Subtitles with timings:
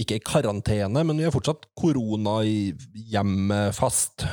[0.00, 2.72] Ikke i karantene, men vi er fortsatt korona i
[3.12, 4.26] hjemmet fast.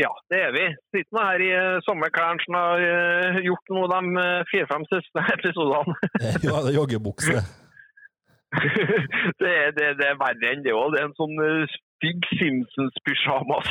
[0.00, 0.66] Ja, det er vi.
[0.94, 1.50] Sitter nå her i
[1.84, 5.96] sommerklærne samme som har eh, gjort noe de eh, fire-fem siste episodene.
[6.46, 7.42] Ja, det er joggebukse.
[9.42, 10.94] det, det, det er verre enn det òg.
[10.94, 13.68] Det er en sånn eh, stygg Simpsons-pysjamas.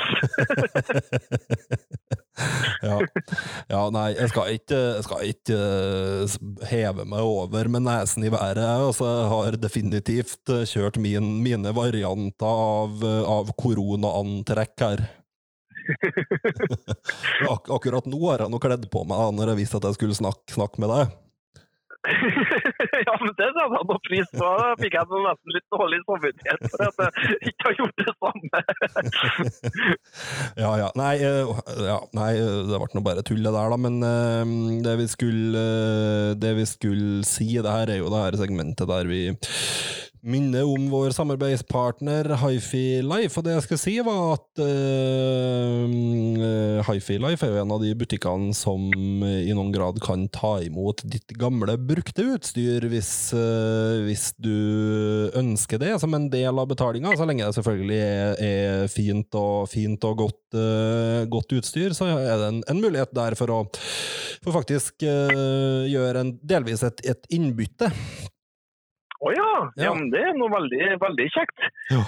[2.86, 2.98] ja.
[3.68, 6.36] ja, nei, jeg skal ikke, jeg skal ikke eh,
[6.70, 8.62] heve meg over med nesen i været.
[8.62, 15.08] Altså, jeg har definitivt eh, kjørt min, mine varianter av, eh, av koronaantrekk her.
[17.50, 20.18] Ak akkurat nå har jeg nå kledd på meg når jeg visste at jeg skulle
[20.22, 21.18] snakke, snakke med deg.
[22.08, 24.52] Ja, men det satte han noe pris på.
[24.62, 28.16] Da fikk jeg sånn nesten litt dårlig samvittighet for at jeg ikke har gjort det
[28.18, 28.64] samme.
[30.60, 30.90] Ja, ja.
[30.98, 31.50] Nei, eh,
[31.86, 33.78] ja, nei det ble nå bare tull, det der, da.
[33.80, 34.54] Men eh,
[34.86, 38.90] det, vi skulle, eh, det vi skulle si, det her er jo det her segmentet
[38.90, 39.22] der vi
[40.22, 43.40] minner om vår samarbeidspartner Hifi Life.
[43.40, 45.86] Og det jeg skulle si, var at uh,
[46.90, 51.04] Hifi Life er jo en av de butikkene som i noen grad kan ta imot
[51.10, 54.56] ditt gamle, brukte utstyr hvis, uh, hvis du
[55.40, 57.16] ønsker det, som en del av betalinga.
[57.18, 62.06] Så lenge det selvfølgelig er, er fint og, fint og godt, uh, godt utstyr, så
[62.16, 63.60] er det en, en mulighet der for å
[64.44, 67.92] for faktisk eh, gjøre en, delvis et, et innbytte.
[69.80, 69.94] Ja.
[69.96, 71.68] Men det er noe veldig, veldig kjekt.
[71.92, 72.04] Ja.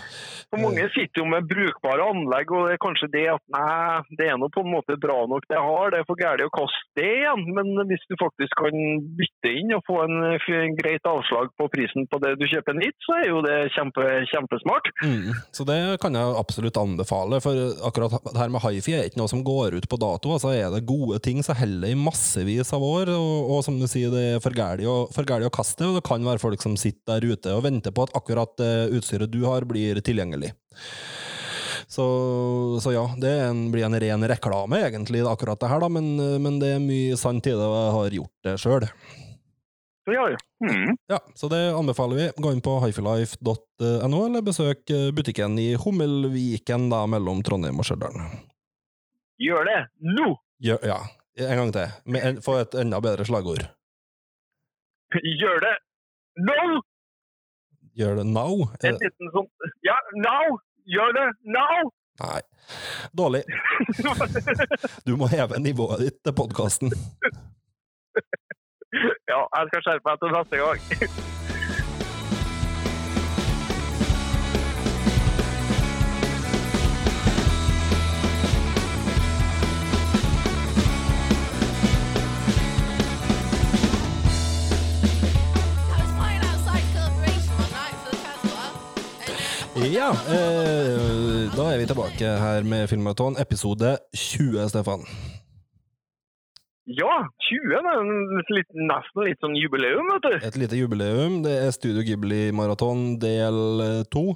[0.51, 4.27] For mange sitter jo med brukbare anlegg, og det er kanskje det at nei, det
[4.27, 6.51] er nå på en måte bra nok det jeg har, det er for galt å
[6.51, 7.45] kaste det igjen.
[7.55, 8.75] Men hvis du faktisk kan
[9.19, 12.97] bytte inn og få en, en greit avslag på prisen på det du kjøper nytt,
[13.05, 14.91] så er jo det kjempe, kjempesmart.
[15.05, 19.21] Mm, så det kan jeg absolutt anbefale, for akkurat det her med hifi er ikke
[19.21, 20.35] noe som går ut på dato.
[20.35, 23.87] Altså er det gode ting, så heller i massevis av år, og, og som du
[23.87, 27.19] sier, det er for galt å, å kaste, og det kan være folk som sitter
[27.21, 30.51] der ute og venter på at akkurat det utstyret du har, blir tilgjengelig.
[31.91, 32.05] Så,
[32.83, 36.59] så ja, det en, blir en ren reklame, egentlig, akkurat det her, da, men, men
[36.61, 38.85] det er mye sant i det, og jeg har gjort det sjøl.
[40.05, 40.37] Så ja, ja.
[40.65, 40.95] Mm.
[41.11, 42.27] Ja, så det anbefaler vi.
[42.41, 48.17] Gå inn på hifilife.no, eller besøk eh, butikken i Hummelviken, da, mellom Trondheim og Stjørdal.
[49.41, 49.79] Gjør det
[50.15, 50.31] nå!
[50.63, 50.97] Gjør- Ja,
[51.41, 52.39] en gang til.
[52.45, 53.67] Få et enda bedre slagord.
[55.11, 55.75] Gjør det
[56.47, 56.57] nå!
[57.99, 58.53] Gjør det now?
[58.87, 59.49] En liten sånn
[59.85, 60.59] Ja, now!
[60.89, 61.25] Gjør det
[61.55, 61.91] now!
[62.21, 62.41] Nei.
[63.17, 63.43] Dårlig.
[65.07, 66.91] Du må heve nivået ditt til podkasten.
[69.31, 71.39] ja, jeg skal skjerpe meg til neste gang.
[89.81, 95.01] Ja, eh, da er vi tilbake her med Filmmaraton, episode 20, Stefan.
[96.85, 97.09] Ja,
[97.47, 100.37] 20 det er en litt, nesten litt sånn jubileum, vet du.
[100.51, 101.39] Et lite jubileum.
[101.41, 104.35] Det er Studio Ghibli-maraton del eh, to.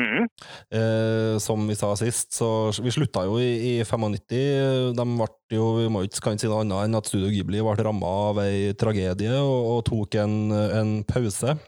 [0.00, 0.24] Mm.
[0.72, 4.96] Eh, som vi sa sist, så vi slutta jo i, i 95.
[4.96, 7.76] De ble jo, vi må ikke, kan si noe annet enn at Studio Ghibli ble
[7.84, 11.58] ramma av ei tragedie og, og tok en, en pause.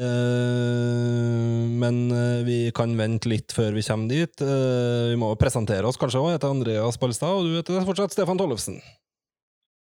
[0.00, 4.44] Eh, men eh, vi kan vente litt før vi kommer dit.
[4.44, 6.30] Eh, vi må presentere oss kanskje òg.
[6.30, 8.80] Jeg heter Andreas Balstad, og du heter fortsatt Stefan Tollefsen.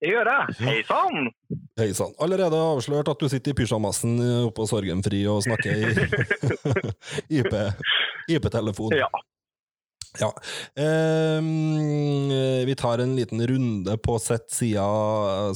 [0.04, 0.56] Det gjør jeg.
[0.60, 1.30] Hei sann!
[1.80, 2.12] Hei sann.
[2.20, 5.84] Allerede avslørt at du sitter i pysjamasen oppe på Sorgenfri og snakker i
[7.40, 7.54] IP
[8.28, 8.92] IP-telefon.
[8.96, 9.08] Ja.
[10.20, 10.30] Ja.
[10.78, 12.30] Ehm,
[12.66, 14.84] vi tar en liten runde på sett sida,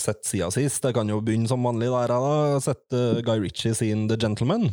[0.03, 0.85] sett sida sist.
[0.85, 2.11] Jeg kan jo begynne som vanlig der.
[2.11, 2.61] da.
[2.65, 4.71] Sett eh, Guy Ritchie sin The Gentleman.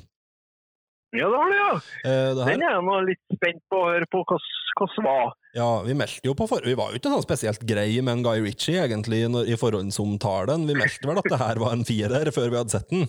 [1.16, 1.74] ja, det har du, ja.
[2.04, 5.36] Eh, det Den er jeg nå litt spent på å høre på hvordan var.
[5.56, 6.66] ja, vi meldte jo på for...
[6.66, 10.66] Vi var jo ikke sånn spesielt greie med en Guy Ritchie egentlig når, i forhåndsomtalen.
[10.68, 13.06] Vi meldte vel at det her var en firer før vi hadde sett den.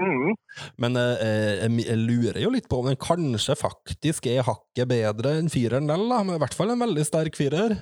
[0.00, 0.34] Mhm.
[0.80, 5.36] Men eh, jeg, jeg lurer jo litt på om den kanskje faktisk er hakket bedre
[5.38, 6.22] enn fireren del, da.
[6.24, 7.76] Men i hvert fall en veldig sterk firer.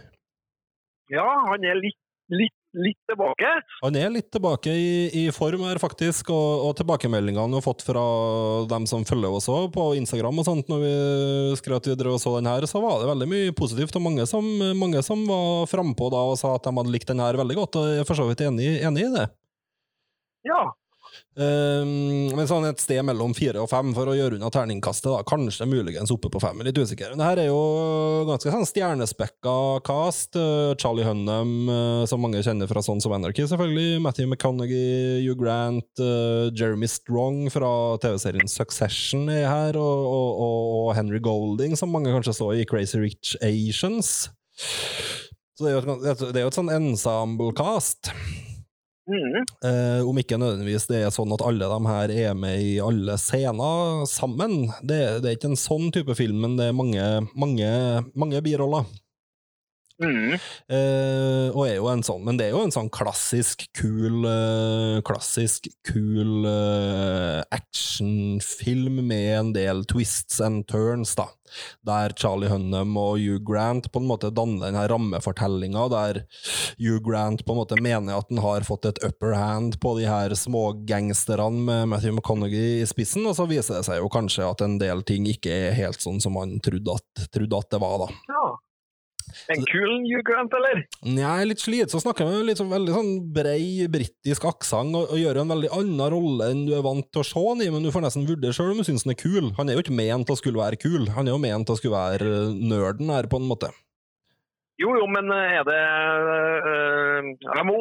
[1.14, 2.00] Ja, han er litt,
[2.34, 3.48] litt litt tilbake.
[3.82, 7.84] Han er litt tilbake i, i form her, faktisk, og, og tilbakemeldingene vi har fått
[7.86, 8.02] fra
[8.70, 10.92] dem som følger oss også på Instagram og sånt, når vi
[11.60, 14.04] skrev at vi drev og så den her, så var det veldig mye positivt, og
[14.04, 14.46] mange som,
[14.78, 17.80] mange som var frampå da og sa at de hadde likt den her veldig godt,
[17.80, 19.26] og jeg er for så vidt enig, enig i det.
[20.48, 20.62] Ja.
[21.38, 25.06] Um, men sånn et sted mellom fire og fem for å gjøre unna terningkastet.
[25.12, 27.12] da, Kanskje muligens oppe på fem, litt usikker.
[27.12, 29.54] Men det her er jo ganske sånn stjernespekka
[29.86, 30.34] cast.
[30.34, 34.02] Uh, Charlie Hunnam, uh, som mange kjenner fra Sons of Anarchy, selvfølgelig.
[34.02, 37.70] Matthew McConaughey, Hugh Grant, uh, Jeremy Strong fra
[38.02, 42.98] TV-serien Succession er her, og, og, og Henry Golding, som mange kanskje så i Crazy
[42.98, 44.32] Rich Asians.
[45.54, 48.10] Så det er jo et, det er jo et sånn ensemble-cast.
[49.08, 49.44] Mhm.
[49.64, 53.16] Eh, om ikke nødvendigvis det er sånn at alle de her er med i alle
[53.20, 54.68] scener sammen.
[54.84, 57.70] Det, det er ikke en sånn type film, men det er mange, mange,
[58.12, 58.84] mange biroller.
[59.98, 60.38] Mhm.
[60.70, 65.00] Uh, og er jo en sånn, men det er jo en sånn klassisk kul uh,
[65.06, 71.26] Klassisk kul uh, actionfilm med en del twists and turns, da.
[71.88, 76.22] Der Charlie Hunnam og Hugh Grant på en måte danner denne rammefortellinga, der
[76.78, 80.06] Hugh Grant på en måte mener at han har fått et upper hand på de
[80.06, 84.62] her smågangsterne med Matthew McConaughey i spissen, og så viser det seg jo kanskje at
[84.62, 88.06] en del ting ikke er helt sånn som han trodde at, trodde at det var,
[88.06, 88.12] da.
[88.30, 88.48] Ja.
[89.52, 90.82] En kul Grant, eller?
[91.06, 91.98] Nei, litt slitsom.
[91.98, 95.72] Så snakker med litt sånn veldig sånn brei britisk aksent og, og gjør en veldig
[95.78, 98.28] annen rolle enn du er vant til å se han i, men du får nesten
[98.28, 99.52] vurdere sjøl om du syns han er kul.
[99.58, 101.76] Han er jo ikke ment til å skulle være kul, han er jo ment til
[101.76, 103.72] å skulle være eh, nerden her, på en måte.
[104.78, 105.78] Jo, jo, men er det
[106.70, 107.78] øh, Jeg må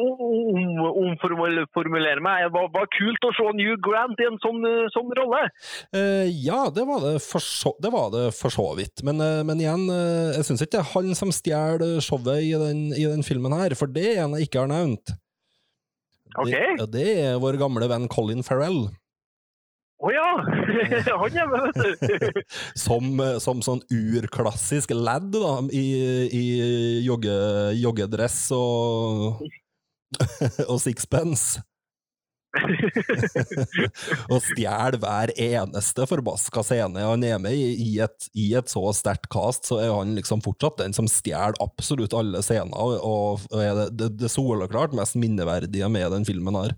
[1.04, 2.48] omformulere meg.
[2.48, 5.44] Det var, var kult å se New Grant i en sånn, sånn rolle.
[5.94, 9.04] Uh, ja, det var det så, det var det for så vidt.
[9.06, 12.52] Men, eh, men igjen, eh, jeg syns ikke det er han som stjeler showet i
[12.58, 15.14] den, i den filmen her, for det er en jeg ikke har nevnt.
[16.36, 16.50] Ok.
[16.50, 18.88] Det, det er vår gamle venn Colin Farrell.
[20.38, 22.42] Han er med, vet du.
[22.84, 25.86] Som, eh, som sånn urklassisk lad da, i,
[26.34, 26.44] i
[27.06, 27.34] jogge,
[27.78, 29.42] joggedress og,
[30.70, 31.62] og sixpence.
[34.32, 37.68] og stjeler hver eneste forbaska scene han er med i.
[37.88, 41.58] I et, i et så sterkt cast, så er han liksom fortsatt den som stjeler
[41.64, 46.58] absolutt alle scener, og, og er det, det, det soleklart mest minneverdige med den filmen
[46.62, 46.76] her.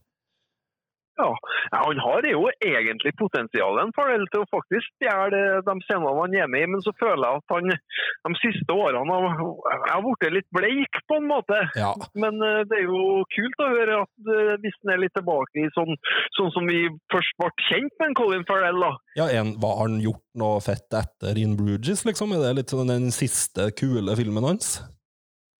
[1.20, 6.36] Ja, Han har jo egentlig potensial en fordel til å faktisk stjele de scenene han
[6.36, 9.38] er med i, men så føler jeg at han de siste årene har,
[9.86, 11.58] har blitt litt bleik, på en måte.
[11.78, 11.92] Ja.
[12.18, 15.64] Men eh, det er jo kult å høre at eh, hvis han er litt tilbake
[15.64, 15.96] i sånn,
[16.38, 18.80] sånn som vi først ble kjent med Colin Farrell.
[18.84, 18.92] da.
[19.18, 22.34] Ja, en, har han gjort noe fett etter In Bruges, liksom?
[22.36, 24.78] Er det litt sånn den siste kule filmen hans?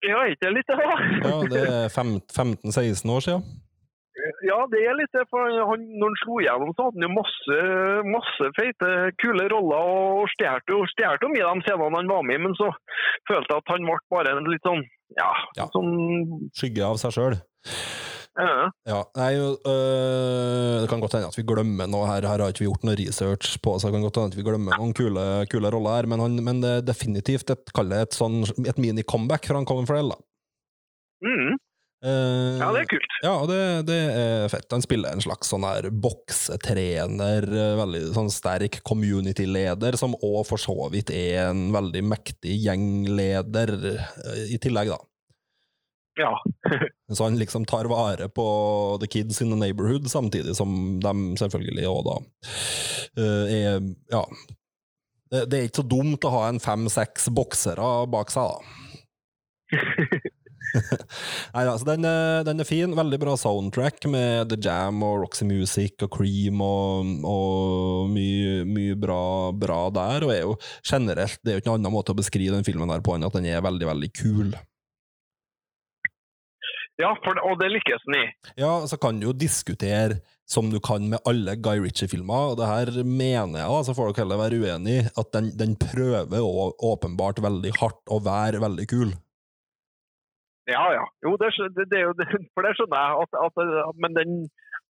[0.06, 0.78] Ja, ikke litt da?
[0.80, 3.44] Ja, det er 15-16 år siden.
[4.44, 5.22] Ja, det er litt det.
[5.30, 7.58] For han, når han slo igjennom, så hadde han jo masse,
[8.10, 8.90] masse feite,
[9.22, 12.68] kule roller og stjal jo jo mye de scenene han var med i, men så
[13.30, 14.82] følte jeg at han ble bare en litt sånn
[15.16, 15.66] ja, Ja.
[15.74, 17.38] sånn Skygge av seg sjøl.
[18.40, 18.66] ja.
[18.88, 22.26] Ja, nei, øh, det kan godt hende at vi glemmer noe her.
[22.28, 24.46] Her har ikke vi gjort noe research på, så det kan godt hende at vi
[24.46, 26.08] glemmer noen kule, kule roller her.
[26.10, 30.14] Men, han, men det er definitivt et, et, sånn, et mini-comeback fra han Colin Farrell.
[30.14, 30.20] da.
[31.26, 31.58] Mm,
[32.00, 33.16] Eh, ja, det er kult.
[33.20, 33.60] Ja, det,
[33.90, 34.70] det er fett.
[34.72, 40.62] Han spiller en slags sånn her boksetrener, eh, veldig sånn sterk community-leder, som òg for
[40.62, 45.00] så vidt er en veldig mektig gjengleder eh, i tillegg, da.
[46.20, 46.32] Ja.
[47.14, 48.46] Så han liksom tar vare på
[49.00, 52.16] the kids in the neighborhood, samtidig som de selvfølgelig òg da
[53.18, 53.78] uh, er
[54.12, 54.24] Ja.
[55.30, 59.78] Det, det er ikke så dumt å ha en fem-seks boksere bak seg, da.
[61.54, 62.94] Nei, altså, den, er- den er fin.
[62.96, 68.96] Veldig bra soundtrack med The Jam og Roxy Music og Cream og, og mye, mye
[69.00, 69.20] bra,
[69.52, 70.26] bra der.
[70.28, 72.90] Og er jo generelt Det er jo ikke noen annen måte å beskrive den filmen
[72.92, 74.52] her på enn at den er veldig, veldig kul.
[77.00, 78.26] ja for, og det lykkes den i.
[78.60, 80.18] Ja, så kan du jo diskutere
[80.50, 84.24] som du kan med alle Guy Ritchie-filmer, og det her mener jeg, så får dere
[84.24, 89.12] heller være uenig, at den, den prøver å, åpenbart veldig hardt å være veldig kul.
[90.70, 91.04] Ja, ja.
[91.26, 93.24] Jo, det, det, det for det skjønner jeg.
[93.24, 94.36] At, at, men, den,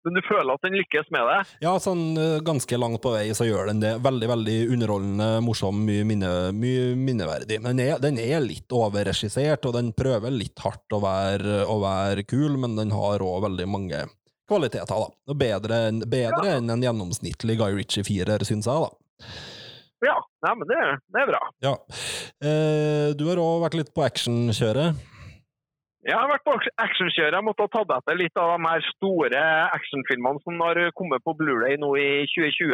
[0.07, 1.39] men du føler at den lykkes med det?
[1.65, 3.97] Ja, sånn eh, ganske langt på vei så gjør den det.
[4.05, 7.61] Veldig veldig underholdende, morsom, mye, minne, mye minneverdig.
[7.65, 11.79] Men den er, den er litt overregissert, og den prøver litt hardt å være, å
[11.83, 14.05] være kul, men den har òg veldig mange
[14.51, 15.07] kvaliteter.
[15.07, 15.35] da.
[15.35, 18.89] Bedre, bedre enn en gjennomsnittlig Guy Ritchie-firer, syns jeg.
[18.89, 19.31] da.
[20.01, 20.81] Ja, nei, men det,
[21.13, 21.41] det er bra.
[21.61, 21.75] Ja.
[22.41, 24.97] Eh, du har òg vært litt på actionkjøret.
[26.09, 27.37] Jeg har vært på actionkjøret.
[27.37, 29.43] Jeg måtte ha tatt etter litt av de her store
[29.77, 32.73] actionfilmene som har kommet på Blu-ray nå i 2020.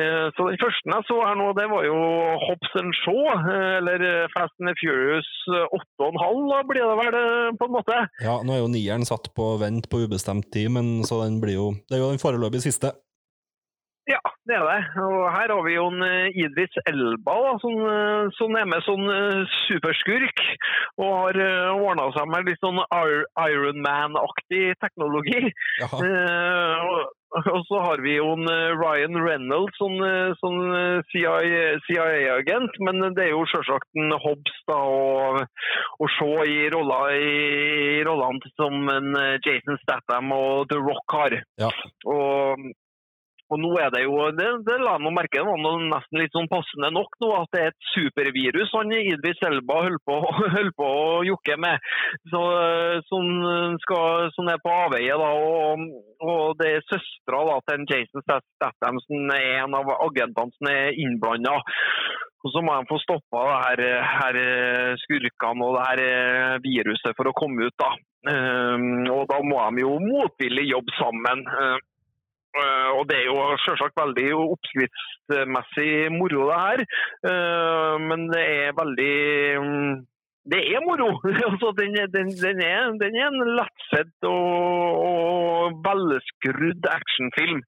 [0.00, 1.98] Eh, Så Den første jeg så her nå, det var jo
[2.46, 3.22] Hobbs and Shaw,
[3.52, 7.98] eh, eller Fast and Furious 8,5, da blir det vel eh, på en måte.
[8.24, 11.58] Ja, nå er jo nieren satt på vent på ubestemt tid, men så den blir
[11.60, 12.94] jo Det er jo den foreløpig siste.
[14.06, 14.82] Ja, det er det.
[15.02, 18.84] Og her har vi jo en eh, Idris Elba da, som, eh, som er med
[18.86, 19.02] sånn
[19.66, 20.42] superskurk.
[21.02, 21.38] Og har
[21.74, 25.50] ordna seg med litt sånn Ir- Iron Man-aktig teknologi.
[26.06, 27.10] Eh, og,
[27.50, 28.46] og så har vi jo en
[28.78, 29.98] Ryan Reynolds som,
[30.38, 30.54] som
[31.10, 31.34] CIA
[31.88, 35.42] CIA-agent, men det er jo selvsagt en Hobbs da, og,
[35.98, 39.12] og Shaw i rollene som en
[39.44, 41.40] Jason Statham og The Rock har.
[41.60, 41.74] Ja.
[42.06, 42.70] Og
[43.52, 46.34] og nå er det jo, det, det la jeg merke, det var noe nesten litt
[46.34, 50.18] sånn passende nok nå, at det er et supervirus han Idris Elba holder på,
[50.80, 51.86] på å jukke med.
[52.32, 53.30] Så, eh, som,
[53.84, 55.86] skal, som er på avveie, da, og,
[56.26, 61.58] og det er søstera til Jason Statham som er en av agentene som er innblanda.
[62.46, 67.16] Og så må de få stoppa her, her eh, skurkene og det her eh, viruset
[67.18, 67.74] for å komme ut.
[67.80, 67.90] da.
[68.30, 71.42] Eh, og da må de jo motvillig jobbe sammen.
[72.96, 76.84] Og det er jo selvsagt veldig oppskriftsmessig moro, det her.
[77.30, 79.16] Eh, men det er veldig
[79.64, 79.96] mm,
[80.52, 81.08] Det er moro!
[81.50, 87.62] altså, den, den, den, er, den er en lettsett og, og velskrudd actionfilm.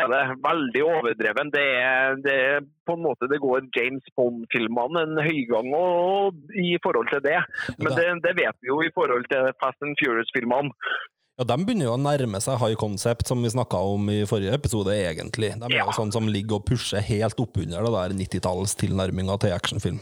[0.00, 0.22] Er det.
[0.46, 1.50] Veldig overdreven.
[1.52, 6.76] Det er, det er på en måte det går James Bond-filmene en høygang og, i
[6.84, 7.40] forhold til det.
[7.82, 10.72] Men det, det vet vi jo i forhold til Fast and Furious-filmene.
[11.42, 14.54] Ja, De begynner jo å nærme seg high concept, som vi snakka om i forrige
[14.54, 15.52] episode, egentlig.
[15.58, 15.84] De er Ja.
[15.90, 20.00] jo sånn som ligger og pusher helt oppunder det der 90-tallstilnærminga til actionfilm.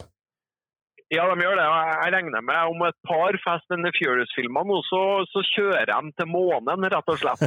[1.10, 1.64] Ja, de gjør det.
[1.66, 5.00] Jeg regner med om et par Fast and the Furious-filmer nå, så,
[5.32, 7.42] så kjører de til månen, rett og slett.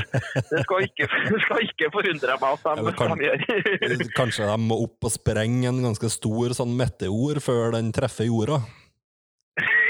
[0.50, 1.08] Det skal ikke,
[1.46, 4.04] skal ikke forundre meg at de, ja, kan- de gjør.
[4.18, 8.60] Kanskje de må opp og sprenge en ganske stor sånn meteor før den treffer jorda.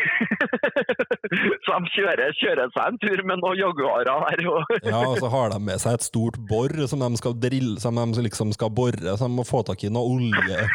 [1.65, 4.43] Så de kjører, kjører seg en tur med noen Jaguarer her.
[4.51, 7.79] Og, Ja, og så har de med seg et stort bor som de skal drille,
[7.81, 10.67] som de liksom skal bore, så de må få tak i noe olje.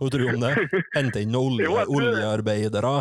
[0.00, 0.54] Hva tror du om det?
[0.96, 2.94] Hente inn noen olje, oljearbeidere.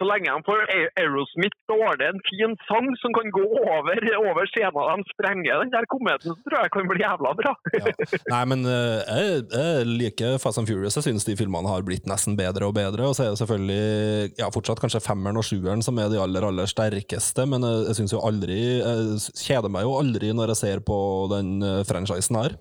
[0.00, 0.62] Så lenge de får
[0.98, 5.12] Aerosmith, så Aerosmith ordne en fin sang som kan gå over, over scenen og de
[5.12, 7.54] sprenger den der kometen, så tror jeg kan bli jævla bra.
[7.74, 7.92] Ja.
[8.34, 10.98] Nei, men eh, jeg, jeg liker Fast and Furious.
[10.98, 13.08] Jeg syns de filmene har blitt nesten bedre og bedre.
[13.08, 16.46] Og så er det selvfølgelig ja, fortsatt kanskje femmeren og sjueren som er de aller
[16.48, 20.62] aller sterkeste, men jeg, jeg syns jo aldri Jeg kjeder meg jo aldri når jeg
[20.62, 20.98] ser på
[21.34, 22.56] den eh, franchisen her.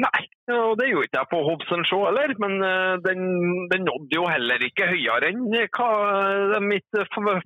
[0.00, 0.22] Nei,
[0.54, 3.22] og det gjorde ikke jeg på Hobson Show heller, men eh, den,
[3.72, 7.00] den nådde jo heller ikke høyere enn hva mitt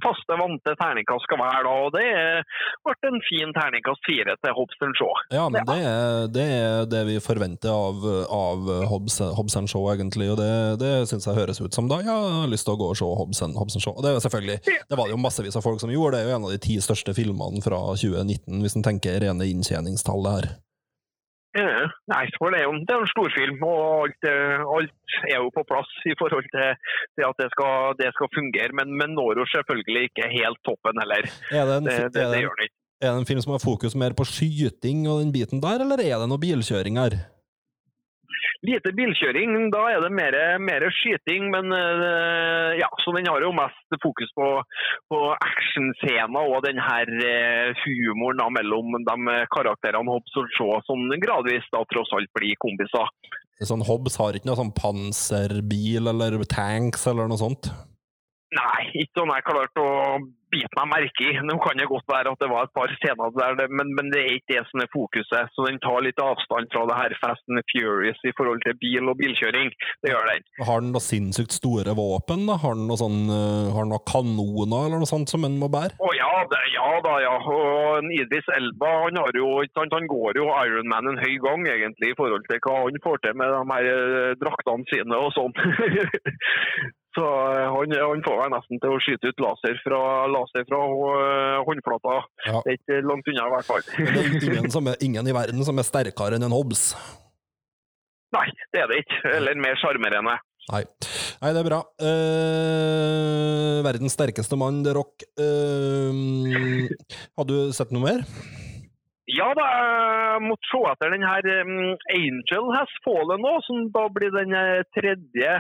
[0.05, 2.09] faste, vante terningkast skal være da, og det
[2.85, 5.13] ble en fin terningkast fire til Hobson Show.
[5.35, 10.39] Ja, men det er, det er det vi forventer av, av Hobson, and egentlig, og
[10.41, 10.51] det,
[10.83, 12.99] det syns jeg høres ut som da ja, jeg har lyst til å gå og
[12.99, 13.97] se Hobson, Hobson Show.
[13.99, 16.39] Og det selvfølgelig, det var det jo massevis av folk som gjorde, det er jo
[16.39, 20.55] en av de ti største filmene fra 2019, hvis en tenker rene inntjeningstallet her.
[21.55, 25.37] Ja, nei, for det er jo det er en storfilm, og alt, eh, alt er
[25.39, 26.73] jo på plass i forhold til
[27.15, 30.99] til at det skal, det skal fungere, men, men når jo selvfølgelig ikke helt toppen
[31.03, 31.29] heller.
[31.61, 32.79] Er det, en, Det, det, er, det det, gjør den ikke.
[33.05, 36.03] er det en film som har fokus mer på skyting og den biten der, eller
[36.03, 37.21] er det noe bilkjøring her?
[38.65, 43.53] Lite bilkjøring, da er det mer, mer skyting, men eh, ja, så den har jo
[43.57, 44.49] mest fokus på,
[45.13, 51.05] på actionscener og den her eh, humoren da, mellom de karakterene Hobbs og Shaw, som
[51.21, 53.13] gradvis da tross alt blir kompiser.
[53.65, 57.71] Sånn Hobbs har ikke noe sånn panserbil eller tanks eller noe sånt?
[58.55, 59.95] Nei, ikke sånn jeg klarte å
[60.55, 61.33] bite meg merke i.
[61.43, 64.23] Nå kan det godt være at det var et par scener der, men, men det
[64.23, 65.51] er ikke det som er fokuset.
[65.55, 69.11] Så den tar litt avstand fra det her Fast and Furious i forhold til bil
[69.11, 69.73] og bilkjøring.
[70.05, 70.47] Det gjør den.
[70.69, 72.47] Har den da sinnssykt store våpen?
[72.51, 72.59] da?
[72.63, 75.71] Har den noe sånn, eh, har den noe kanoner eller noe sånt som en må
[75.73, 75.99] bære?
[75.99, 77.37] Å ja, det, ja da, ja.
[77.59, 82.13] Og en Idris Elba han, har jo, han går jo Ironman en høy gang, egentlig,
[82.13, 85.57] i forhold til hva han får til med de her eh, draktene sine og sånn.
[87.15, 90.81] Så eh, han, han får meg nesten til å skyte ut laser fra, laser fra
[90.85, 92.17] eh, håndflata.
[92.49, 92.63] Ja.
[92.65, 93.85] Det er ikke langt unna, i hvert fall.
[93.95, 96.89] Det er ingen, som er, ingen i verden som er sterkere enn en Hobbs.
[98.35, 99.21] Nei, det er det ikke.
[99.31, 100.35] Eller mer sjarmerende.
[100.73, 100.83] Nei.
[101.45, 101.81] Nei, det er bra.
[102.03, 105.27] Eh, verdens sterkeste mann, The Rock.
[105.39, 106.91] Eh,
[107.39, 108.27] har du sett noe mer?
[109.35, 114.05] Ja da, jeg måtte se etter den her um, Angel Has Fallen nå, som da
[114.13, 115.55] blir den eh, tredje,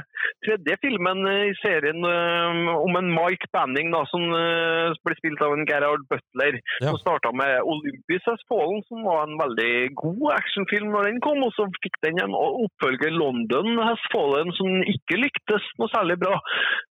[0.44, 5.56] tredje filmen i serien um, om en Mike Banning da, som uh, ble spilt av
[5.56, 6.60] en Gerhard Butler.
[6.82, 6.92] Ja.
[6.92, 11.42] Som starta med Olympus Has Fallen, som var en veldig god actionfilm når den kom.
[11.46, 16.36] Og så fikk den en oppfølger, London Has Fallen, som ikke lyktes noe særlig bra.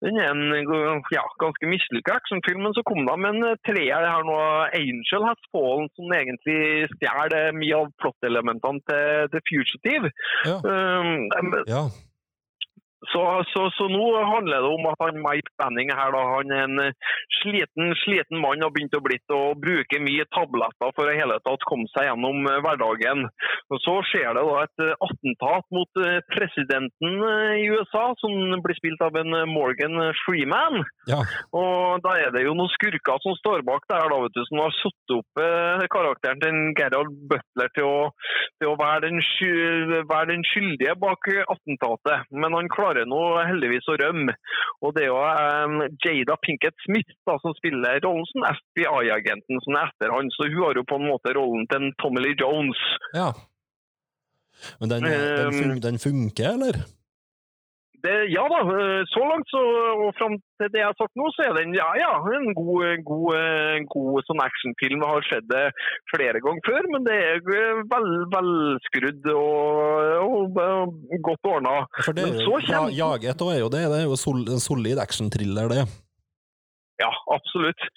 [0.03, 4.27] Den er en ja, ganske mislykka actionfilm, men så kom de med en treer her
[4.27, 4.39] nå,
[4.81, 10.11] Angel Has Fallen, som egentlig stjeler mye av plottelementene til The Fugitive.
[10.47, 10.57] Ja.
[10.63, 11.85] Um, ja.
[13.11, 16.63] Så, så, så nå handler det om at han Mike Banning her, da, han er
[16.67, 21.15] en eh, sliten, sliten mann og begynt å blitt å bruke mye tabletter for å
[21.17, 23.25] hele tatt komme seg gjennom eh, hverdagen.
[23.73, 27.19] Og Så skjer det da et eh, attentat mot presidenten
[27.59, 30.83] i USA, som blir spilt av en Morgan Freeman.
[31.09, 31.21] ja.
[31.53, 34.61] Og da er det jo noen skurker som står bak der, da, vet du, som
[34.63, 35.41] har satt opp
[35.93, 37.97] karakteren til Gerald Butler til å,
[38.61, 39.19] til å være, den
[40.09, 42.29] være den skyldige bak attentatet.
[42.31, 44.35] Men han klarer nå heldigvis å rømme.
[44.83, 49.79] Og det er jo eh, Jada Pinkett Smith da, som spiller rollen som FBI-agenten som
[49.79, 52.39] er etter han, så hun har jo på en måte rollen til en Tommy Lee
[52.39, 52.85] Jones.
[53.15, 53.31] ja.
[54.79, 56.77] Men den, den, den funker, eller?
[58.03, 59.59] Det, ja da, eh, så langt så,
[60.03, 62.99] og fram til det jeg har sagt nå, så er den ja, ja, en god,
[63.07, 65.05] god, eh, god sånn actionfilm.
[65.05, 65.61] Jeg har sett det
[66.11, 71.77] flere ganger før, men det er eh, vel, velskrudd og, og, og godt ordna.
[72.03, 73.85] For det er jo, så kommer- ja, Jaget er jo det.
[73.93, 75.87] Det er jo sol, en solid actionthriller, det.
[77.01, 77.87] Ja, absolutt.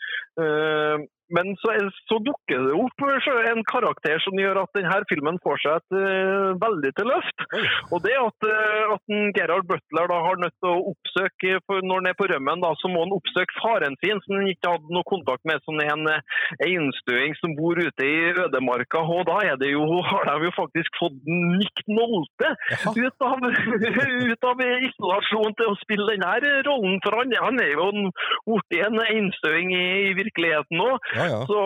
[0.41, 1.03] Eh,
[1.35, 1.75] Men så,
[2.07, 3.03] så dukker det opp
[3.51, 7.45] en karakter som gjør at denne filmen får seg et uh, veldig til løft.
[7.91, 12.11] Og det at, uh, at Gerhard Butler da har nødt til å oppsøke, når han
[12.11, 15.09] er på rømmen, da, så må han oppsøke faren sin, som han ikke hadde noe
[15.09, 16.37] kontakt med, som er en eh,
[16.69, 18.17] einstøing som bor ute i
[18.47, 19.03] ødemarka.
[19.17, 22.53] Og da er det jo, har de jo faktisk fått Nick Nolte
[22.97, 23.45] ut av,
[24.31, 27.01] ut av isolasjon til å spille denne rollen.
[27.05, 28.11] For han, han er jo en,
[28.47, 30.91] borti en einstøing i, i virkeligheten nå.
[31.17, 31.41] Ja, ja.
[31.49, 31.61] Så,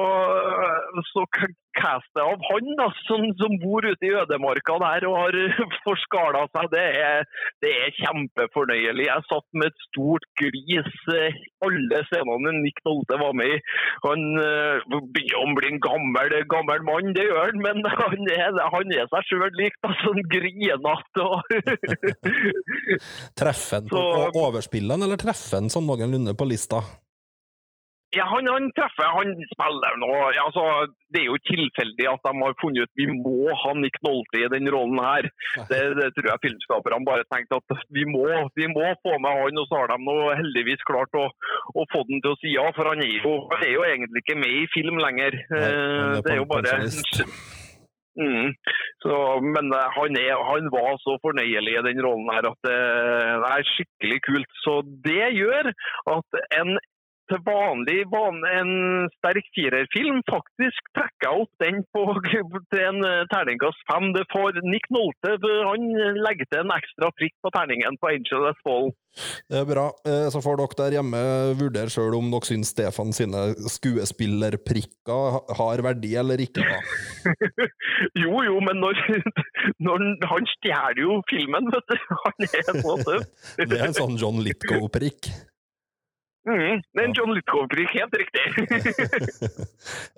[1.12, 5.37] så k- castet av han da, som, som bor ute i ødemarka der og har
[5.87, 7.25] forskala seg, det er,
[7.64, 9.07] det er kjempefornøyelig.
[9.07, 13.61] Jeg satt med et stort glis eh, alle scenene Nick Nolte var med i.
[14.07, 18.61] Han eh, begynner å bli en gammel, gammel mann, det gjør han, men han er,
[18.77, 19.79] han er seg sjøl lik.
[20.05, 21.42] Sånn grinete og
[23.40, 26.83] Treffer han på Så- han, eller treffer han sånn noenlunde på lista?
[28.16, 30.11] Ja, han, han treffer, han spiller nå.
[30.44, 30.64] Altså,
[31.14, 34.51] det er jo tilfeldig at de har funnet ut vi må ha Nick Nolte i
[34.51, 35.29] den rollen her.
[35.70, 38.27] Det, det tror jeg filmskaperne bare tenkte at vi må,
[38.59, 41.29] vi må få med han, og så har de nå heldigvis klart å,
[41.75, 42.66] å få den til å si ja.
[42.77, 45.38] For han er jo, han er jo egentlig ikke med i film lenger.
[45.55, 46.77] Nei, Eh, det er jo bare.
[48.20, 48.49] Mm.
[49.03, 49.16] Så,
[49.55, 52.79] men eh, han, er, han var så fornøyelig i den rollen her at det,
[53.42, 54.57] det er skikkelig kult.
[54.64, 54.75] Så
[55.07, 55.70] det gjør
[56.16, 56.75] at en
[57.31, 58.73] til vanlig van, en
[59.16, 62.03] sterk firerfilm faktisk trekker opp den på,
[62.75, 64.11] til en eh, terningkast fem.
[64.16, 65.37] Det får Nick Nolte
[65.71, 65.87] han
[66.27, 68.90] legger til en ekstra prikk på terningen på Angel Fall.
[69.51, 69.88] Det er bra.
[70.07, 71.21] Eh, Så får dere der hjemme
[71.59, 73.40] vurdere sjøl om dere syns Stefan sine
[73.75, 76.62] skuespillerprikker ha- har verdi eller ikke.
[76.62, 76.79] da.
[78.23, 79.01] jo, jo, men når,
[79.87, 81.97] når han- stjeler jo filmen, vet du.
[82.25, 83.27] Han er så tøff.
[83.61, 85.31] Det er en sånn John Litgow-prikk.
[86.48, 88.44] Mm, er en John Lithgow-pris, helt riktig.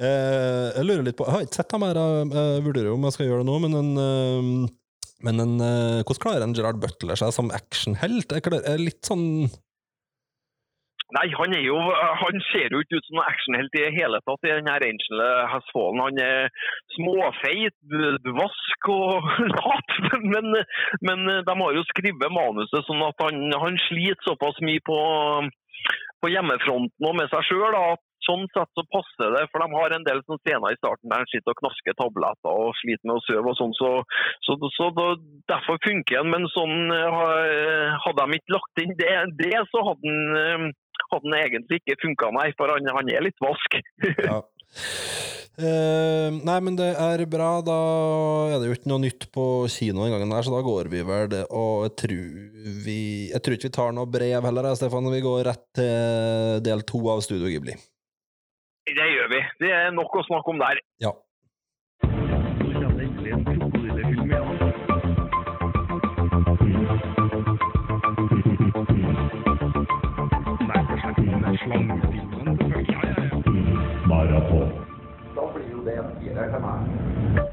[0.03, 3.05] Eh, jeg lurer litt på Jeg har ikke sett ham her, jeg jeg vurderer om
[3.07, 4.71] jeg skal gjøre det nå, men en eh,
[5.23, 8.33] men en, eh, hvordan klarer en Gerard Butler seg som actionhelt?
[8.43, 9.47] Klar- er litt sånn
[11.13, 11.77] Nei, han er jo
[12.23, 15.23] Han ser jo ikke ut som noen actionhelt i det hele tatt i denne Angel
[15.53, 16.01] Has Fallen.
[16.01, 16.49] Han er
[16.97, 17.77] småfeit,
[18.25, 19.93] dvask og lat.
[20.25, 20.49] Men,
[21.05, 24.97] men de har jo skrevet manuset sånn at han, han sliter såpass mye på,
[26.23, 27.77] på hjemmefronten og med seg sjøl
[28.23, 29.47] sånn sett så passer det.
[29.51, 32.61] For de har en del sånne scener i starten der de sitter og knasker tabletter
[32.65, 33.75] og sliter med å sove og sånn.
[33.79, 33.91] Så,
[34.47, 35.09] så, så så,
[35.51, 36.31] derfor funker han.
[36.31, 40.71] Men sånn eh, hadde de ikke lagt inn det, det så hadde han eh,
[41.11, 43.81] hadde den egentlig ikke funka, nei, for han, han er litt vask.
[44.29, 44.41] ja.
[45.61, 47.51] Eh, nei, men det er bra.
[47.65, 47.79] Da
[48.55, 51.03] er det jo ikke noe nytt på kino den gangen, her, så da går vi
[51.07, 51.43] vel det.
[51.51, 52.31] Og jeg tror,
[52.87, 53.01] vi,
[53.33, 55.11] jeg tror ikke vi tar noe brev heller, Stefan.
[55.13, 57.77] Vi går rett til del to av Studio Ghibli.
[58.89, 59.43] Det gjør vi.
[59.63, 60.81] Det er nok å snakke om der.
[61.05, 61.13] Ja.
[76.53, 77.53] for meg.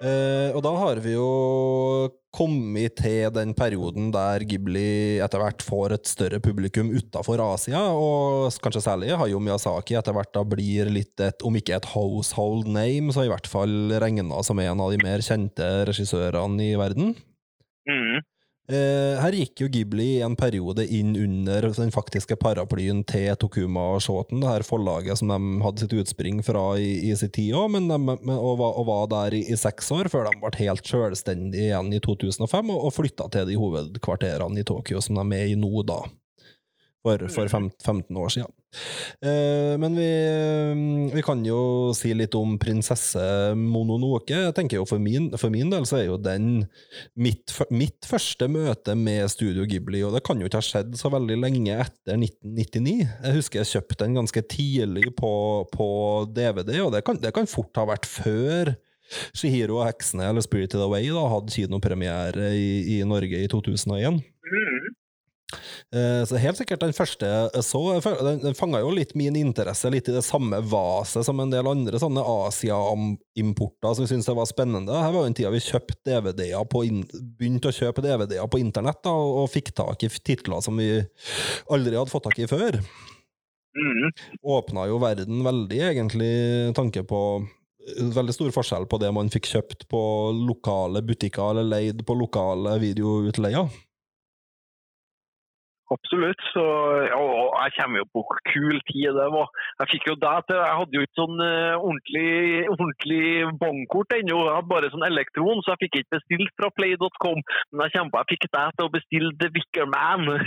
[0.00, 5.92] Uh, og da har vi jo kommet til den perioden der Ghibli etter hvert får
[5.98, 11.20] et større publikum utafor Asia, og kanskje særlig Hayo Miyazaki etter hvert da blir litt
[11.20, 15.02] et, om ikke et household name, så i hvert fall regna som en av de
[15.04, 17.12] mer kjente regissørene i verden.
[17.90, 18.22] Mm.
[18.70, 24.04] Eh, her gikk jo Ghibli en periode inn under den faktiske paraplyen til Tokuma og
[24.04, 27.74] Shoten, det her forlaget som de hadde sitt utspring fra i, i sin tid òg,
[27.74, 32.02] og, og var der i, i seks år, før de ble helt selvstendige igjen i
[32.04, 36.04] 2005, og, og flytta til de hovedkvarterene i Tokyo som de er i nå, da.
[37.00, 38.50] For, for fem, 15 år siden.
[39.24, 40.08] Eh, men vi,
[41.14, 43.22] vi kan jo si litt om prinsesse
[43.56, 44.36] Mononoke.
[44.36, 46.66] Jeg tenker jo For min, for min del så er jo den
[47.16, 51.10] mitt, mitt første møte med Studio Ghibli, og det kan jo ikke ha skjedd så
[51.12, 52.94] veldig lenge etter 1999.
[53.08, 55.32] Jeg husker jeg kjøpte den ganske tidlig på,
[55.72, 55.88] på
[56.36, 58.74] DVD, og det kan, det kan fort ha vært før
[59.34, 64.20] Shihiro og heksene, eller Spirited Away, da, hadde kinopremiere i, i Norge i 2001.
[64.20, 64.89] Mm.
[65.94, 67.80] Eh, Så helt sikkert den første jeg så,
[68.22, 71.68] den, den fanga jo litt min interesse, litt i det samme vaset som en del
[71.70, 74.94] andre sånne Asia-importer som vi syntes det var spennende.
[74.94, 76.84] Her var jo en tid vi kjøpte DVD-er på
[77.38, 80.92] begynte å kjøpe DVD-er på internett da, og, og fikk tak i titler som vi
[81.70, 82.80] aldri hadde fått tak i før.
[83.70, 84.10] Mm.
[84.42, 86.30] Åpna jo verden veldig, egentlig,
[86.74, 90.00] tanke på eh, Veldig stor forskjell på det man fikk kjøpt på
[90.34, 93.70] lokale butikker eller leid på lokale videoutleier.
[95.90, 96.38] Absolutt.
[96.54, 96.62] Så,
[97.10, 99.48] ja, og jeg kommer jo på hvor kul tid det var.
[99.80, 100.58] Jeg fikk jo det til.
[100.60, 102.30] Jeg hadde jo ikke sånn uh, ordentlig,
[102.74, 103.24] ordentlig
[103.62, 104.38] bankkort ennå.
[104.46, 107.42] Jeg hadde bare sånn elektron, så jeg fikk ikke bestilt fra play.com.
[107.72, 110.28] Men jeg kommer på, jeg fikk det til å bestille The Wicker Man.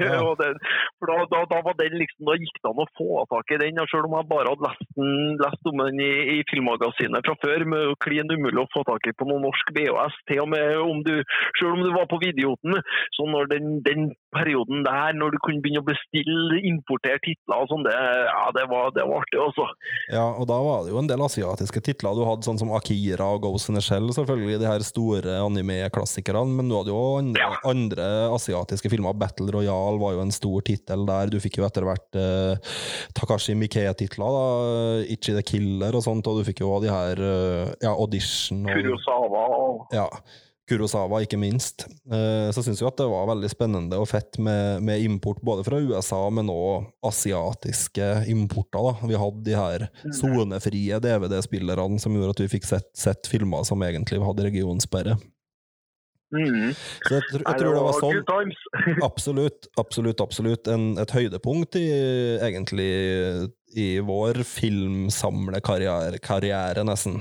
[0.00, 0.20] Ja.
[0.24, 0.56] Og den,
[1.00, 3.58] for da, da, da var den liksom, da gikk det an å få tak i
[3.60, 3.80] den.
[3.82, 7.36] og Selv om jeg bare hadde lest, den, lest om den i, i filmmagasinet fra
[7.42, 10.50] før, med jo klin umulig å få tak i på noen norsk VHS, til og
[10.52, 11.14] med om du,
[11.58, 12.80] selv om du var på Videoten.
[13.16, 17.70] Så når den, den perioden der, når du kunne begynne å bestille importerte titler og
[17.72, 19.66] sånn, det, ja, det, var, det var artig, altså.
[20.12, 22.14] Ja, og da var det jo en del asiatiske titler.
[22.16, 26.44] Du hadde sånn som Akira og Ghost in the Shell, selvfølgelig, de her store anime-klassikerne,
[26.60, 27.50] men du hadde jo andre, Ja.
[27.70, 29.16] andre asiatiske filmer.
[29.20, 31.30] Battle Royale var jo en stor tittel der.
[31.32, 32.74] Du fikk jo etter hvert eh,
[33.18, 34.44] Takashi Mikkei-titler, da,
[35.10, 38.72] Ichi the Killer og sånt, og du fikk jo de her eh, ja, Audition og
[38.76, 40.06] Kurosawa og ja,
[40.70, 41.84] Kurosawa, ikke minst.
[42.06, 45.64] Eh, Så syns jeg at det var veldig spennende og fett med, med import både
[45.66, 48.78] fra USA, men òg asiatiske importer.
[48.86, 49.10] da.
[49.10, 53.82] Vi hadde de her sonefrie DVD-spillerne som gjorde at vi fikk sett, sett filmer som
[53.82, 55.18] egentlig hadde regionsperre.
[56.30, 56.70] mm.
[57.08, 58.20] Så jeg, jeg tror det var sånn.
[59.08, 60.70] Absolutt, absolutt, absolutt.
[60.70, 61.88] En, et høydepunkt i
[62.46, 62.90] egentlig
[63.74, 67.18] i vår filmsamlekarriere, karriere, nesten.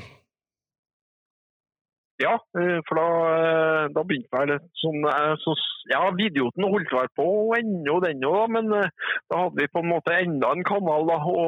[2.19, 5.53] Ja, eh, for da, eh, da begynte vel sånn eh, så,
[5.89, 10.13] Ja, Videoten holdt vel på ennå, den òg, men da hadde vi på en måte
[10.13, 11.45] enda en kanal da, å,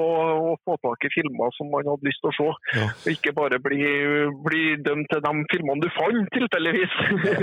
[0.47, 2.47] å få tak i filmer som man hadde lyst til å se.
[2.79, 2.87] Ja.
[3.03, 3.83] Og ikke bare bli,
[4.47, 6.97] bli dømt til de filmene du fant, tilfeldigvis.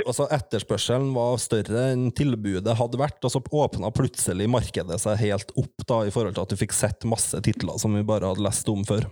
[0.09, 5.55] Altså Etterspørselen var større enn tilbudet hadde vært, og så åpna plutselig markedet seg helt
[5.61, 8.49] opp da, i forhold til at du fikk sett masse titler som vi bare hadde
[8.49, 9.07] lest om før.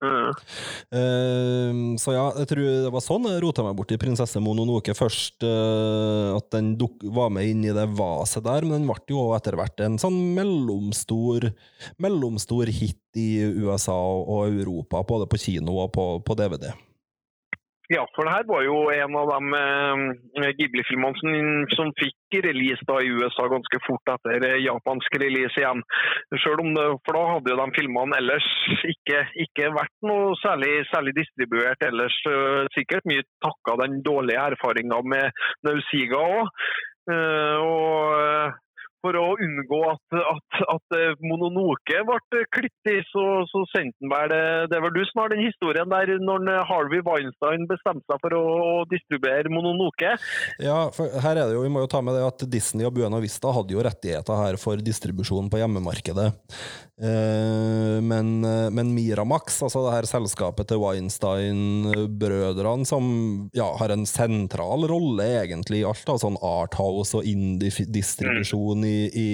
[0.00, 0.30] Mm.
[0.96, 4.94] Uh, så ja, jeg tror det var sånn jeg rota meg bort i Prinsesse Mononoke
[4.96, 5.44] først.
[5.44, 9.30] Uh, at den duk var med inn i det vaset der, men den ble jo
[9.36, 11.50] etter hvert en sånn mellomstor,
[12.00, 16.70] mellomstor hit i USA og Europa, både på kino og på, på DVD.
[17.90, 23.00] Ja, for det her var jo en av de eh, Ghibli-filmene som, fikk release da
[23.02, 25.82] i USA ganske fort etter eh, japansk release igjen.
[26.38, 28.46] Selv om det, for da hadde jo de filmene ellers
[28.92, 32.20] ikke, ikke vært noe særlig, særlig distribuert ellers.
[32.30, 36.54] eh, sikkert mye takka den dårlige erfaringa med Nausiga òg.
[37.10, 38.58] og eh,
[39.04, 44.12] for å unngå at, at, at eh, Mononoke ble klippet i, så, så sendte han
[44.12, 48.04] vel det Det er vel du som har den historien der når Harvey Weinstein bestemte
[48.10, 48.44] seg for å,
[48.90, 50.10] distribuere Mononoke.
[50.62, 52.94] Ja, for her er det jo, vi må jo ta med det at Disney og
[52.96, 56.28] Buena Vista hadde jo rettigheter her for distribusjon på hjemmemarkedet.
[57.00, 58.26] Eh, men,
[58.76, 63.04] men Miramax, altså det her selskapet til Weinstein-brødrene, som
[63.56, 69.28] ja, har en sentral rolle egentlig i alt, da, sånn Arthouse og indie-distribusjon i, i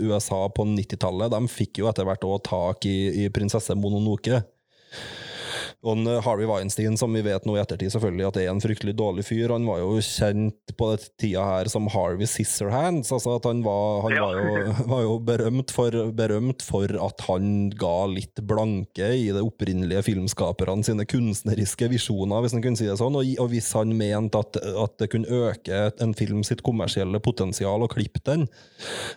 [0.00, 4.42] i USA på 90-tallet, de fikk jo etter hvert òg tak i, i prinsesse Mononoke.
[5.80, 8.60] Og eh, Harvey Weinstein, som vi vet nå i ettertid selvfølgelig at det er en
[8.60, 13.08] fryktelig dårlig fyr, han var jo kjent på den tida her som Harvey Scissorhands.
[13.16, 14.26] Altså at han var, han Ja.
[14.26, 19.40] var jo, var jo berømt, for, berømt for at han ga litt blanke i det
[19.40, 23.16] opprinnelige filmskaperne sine kunstneriske visjoner, hvis en kunne si det sånn.
[23.16, 27.80] Og, og hvis han mente at, at det kunne øke en film sitt kommersielle potensial
[27.86, 28.44] og klippe den,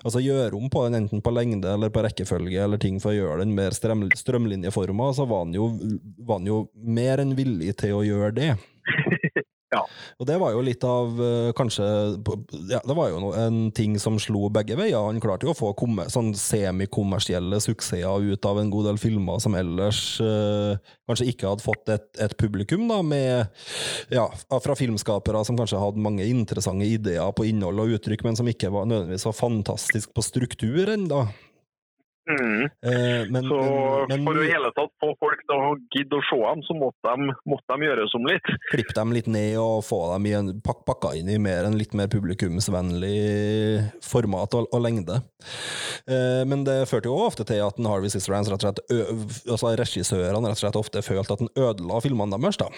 [0.07, 3.17] altså gjøre om på den enten på lengde eller på rekkefølge eller ting for å
[3.19, 5.67] gjøre den mer strøm, strømlinjeforma, så var han, jo,
[6.23, 8.51] var han jo mer enn villig til å gjøre det.
[9.73, 9.81] Ja.
[10.21, 11.85] Og det var jo litt av eh, kanskje
[12.69, 14.99] ja, Det var jo en ting som slo begge veier.
[15.01, 15.71] Han klarte jo å få
[16.13, 20.77] sånn semikommersielle suksesser ut av en god del filmer som ellers eh,
[21.09, 23.49] kanskje ikke hadde fått et, et publikum, da, med
[24.13, 24.27] ja,
[24.63, 28.71] fra filmskapere som kanskje hadde mange interessante ideer på innhold og uttrykk, men som ikke
[28.73, 31.25] var nødvendigvis var fantastisk på struktur ennå.
[32.23, 32.63] Mm.
[32.63, 33.57] Eh, men, Så
[34.07, 36.77] men, for å i hele tatt få folk til å gidde å se dem, så
[36.77, 38.47] måtte de, måtte de gjøre som litt.
[38.71, 41.77] klippe dem litt ned og få dem i en, pak, pakka inn i mer en
[41.79, 43.13] litt mer publikumsvennlig
[44.07, 45.19] format og, og lengde.
[46.07, 49.01] Eh, men det førte jo ofte til at Harvey Sisterhands rett og slett ø,
[49.51, 52.61] altså regissørene rett og slett ofte følte at den ødela filmene deres.
[52.61, 52.71] da.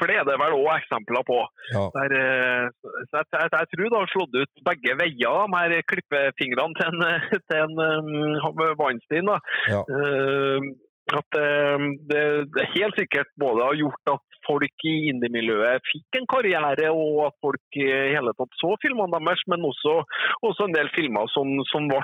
[0.00, 1.38] For det er det vel òg eksempler på.
[1.74, 1.84] Ja.
[1.96, 2.64] Der, eh,
[3.10, 6.90] så jeg, jeg, jeg tror det har slått ut begge veier, de her klippefingrene til
[6.92, 7.06] en,
[7.48, 9.32] til en um, Weinstein.
[9.32, 9.38] Da.
[9.72, 9.82] Ja.
[9.86, 10.72] Eh,
[11.14, 12.22] at eh, det,
[12.54, 17.36] det helt sikkert både har gjort at folk i indiemiljøet fikk en karriere, og at
[17.42, 20.00] folk i hele tatt så filmene deres, men også,
[20.46, 22.02] også en del filmer som, som ble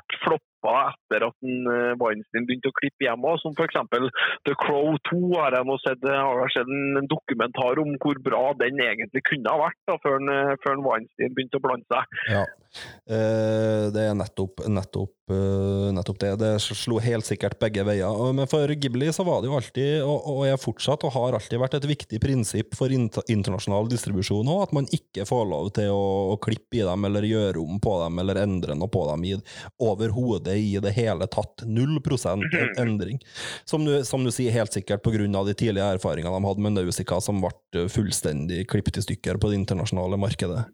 [0.63, 3.75] floppa etter at en, eh, Weinstein begynte å klippe hjemme, som f.eks.
[4.47, 8.53] The Crow 2 har jeg nå sett, har jeg sett en dokumentar om hvor bra
[8.59, 12.05] den egentlig kunne ha vært da, før, eh, før Weinstein begynte å blande seg.
[12.31, 12.45] Ja.
[13.05, 16.31] Eh, det er nettopp, nettopp, eh, nettopp det.
[16.41, 18.33] Det slo helt sikkert begge veier.
[18.33, 21.77] Men for Ghibli så var det jo alltid, og, er fortsatt, og har alltid vært
[21.79, 26.41] et viktig prinsipp for internasjonal distribusjon òg, at man ikke får lov til å, å
[26.43, 29.37] klippe i dem, eller gjøre om på dem, eller endre noe på dem i,
[29.83, 31.67] overhodet i det hele tatt.
[31.69, 32.47] Null prosent
[32.81, 33.21] endring.
[33.69, 37.21] Som du, som du sier, helt sikkert av de tidlige erfaringene de hadde med Nausicaa,
[37.21, 40.65] som ble fullstendig klippet i stykker på det internasjonale markedet.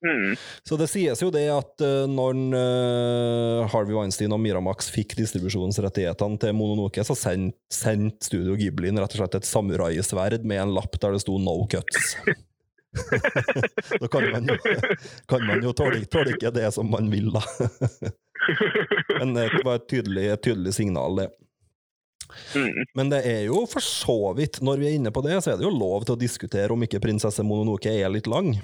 [0.00, 0.36] Mm.
[0.64, 6.40] Så det sies jo det at uh, når uh, Harvey Weinstein og Miramax fikk distribusjonsrettighetene
[6.40, 10.96] til Mononoke, så sendte sendt Studio Ghibli rett og slett et samuraisverd med en lapp
[11.00, 12.16] der det sto 'no cuts'.
[14.00, 14.56] da kan man jo,
[15.30, 17.44] kan man jo tolke, tolke det som man vil, da.
[19.20, 21.28] Men det var et tydelig, et tydelig signal, det.
[22.54, 22.84] Mm.
[22.94, 25.60] Men det er jo for så vidt, når vi er inne på det, så er
[25.60, 28.54] det jo lov til å diskutere om ikke prinsesse Mononoke er litt lang.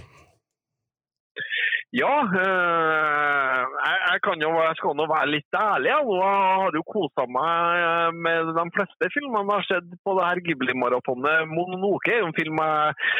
[1.96, 5.88] Ja, eh, jeg, jeg, kan jo, jeg skal nå være litt ærlig.
[5.88, 10.42] Jeg, har jo kosa meg med de fleste filmene jeg har sett på det her
[10.44, 11.46] Ghibli-maratonet.
[11.48, 13.12] 'Mononoke' er jo en film jeg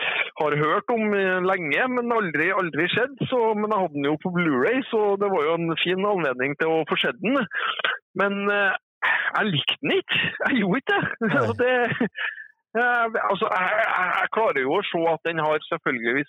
[0.43, 1.17] har hørt om
[1.49, 3.17] lenge, men aldri, aldri sett.
[3.31, 6.59] Så, men jeg hadde den jo på Blu-ray, så det var jo en fin anledning
[6.61, 7.41] til å få sett den.
[8.21, 8.75] Men eh,
[9.39, 10.25] jeg likte den ikke.
[10.45, 12.11] Jeg gjorde ikke det.
[12.77, 13.85] Eh, altså, jeg,
[14.21, 16.27] jeg, klarer jo å se at den har selvfølgelig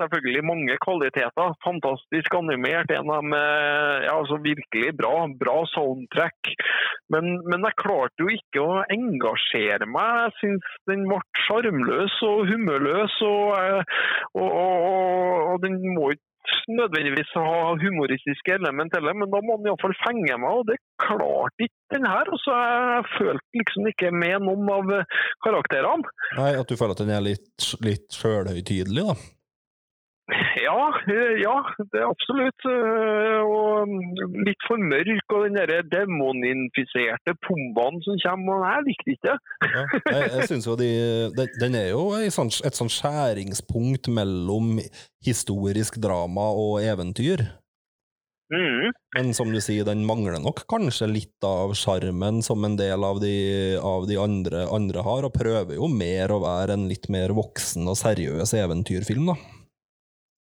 [0.00, 1.54] selvfølgelig mange kvaliteter.
[1.64, 5.14] Fantastisk animert, en av dem eh, ja, altså virkelig bra.
[5.42, 6.52] Bra soundtrack.
[7.14, 10.22] Men, men jeg klarte jo ikke å engasjere meg.
[10.24, 13.18] Jeg syns den ble sjarmløs og humørløs.
[13.22, 13.98] Eh,
[14.34, 16.24] og, og, og, og den må ikke
[16.70, 21.68] nødvendigvis ha humoristiske element heller, men da må han iallfall fenge meg, og det klarte
[21.68, 22.32] ikke den her.
[22.32, 24.92] Og så jeg følte liksom ikke med noen av
[25.46, 26.14] karakterene.
[26.38, 29.18] Nei, At du føler at den er litt, litt sjølhøytidelig, da?
[30.66, 31.54] Ja, eh, ja,
[31.92, 32.64] det er absolutt.
[32.66, 38.62] eh, Og mm, litt for mørk, og den der demoninfiserte pombaen som kommer.
[38.62, 39.36] og Jeg likte ikke det.
[39.70, 39.84] Ja.
[40.16, 40.90] Jeg, jeg synes jo de,
[41.36, 44.80] den, den er jo ei sånn, et sånn skjæringspunkt mellom
[45.26, 47.46] historisk drama og eventyr.
[48.46, 48.92] Mm.
[49.16, 53.18] Men som du sier, den mangler nok kanskje litt av sjarmen som en del av
[53.22, 53.34] de,
[53.82, 57.86] av de andre, andre har, og prøver jo mer å være en litt mer voksen
[57.90, 59.38] og seriøs eventyrfilm, da.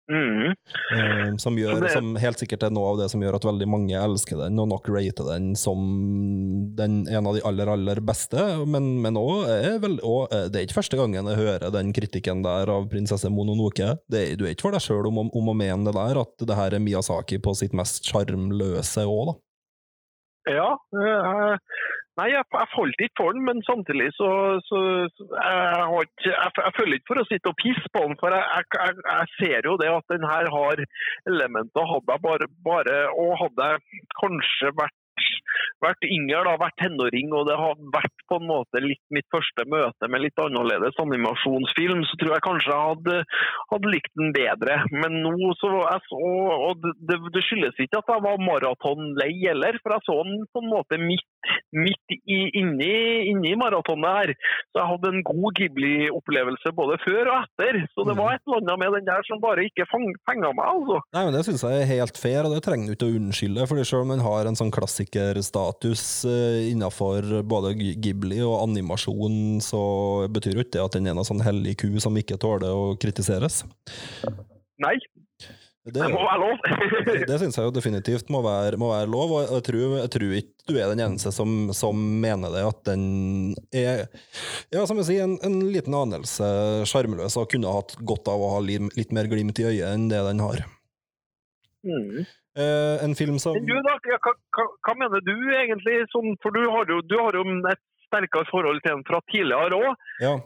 [0.10, 0.56] Mm.
[0.96, 3.68] Eh, som, gjør, det- som helt sikkert er noe av det som gjør at veldig
[3.70, 5.84] mange elsker den, og nok rater den som
[6.76, 8.42] den, en av de aller, aller beste.
[8.66, 11.94] Men, men også er vel, og, eh, det er ikke første gangen jeg hører den
[11.94, 13.92] kritikken der av prinsesse Mononoke.
[14.10, 16.58] Det, du er ikke for deg sjøl om, om å mene det der, at det
[16.58, 19.38] her er Miyazaki på sitt mest sjarmløse òg, da.
[20.50, 20.72] Ja.
[22.20, 24.30] Nei, jeg, jeg falt ikke for den, men samtidig så,
[24.70, 24.80] så,
[25.20, 28.18] jeg, har ikke, jeg, jeg føler ikke for å sitte og pisse på den.
[28.20, 28.66] For jeg,
[29.14, 30.84] jeg ser jo det at den her har
[31.32, 31.92] elementer.
[31.94, 34.98] Hadde jeg bare, bare Og hadde jeg kanskje vært
[35.84, 39.66] vært yngre, da, vært tenåring, og det har vært på en måte litt mitt første
[39.70, 43.18] møte med litt annerledes animasjonsfilm, så tror jeg kanskje jeg hadde,
[43.74, 44.80] hadde likt den bedre.
[44.94, 46.22] Men nå så jeg så,
[46.70, 50.64] og det, det, skyldes ikke at jeg var maratonlei heller, for jeg så den på
[50.64, 51.28] en måte midt,
[51.76, 52.94] midt i, inni,
[53.32, 54.36] inni maratonet her.
[54.70, 57.82] Så jeg hadde en god Ghibli-opplevelse både før og etter.
[57.96, 61.00] Så det var et eller annet med den der som bare ikke fenga meg, altså.
[61.16, 63.68] Nei, men Det syns jeg er helt fair, og det trenger du ikke å unnskylde.
[63.70, 65.39] for Selv om den har en sånn klassikerstatus
[66.30, 69.82] eh, innenfor både Ghibli og animasjon, så
[70.32, 72.96] betyr jo ikke det at den er noen sånn hellig ku som ikke tåler å
[73.00, 73.64] kritiseres.
[74.80, 74.98] Nei,
[75.90, 76.58] Det, det må være lov.
[77.30, 80.34] det, syns jeg jo definitivt må være, må være lov, og jeg tror, jeg tror
[80.38, 83.06] ikke du er den eneste som, som mener det, at den
[83.74, 84.04] er
[84.70, 86.50] ja, som jeg sier, en, en liten anelse
[86.90, 90.22] sjarmløs og kunne hatt godt av å ha litt mer glimt i øyet enn det
[90.28, 90.68] den har.
[91.88, 92.28] Mm.
[92.60, 96.02] Eh, en film som Men du da, hva, hva, hva mener du egentlig?
[96.12, 99.80] Sånn, for du har, jo, du har jo et sterkere forhold til den fra tidligere
[99.80, 100.08] òg.
[100.24, 100.38] Ja.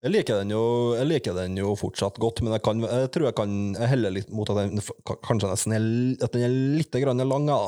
[0.00, 0.64] Jeg liker, den jo,
[0.96, 3.50] jeg liker den jo fortsatt godt, men jeg, kan, jeg tror jeg kan
[3.90, 5.88] helle litt mot at den kanskje nesten er,
[6.24, 7.44] at den er litt grann lang.
[7.50, 7.58] Da.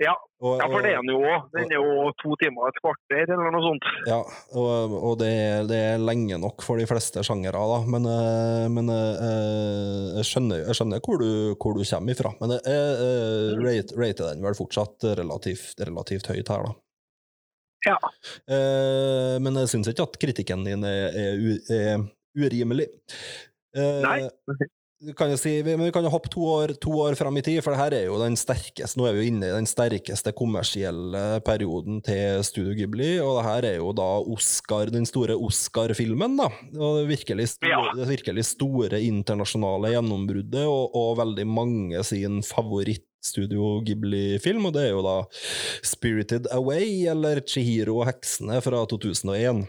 [0.00, 1.42] Ja, Og, ja, for det er den jo òg.
[1.52, 3.88] Den er jo to timer og et kvarter eller noe sånt.
[4.08, 4.16] Ja,
[4.56, 7.80] og, og det, er- det er lenge nok for de fleste sjangere, da.
[7.84, 11.28] Men, eh, men eh, jeg, skjønner, jeg skjønner hvor du,
[11.60, 12.32] hvor du kommer ifra.
[12.40, 16.72] Men jeg, jeg rate, rater den vel fortsatt relativt, relativt høyt her, da.
[17.90, 17.98] Ja.
[18.56, 22.02] Eh, men jeg syns ikke at kritikken din er, er, er
[22.40, 22.88] urimelig.
[23.76, 24.18] Eh, Nei.
[25.00, 27.42] Du kan jo si, men vi kan jo hoppe to år, to år fram i
[27.44, 29.68] tid, for det her er jo den sterkeste Nå er vi jo inne i den
[29.68, 35.38] sterkeste kommersielle perioden til Studio Ghibli, og det her er jo da Oscar, den store
[35.40, 36.50] Oscar-filmen, da.
[36.76, 43.06] Og det virkelig store, det virkelig store internasjonale gjennombruddet, og, og veldig mange sin favoritt
[43.24, 45.16] Studio Ghibli-film, og det er jo da
[45.84, 49.64] Spirited Away, eller Chihiro og heksene fra 2001.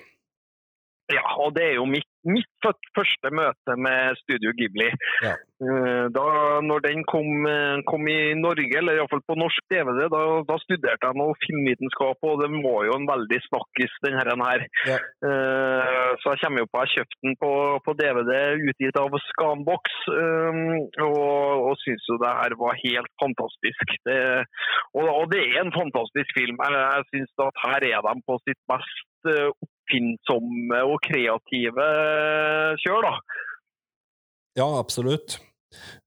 [1.14, 2.48] Ja, og det er jo mitt, mitt
[2.96, 4.90] første møte med Studio Ghibli.
[5.26, 5.34] Ja.
[5.62, 6.26] Eh, Da
[6.66, 11.10] når den kom, eh, kom i Norge, eller iallfall på norsk DVD, da, da studerte
[11.10, 14.32] jeg noe filmvitenskap, og det var jo en veldig snakkis, denne her.
[14.46, 14.66] her.
[14.90, 14.98] Ja.
[15.30, 17.52] Eh, Så jeg kommer jo på, jeg kjøpte den på,
[17.86, 18.32] på DVD
[18.70, 19.84] utgitt av Scanbox,
[21.08, 23.96] og, og syns jo det her var helt fantastisk.
[24.08, 24.18] Det,
[24.98, 26.58] og, og det er en fantastisk film.
[26.62, 29.50] Jeg, jeg syns at her er de på sitt mest eh,
[29.92, 31.88] oppfinnsomme og kreative
[32.82, 33.14] kjør, da.
[34.58, 35.40] Ja, absolutt.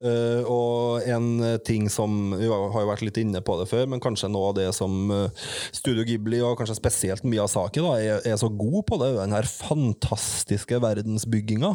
[0.04, 3.86] Eh, og en eh, ting som Vi har jo vært litt inne på det før,
[3.88, 8.20] men kanskje noe av det som eh, Studio Ghibli, og kanskje spesielt Miyazaki, da, er,
[8.28, 11.72] er så god på, det er jo den her fantastiske verdensbygginga.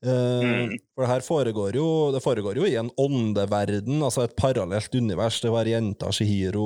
[0.00, 0.72] Uh.
[0.96, 5.42] For det her foregår jo, det foregår jo i en åndeverden, altså et parallelt univers
[5.44, 6.64] Det var jenta Shihiro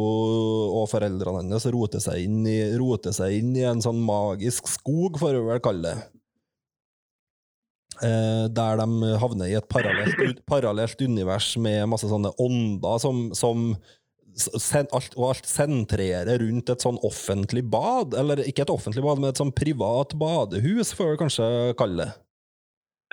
[0.79, 5.19] og foreldrene hennes roter seg inn i, roter seg inn i en sånn magisk skog,
[5.19, 6.14] får vi vel kalle det.
[8.03, 13.69] Eh, der de havner i et parallelt, parallelt univers med masse sånne ånder som, som
[14.35, 18.17] sen, alt, Og alt sentrerer rundt et sånn offentlig bad.
[18.19, 22.24] Eller ikke et offentlig bad, men et sånn privat badehus, får vi kanskje kalle det.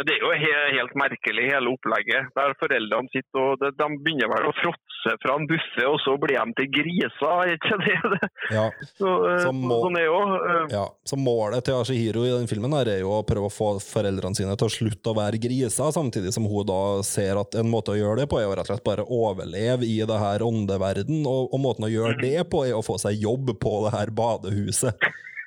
[0.02, 2.30] Det er jo helt merkelig, hele opplegget.
[2.38, 6.40] Der foreldrene sitter og de, begynner vel å fråtse fra en buffé, og så blir
[6.40, 8.30] de til griser, er ikke det?
[8.56, 8.64] Ja,
[8.98, 9.12] Så,
[9.44, 10.18] så må- Sånn er jo.
[10.40, 10.86] eh, ja.
[11.06, 14.38] Så målet til Ashihiro i den filmen her er jo å prøve å få foreldrene
[14.38, 17.94] sine til å slutte å være griser, samtidig som hun da ser at en måte
[17.94, 21.22] å gjøre det på er å rett og slett bare overleve i det her åndeverden,
[21.30, 24.10] og, og måten å gjøre det på er å få seg jobb på det her
[24.18, 24.98] badehuset.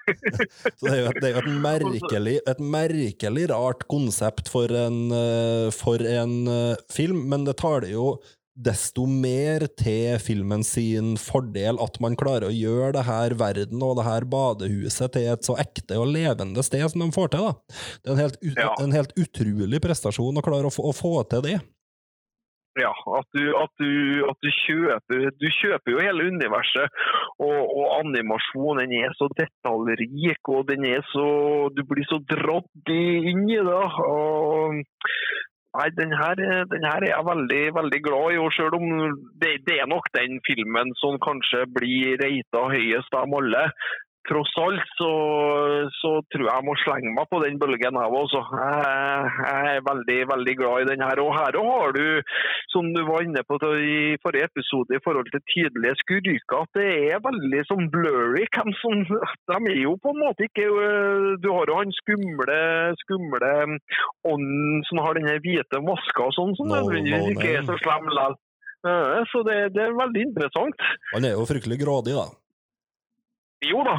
[0.78, 4.72] Så det er jo et, det er jo et, merkelig, et merkelig rart konsept for
[4.78, 8.16] en, eh, for en eh, film, men det tar det jo
[8.54, 13.96] desto mer til filmen sin fordel at man klarer å gjøre det her verden og
[13.98, 17.48] det her badehuset til et så ekte og levende sted som de får til.
[17.48, 17.78] da.
[18.04, 18.70] Det er en helt, ut, Ja.
[18.78, 21.56] en helt utrolig prestasjon å klare å få, å få til det.
[22.74, 23.90] Ja, at du, at du,
[24.26, 26.90] at du kjøper Du kjøper jo hele universet,
[27.38, 31.28] og, og animasjonen er så detaljrik, og den er så
[31.76, 33.84] Du blir så dratt inn i det.
[34.10, 34.82] og
[35.74, 36.38] Nei, den her,
[36.70, 38.84] den her er jeg veldig, veldig glad i, og selv om
[39.42, 43.64] det, det er nok den filmen som kanskje blir reita høyest av alle.
[44.24, 45.10] Tross alt så,
[46.00, 48.40] så tror jeg jeg må slenge meg på den bølgen her også.
[48.56, 51.20] Jeg, jeg er veldig, veldig glad i den her.
[51.24, 52.06] Og her har du,
[52.72, 56.88] som du var inne på i forrige episode, i forhold til tydelige skurker, at det
[57.12, 58.46] er veldig sånn blurry.
[58.80, 62.58] Som, de er jo på en måte ikke øh, Du har jo han skumle,
[63.02, 63.52] skumle
[64.28, 67.76] ånden som har denne hvite maska og sånn, som No, nødvendigvis no ikke er så
[67.82, 68.40] slem likevel.
[69.32, 70.88] Så det, det er veldig interessant.
[71.14, 72.26] Han er jo fryktelig grådig, da.
[73.62, 73.94] Jo da.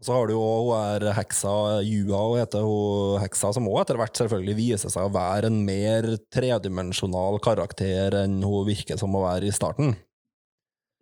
[0.00, 1.50] Og så har du jo hun er heksa
[1.84, 5.58] Jua, hun heter hun heksa, som òg etter hvert selvfølgelig viser seg å være en
[5.66, 9.92] mer tredimensjonal karakter enn hun virker som å være i starten.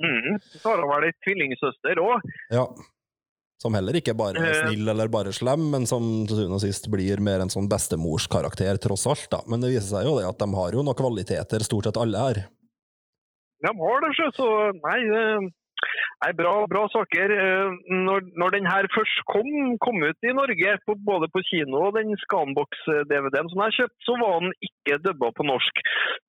[0.02, 0.38] Mm.
[0.50, 2.26] Så har hun vel ei tvillingsøster òg.
[2.54, 2.64] Ja.
[3.62, 4.58] Som heller ikke bare er Eh.
[4.66, 8.78] snill eller bare slem, men som til syvende og sist blir mer en sånn bestemorskarakter,
[8.82, 9.26] tross alt.
[9.30, 9.40] da.
[9.46, 12.18] Men det viser seg jo det at de har jo noen kvaliteter, stort sett alle
[12.18, 12.34] her.
[13.62, 15.48] De har det, så nei, eh,
[16.24, 17.34] nei bra, bra saker.
[17.34, 17.76] Eh,
[18.08, 19.48] Når, når den her først kom,
[19.84, 24.16] kom ut i Norge, på, både på kino og den Scanbox-DVD-en som jeg kjøpte, så
[24.22, 25.82] var den ikke dubba på norsk.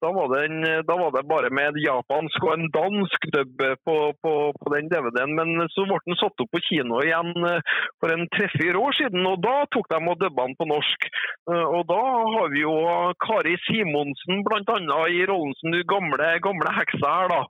[0.03, 4.33] Da var, den, da var det bare med japansk og en dansk dubb på, på,
[4.59, 5.35] på den DVD-en.
[5.39, 9.25] Men så ble den satt opp på kino igjen eh, for en tre-fire år siden,
[9.31, 11.09] og da tok de og dubba den på norsk.
[11.51, 12.01] Eh, Og da
[12.35, 12.75] har vi jo
[13.25, 17.41] Kari Simonsen annet i rollen som du gamle, gamle heksa her, da.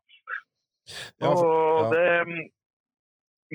[1.22, 1.90] Ja, for- ja.
[1.96, 2.50] det,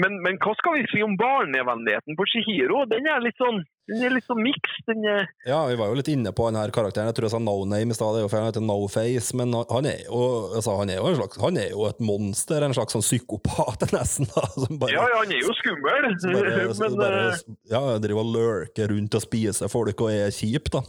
[0.02, 2.80] men, men hva skal vi si om barnevennligheten på Shihiro?
[2.90, 4.78] Den er litt sånn den er litt sånn miks.
[4.88, 7.10] Er Ja, vi var jo litt inne på denne karakteren.
[7.10, 10.00] Jeg tror jeg sa No Name i stad, han heter No Face, men han er
[10.06, 10.20] jo,
[10.56, 13.84] altså, han er jo, en slags, han er jo et monster, en slags sånn psykopat
[13.92, 15.84] nesten, da, som bare, Ja, ja, han er jo skummel.
[15.84, 20.72] bare, men bare eh, ja, driver og lurker rundt og spiser folk og er kjip,
[20.72, 20.80] da.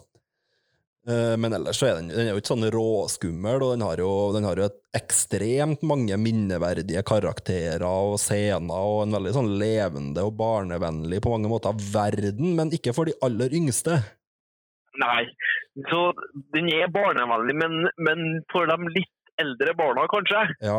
[1.08, 4.02] Eh, Men ellers så er den, den er jo ikke sånn råskummel, og den har
[4.02, 9.52] jo, den har jo et ekstremt mange minneverdige karakterer og scener, og en veldig sånn
[9.62, 14.00] levende og barnevennlig på mange måter verden, men ikke for de aller yngste.
[15.02, 15.26] nei.
[15.92, 16.02] Så
[16.56, 18.20] den er barnevennlig, men, men
[18.54, 19.12] for de litt
[19.44, 20.46] eldre barna, kanskje.
[20.64, 20.78] Ja.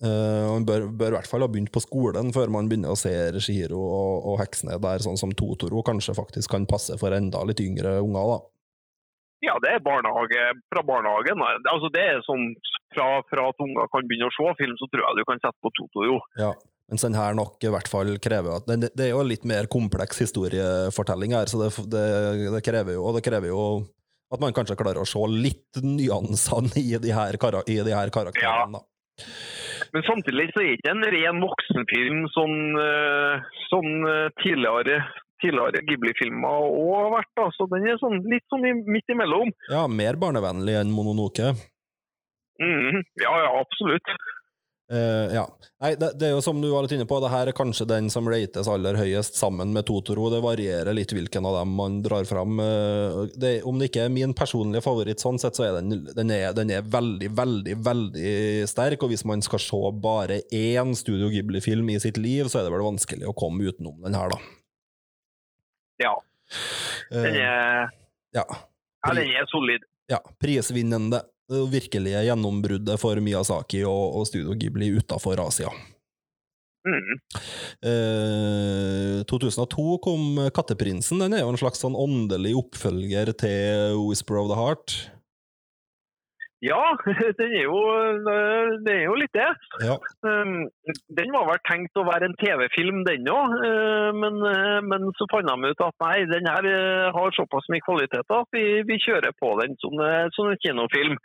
[0.00, 2.98] og Man bør, bør i hvert fall ha begynt på skolen før man begynner å
[2.98, 3.12] se
[3.44, 7.60] Shihiro og, og heksene der, sånn som Totoro kanskje faktisk kan passe for enda litt
[7.60, 8.38] yngre unger, da.
[9.44, 11.42] Ja, det er barnehage fra barnehagen.
[11.70, 12.50] Altså, det er sånn
[12.94, 15.62] fra, fra at unger kan begynne å se film, så tror jeg du kan sette
[15.62, 16.18] på Totoro.
[16.40, 16.52] Ja.
[16.88, 19.42] Mens den her nok i hvert fall krever at Det, det er jo en litt
[19.44, 22.04] mer kompleks historiefortelling her, så det, det,
[22.54, 23.60] det krever jo Og det krever jo
[24.32, 28.10] at man kanskje klarer å se litt nyansene i de her, kara, i de her
[28.12, 28.76] karakterene.
[28.76, 29.28] da.
[29.94, 32.58] Men samtidig så er det ikke en ren voksenfilm sånn,
[33.70, 33.94] sånn
[34.42, 34.98] tidligere,
[35.42, 37.32] tidligere Ghibli-filmer òg har vært.
[37.38, 37.48] da.
[37.56, 39.52] Så den er sånn, litt sånn midt imellom.
[39.72, 41.54] Ja, mer barnevennlig enn Mononoke.
[42.58, 44.16] Mm, Ja, ja, absolutt.
[44.88, 45.42] Uh, ja.
[45.82, 47.84] Nei, det, det er jo som du var litt inne på, det her er kanskje
[47.90, 50.30] den som rates aller høyest sammen med Totoro.
[50.32, 52.56] Det varierer litt hvilken av dem man drar fram.
[52.56, 56.32] Uh, det, om det ikke er min personlige favoritt sånn sett, så er den, den,
[56.32, 58.32] er, den er veldig, veldig, veldig
[58.70, 59.04] sterk.
[59.04, 62.74] Og hvis man skal se bare én Studio Ghibli-film i sitt liv, så er det
[62.74, 64.40] vel vanskelig å komme utenom den her, da.
[66.02, 66.14] Ja.
[67.12, 67.90] Den Eh, er,
[68.36, 68.44] ja.
[68.48, 69.82] ja, den er solid.
[70.10, 70.20] ja.
[70.40, 71.22] Prisvinnende.
[71.48, 75.70] Det virkelige gjennombruddet for Miyazaki og, og Studio Ghibli utafor Asia.
[76.84, 77.16] Mm.
[77.88, 81.20] Eh, 2002 kom Katteprinsen.
[81.24, 84.96] Den er jo en slags sånn åndelig oppfølger til Whisper of the Heart.
[86.64, 86.82] Ja,
[87.40, 87.78] den er jo,
[88.32, 89.50] eh, det er jo litt det.
[89.84, 89.94] Ja.
[90.26, 90.66] Um,
[91.14, 93.54] Den var vel tenkt å være en TV-film, den òg,
[94.18, 97.84] men, eh, men så fant de ut at nei, den her eh, har såpass mye
[97.86, 101.16] kvalitet at vi, vi kjører på den som, eh, som en kinofilm.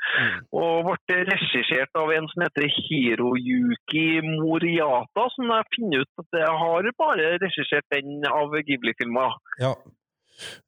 [0.53, 6.55] Og ble regissert av en som heter Hiroyuki Moriata, som jeg finner ut at jeg
[6.63, 9.37] har bare regissert den av Ghibli-filmer.
[9.61, 9.75] ja.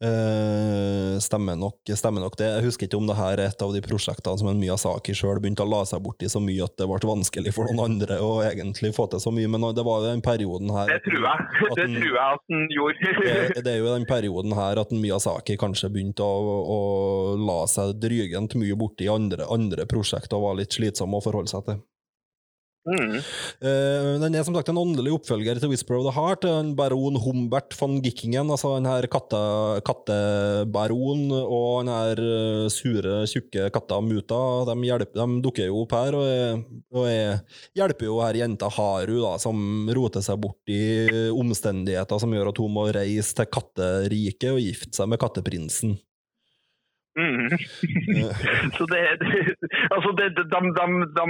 [0.05, 2.47] Eh, stemmer, nok, stemmer nok det.
[2.57, 5.39] Jeg husker ikke om det her er et av de prosjektene som en Miyazaki sjøl
[5.43, 8.20] begynte å la seg bort i så mye at det ble vanskelig for noen andre
[8.24, 11.26] å egentlig få til så mye, men det var jo den perioden her Det tror
[11.28, 11.47] jeg.
[11.49, 13.16] at Det den- tror jeg at den gjorde.
[13.55, 16.80] det, det er jo den perioden her at en Miyazaki kanskje begynte å, å
[17.39, 21.66] la seg drygent mye borti andre, andre prosjekter og var litt slitsom å forholde seg
[21.72, 21.84] til.
[22.86, 23.18] Mm.
[23.66, 26.46] Uh, den er som sagt en åndelig oppfølger til Whisper of the Heart.
[26.46, 29.42] En baron Humbert von Gickingen, altså den her katte,
[29.88, 35.96] kattebaron og den her eh, sure, tjukke katta Muta, de, hjelper, de dukker jo opp
[35.98, 37.42] her og, og er,
[37.78, 42.62] hjelper jo her jenta Haru, da, som roter seg bort i omstendigheter som gjør at
[42.62, 45.98] hun må reise til katteriket og gifte seg med katteprinsen.
[47.16, 47.47] Mm.
[48.78, 49.01] Så det,
[49.91, 50.59] Altså, det, de, de,
[51.16, 51.26] de,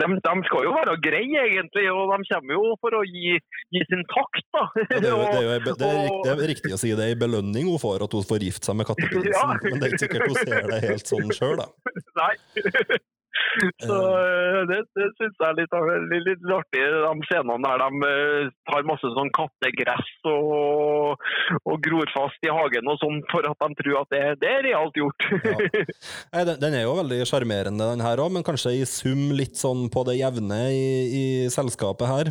[0.00, 3.36] de, de skal jo være greie, egentlig, og de kommer jo for å gi,
[3.76, 4.64] gi sin takt, da.
[4.76, 6.92] Ja, det, er jo, det, er jo, det, er, rikt- det er riktig å si
[6.96, 9.46] det er en belønning hun får at hun får gifte seg med katteprinsen, Ja.
[9.64, 11.68] men det er ikke sikkert hun ser det helt sånn sjøl, da.
[12.20, 12.34] Nei.
[13.88, 15.76] Så eh, det, det syns jeg er litt,
[16.10, 21.24] litt, litt artig, de scenene der de eh, tar masse sånn kattegress og,
[21.64, 24.66] og gror fast i hagen og sånn, for at de tror at det, det er
[24.68, 25.28] realt gjort.
[25.44, 25.56] Ja.
[26.40, 29.88] Den, den er jo veldig sjarmerende, den her òg, men kanskje i sum litt sånn
[29.92, 30.86] på det jevne i,
[31.20, 32.30] i selskapet her.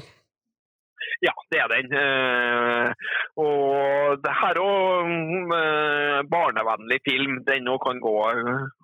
[1.25, 1.93] Ja, det er den.
[1.99, 3.09] Eh,
[3.41, 7.39] og det her òg eh, barnevennlig film.
[7.47, 8.15] Den òg kan, gå,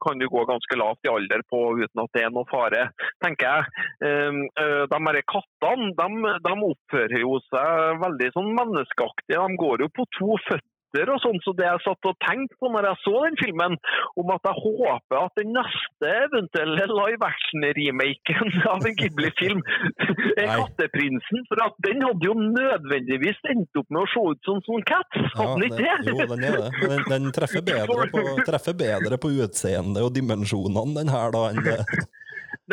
[0.05, 2.89] kan du gå ganske lavt i alder på uten at det er noe fare,
[3.23, 3.87] tenker jeg.
[4.09, 9.41] Eh, eh, de her kattene de, de oppfører jo seg veldig sånn menneskeaktige.
[9.41, 10.73] De går jo på to føtter
[11.11, 13.77] og sånn, så det jeg satt og tenkte på når jeg så den filmen,
[14.21, 19.63] om at jeg håper at den neste eventuelle live action-remaken av en Ghibli-film
[20.41, 20.55] er Nei.
[20.55, 24.85] 'Katteprinsen', for at den hadde jo nødvendigvis endt opp med å se ut som sånn
[24.85, 25.95] Cats, hadde den ikke det?
[26.11, 26.71] Jo, den er det.
[26.81, 31.63] Den, den treffer, bedre på, treffer bedre på utseendet og dimensjonene, den her, da, enn
[31.65, 31.79] det.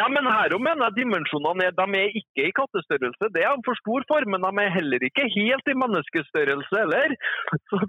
[0.00, 3.56] Nei, men her og mener jeg dimensjonene er, de er ikke i kattestørrelse, det er
[3.58, 7.16] de for stor for, men de er heller ikke helt i menneskestørrelse heller.
[7.68, 7.80] Så,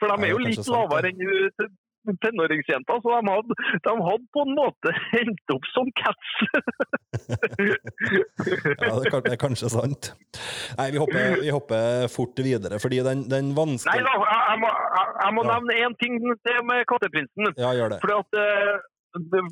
[0.00, 1.72] for de er jo litt lavere enn tenåringsjenta,
[2.20, 4.90] tenåringsjenter, så de hadde, de hadde på en måte
[5.22, 6.32] endt opp som cats.
[8.84, 10.10] Ja, det, er kanskje sant.
[10.78, 14.72] Nei, vi hopper, vi hopper fort videre, fordi den, den Nei da, jeg, jeg må,
[14.96, 15.54] jeg, jeg må Ja.
[15.54, 17.54] nevne én ting til med Katteprinsen.
[17.56, 18.00] Ja, gjør det.
[18.02, 18.82] Fordi at eh,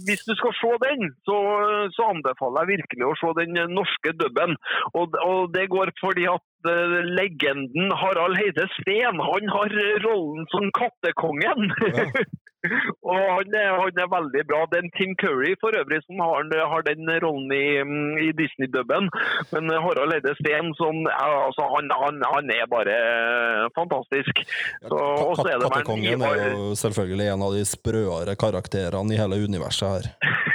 [0.06, 1.38] Hvis du skal se den, så,
[1.94, 4.56] så anbefaler jeg virkelig å se den norske dubben.
[4.98, 10.70] Og, og det går fordi at eh, legenden Harald Heide Steen han har rollen som
[10.78, 11.70] kattekongen.
[11.92, 12.08] Ja.
[13.10, 14.60] Og han er, han er veldig bra.
[14.70, 17.66] Det er en Tim Curry for øvrig som har, har den rollen i,
[18.26, 19.10] i Disney-dubben.
[19.54, 22.96] Men Harald Eide Steen som, altså, han, han, han er bare
[23.78, 24.44] fantastisk.
[24.86, 29.96] Så, og er Kattekongen er jo selvfølgelig en av de sprøere karakterene i hele universet
[29.96, 30.12] her.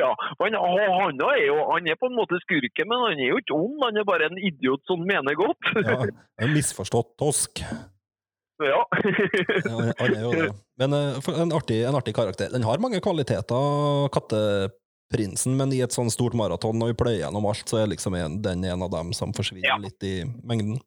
[0.00, 3.40] Ja, han, han, er jo, han er på en måte skurken, men han er jo
[3.42, 3.78] ikke ond.
[3.84, 5.72] Han er bare en idiot som mener godt.
[5.82, 5.98] Ja,
[6.44, 7.64] en misforstått tosk.
[8.60, 8.82] Ja.
[9.64, 10.50] Ja, han er jo det.
[10.80, 12.50] Men eh, en, artig, en artig karakter.
[12.54, 17.48] Den har mange kvaliteter, Katteprinsen, men i et sånn stort maraton, når vi pløyer gjennom
[17.50, 19.76] alt, så er liksom en, den en av dem som forsvinner Ja.
[19.82, 20.14] litt i
[20.46, 20.78] mengden.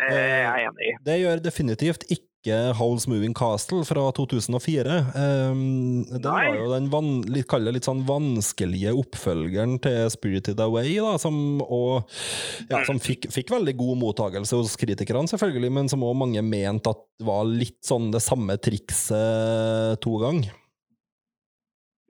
[0.00, 0.94] Jeg er enig.
[1.06, 4.94] Det gjør definitivt ikke Howls Moving Castle fra 2004.
[5.14, 6.46] Um, den Nei.
[6.48, 12.08] var jo den van, litt, litt sånn vanskelige oppfølgeren til Spirited Away, da, som, og,
[12.70, 16.94] ja, som fikk, fikk veldig god mottagelse hos kritikerne, selvfølgelig, men som òg mange mente
[16.94, 20.54] at var litt sånn det samme trikset to ganger.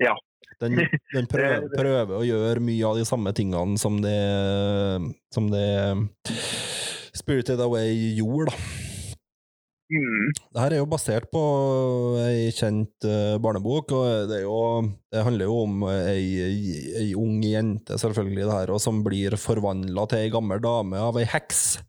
[0.00, 0.14] Ja.
[0.60, 4.20] Den, den prøver, prøver å gjøre mye av de samme tingene som det,
[5.34, 5.66] som det
[7.16, 8.89] Spirited Away gjorde, da.
[9.90, 10.30] Mm.
[10.54, 11.40] Det her er jo basert på
[12.22, 17.08] ei kjent eh, barnebok, og det, er jo, det handler jo om ei, ei, ei
[17.18, 21.26] ung jente, selvfølgelig, det her, og som blir forvandla til ei gammel dame av ei
[21.26, 21.80] heks.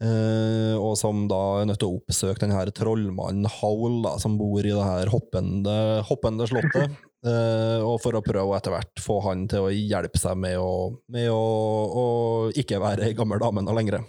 [0.00, 4.38] Eh, og som da er nødt til å oppsøke den her trollmannen Howl, da, som
[4.40, 5.76] bor i det her hoppende,
[6.10, 6.98] hoppende slottet.
[7.30, 10.58] eh, og for å prøve å etter hvert få han til å hjelpe seg med
[10.58, 10.72] å,
[11.14, 11.42] med å,
[11.90, 12.06] å
[12.58, 14.02] ikke være ei gammel dame noe lenger.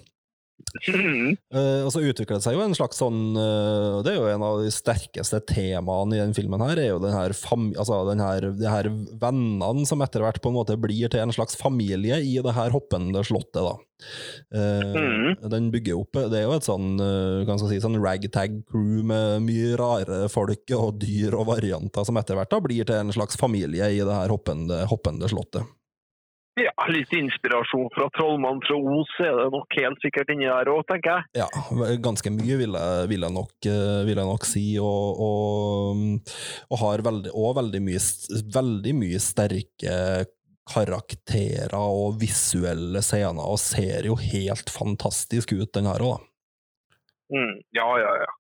[0.88, 1.38] Mm.
[1.52, 4.44] Eh, og så utvikler det seg jo en slags sånn eh, Det er jo en
[4.46, 8.48] av de sterkeste temaene i den filmen her, er jo den her, altså den her
[8.56, 8.88] de her
[9.20, 12.72] vennene som etter hvert på en måte blir til en slags familie i det her
[12.72, 13.76] hoppende slottet, da.
[14.56, 15.36] Uh.
[15.52, 16.96] Den bygger opp Det er jo et sånn,
[17.70, 22.50] si, sånn ragtag crew med mye rare folk og dyr og varianter som etter hvert
[22.50, 25.68] da blir til en slags familie i det her hoppende, hoppende slottet.
[26.60, 30.82] Ja, litt inspirasjon fra Trollmannen fra Os er det nok helt sikkert inni der òg,
[30.90, 31.46] tenker jeg.
[31.46, 31.48] Ja,
[32.04, 36.36] ganske mye vil jeg, vil jeg, nok, eh, vil jeg nok si, og, og,
[36.68, 38.04] og har veldig, og veldig, mye,
[38.58, 39.96] veldig mye sterke
[40.72, 46.20] karakterer og visuelle scener, og ser jo helt fantastisk ut, den her òg.
[47.32, 47.58] Mm.
[47.72, 48.32] Ja, ja, ja.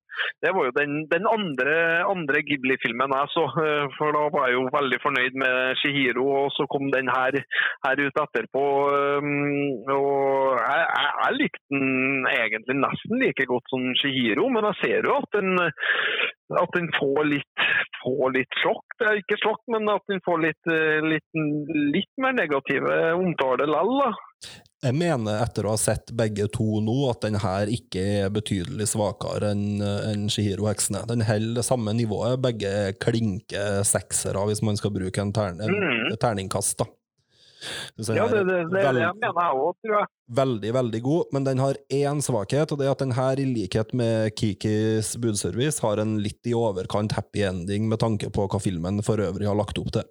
[0.43, 1.75] Det var jo den, den andre,
[2.09, 6.53] andre Ghibli-filmen jeg så, eh, for da var jeg jo veldig fornøyd med Shihiro, og
[6.55, 7.37] så kom den her,
[7.85, 8.65] her ut etterpå.
[9.21, 9.29] um,
[9.95, 15.09] Og jeg, jeg, jeg likte den egentlig nesten like godt som Shihiro, men jeg ser
[15.09, 15.53] jo at den,
[16.63, 17.67] at den får litt,
[18.01, 18.97] får litt sjokk.
[19.21, 21.41] Ikke sjokk, men at den får litt, eh, litt,
[21.95, 24.70] litt mer negative omtale likevel.
[24.81, 28.87] Jeg mener, etter å ha sett begge to nå, at den her ikke er betydelig
[28.89, 31.03] svakere enn en Shihiro-heksene.
[31.11, 32.39] Den holder det samme nivået.
[32.41, 33.11] Begge klinker
[33.51, 36.17] klinke seksere, hvis man skal bruke en, terne, en Mm.
[36.17, 36.77] terningkast.
[36.81, 36.85] da.
[38.15, 40.07] Ja, det, det, det, veld, det veld- mener jeg òg, tror jeg.
[40.33, 43.45] veldig, veldig god, men den har én svakhet, og det er at den her, i
[43.45, 48.59] likhet med Kikis budservice, har en litt i overkant happy ending med tanke på hva
[48.59, 50.03] filmen for øvrig har lagt opp til.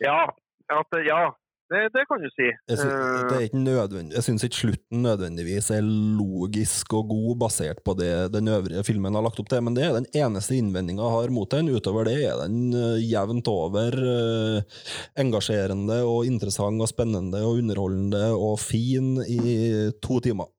[0.00, 0.30] Ja,
[0.70, 1.32] at, ja
[1.74, 2.48] det, det kan du si.
[2.70, 8.10] Jeg, sy Eh, jeg syns ikke slutten nødvendigvis er logisk og god basert på det
[8.34, 11.34] den øvrige filmen har lagt opp til, men det er den eneste innvendinga jeg har
[11.34, 11.70] mot den.
[11.74, 14.82] Utover det er den eh, jevnt over eh,
[15.20, 20.50] engasjerende og interessant og spennende og underholdende og fin i to timer.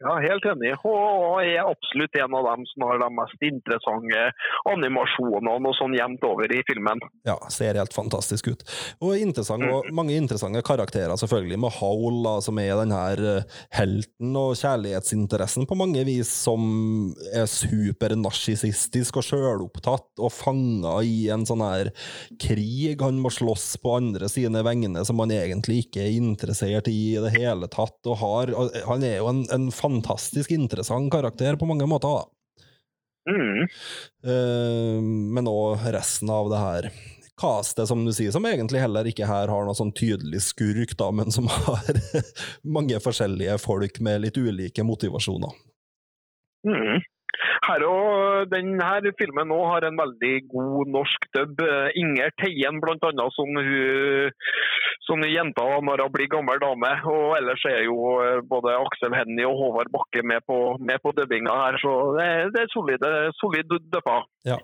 [0.00, 0.72] Ja, helt enig.
[0.86, 4.22] Og er absolutt en av dem som har de mest interessante
[4.70, 7.02] animasjonene og sånn jevnt over i filmen.
[7.28, 8.64] Ja, ser helt fantastisk ut.
[9.04, 14.38] Og interessant, og mange interessante karakterer, selvfølgelig, med Howl, som er den her eh, helten
[14.40, 21.64] og kjærlighetsinteressen på mange vis, som er supernarsissistisk og sjølopptatt og fanga i en sånn
[21.64, 21.92] her
[22.40, 27.00] krig han må slåss på andre sine vegne, som han egentlig ikke er interessert i
[27.00, 28.52] i det hele tatt, og har
[28.86, 29.89] Han er jo en, en fantastisk
[30.54, 32.28] interessant karakter på mange måter, da.
[33.30, 33.66] Mm.
[34.24, 34.98] Uh,
[35.36, 36.90] men òg resten av det her
[37.40, 41.10] castet, som du sier, som egentlig heller ikke her har noe sånn tydelig skurk, da,
[41.14, 42.00] men som har
[42.76, 45.56] mange forskjellige folk med litt ulike motivasjoner.
[46.68, 47.00] Mm.
[47.64, 51.62] Her og, den her filmen nå har en veldig god norsk dub.
[51.64, 54.34] Eh, Inger Teien blant annet, som hun
[55.06, 56.90] som jenta når hun blir gammel dame.
[57.10, 61.14] Og ellers er jo eh, både Aksel Hennie og Håvard Bakke med på, med på
[61.16, 64.20] dubbinga her, så det, er- det er solide, solid dubba.
[64.48, 64.56] Ja.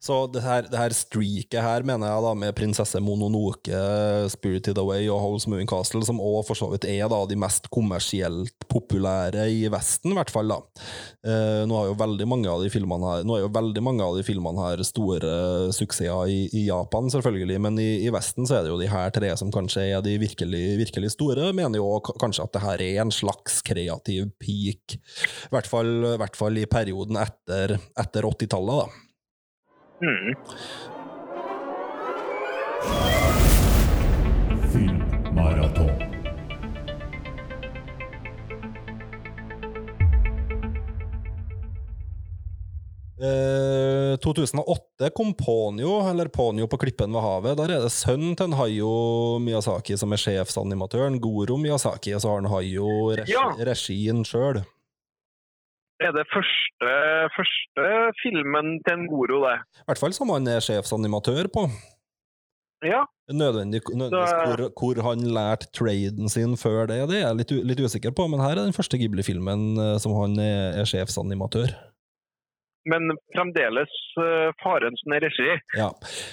[0.00, 3.80] Så det her, det her streaket her, mener jeg da, med prinsesse Mononoke,
[4.32, 7.68] Spirited Away og House Moving Castle, som òg for så vidt er da de mest
[7.74, 10.48] kommersielt populære i Vesten, i hvert fall.
[10.48, 10.58] da.
[11.28, 14.06] Eh, nå, har jo veldig mange av de filmene her, nå er jo veldig mange
[14.08, 15.34] av de filmene her store
[15.76, 19.12] suksesser i, i Japan, selvfølgelig, men i, i Vesten så er det jo de her
[19.14, 21.52] tre som kanskje er de virkelig, virkelig store.
[21.56, 26.18] Mener jo kanskje at det her er en slags kreativ peak, i hvert fall, i,
[26.20, 28.84] hvert fall i perioden etter, etter 80-tallet.
[28.84, 28.88] da.
[29.98, 30.34] Mm.
[43.18, 47.56] Eh, 2008 kom Ponyo, eller Ponyo på Klippen ved havet.
[47.58, 52.30] Der er det sønnen til en Hayo Miyazaki som er sjefsanimatøren, Goro Miyazaki, og så
[52.30, 53.48] har han Hayo regi, Ja.
[53.58, 54.62] regien sjøl.
[56.00, 56.92] Er det første,
[57.34, 57.86] første
[58.22, 59.58] filmen til en Goro, det?
[59.82, 61.66] I hvert fall som han er sjefsanimatør på.
[62.86, 63.02] Ja.
[63.32, 67.50] Nødvendig, nødvendigvis Så- hvor, hvor han lærte traden sin før det, det er jeg litt,
[67.66, 71.74] litt usikker på, men her er den første Ghibli-filmen eh, som han er, er sjefsanimatør.
[72.88, 75.48] Men fremdeles uh, faren som er regi.
[75.76, 75.88] Ja,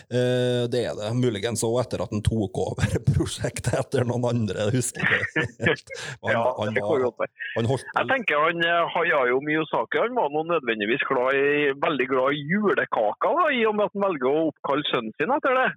[0.08, 1.12] eh, det er det.
[1.18, 5.96] Muligens òg etter at han tok over prosjektet etter noen andre, jeg husker ikke helt.
[6.26, 7.32] Han, Ja, han, det kan godt være.
[7.56, 12.46] Jeg tenker han eh, Hayao Miyazaki han var nå nødvendigvis glad i, veldig glad i
[12.50, 15.68] julekaker, da, i og med at han velger å oppkalle sønnen sin etter det.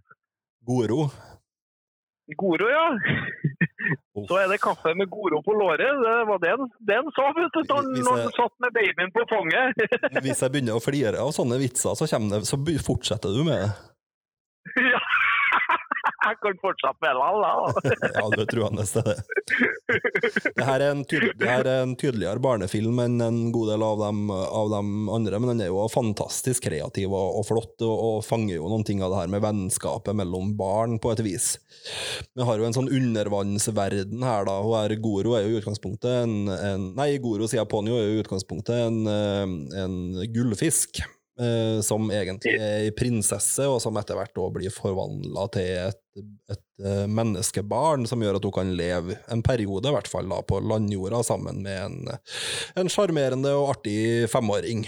[0.68, 1.08] Goro.
[2.36, 2.86] Goro, ja.
[4.28, 5.80] Så er det kaffe med Goro på låret.
[6.04, 9.78] Det var det han, sa vet du, da han, satt med babyen på fanget.
[10.24, 13.70] Hvis jeg begynner å flire av sånne vitser, så, det, så fortsetter du med det.
[14.94, 15.04] ja.
[16.28, 18.06] Jeg kan fortsette med det.
[18.18, 19.16] Ja, du er truende til det.
[20.58, 21.68] Det her er en, er
[21.98, 25.86] tydeligere barnefilm enn en god del av dem, av dem andre, men den er jo
[25.92, 29.44] fantastisk kreativ og, og flott, og, og fanger jo noen ting av det her med
[29.44, 31.50] vennskapet mellom barn, på et vis.
[32.36, 34.58] Vi har jo en sånn undervannsverden her, da.
[34.64, 38.18] Hun er, Goro er jo i utgangspunktet en, en Nei, Goro sier Ponyo er jo
[38.18, 39.46] i utgangspunktet en, eh,
[39.84, 39.96] en
[40.34, 41.00] gullfisk.
[41.40, 46.02] Eh, Som egentlig er ei prinsesse, og som etter hvert òg blir forvandla til et,
[46.52, 50.42] et eh, menneskebarn, som gjør at hun kan leve en periode, i hvert fall, da,
[50.42, 52.18] på landjorda sammen med en
[52.78, 54.86] en sjarmerende og artig femåring.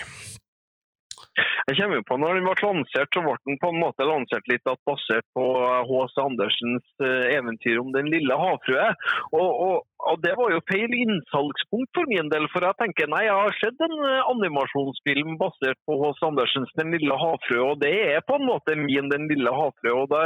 [1.70, 4.48] Jeg kommer jo på når den ble lansert, så ble den på en måte lansert
[4.50, 5.44] litt at basert på
[5.86, 6.16] H.C.
[6.18, 8.88] Andersens eh, eventyr om den lille havfrue.
[9.30, 9.76] Og, og,
[10.08, 13.56] og det var jo feil innsalgspunkt for min del, for jeg tenker nei, jeg har
[13.60, 16.20] sett en eh, animasjonsfilm basert på H.C.
[16.30, 19.94] Andersens Den lille havfrue, og det er på en måte min Den lille havfrue.
[20.04, 20.22] og Det,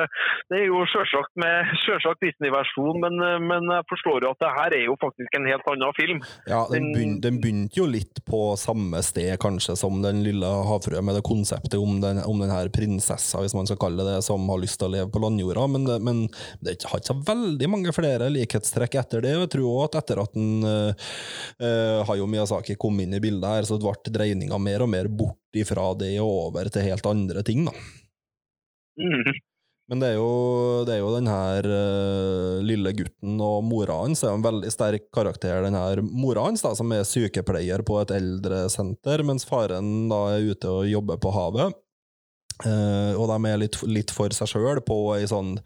[0.53, 4.53] det er jo selvsagt med selvsagt Disney-versjon, men, eh, men jeg forstår jo at det
[4.59, 6.23] her er jo faktisk en helt annen film.
[6.51, 10.47] Ja, den, Den- begyn, den begynte jo litt på samme sted, kanskje, som Den lille
[10.69, 14.15] havfrue, med det konseptet om den, om den her prinsessa, hvis man skal kalle det
[14.19, 16.19] det, som har lyst til å leve på landjorda, men, men
[16.65, 19.33] det har ikke så veldig mange flere likhetstrekk etter det.
[19.35, 23.69] Jeg tror også at etter at den, uh, Hayo Miyazaki kom inn i bildet her,
[23.69, 27.67] så ble dreininga mer og mer bort ifra det og over til helt andre ting,
[27.69, 27.75] da.
[29.01, 29.35] Mm.
[29.91, 34.23] Men det er jo, det er jo den her uh, lille gutten og mora hans
[34.25, 35.61] er jo en veldig sterk karakter.
[35.67, 40.55] Den her mora hans, da, som er sykepleier på et eldresenter, mens faren da er
[40.55, 41.77] ute og jobber på havet.
[42.63, 45.57] Eh, og de er litt, litt for seg sjøl på ei sånn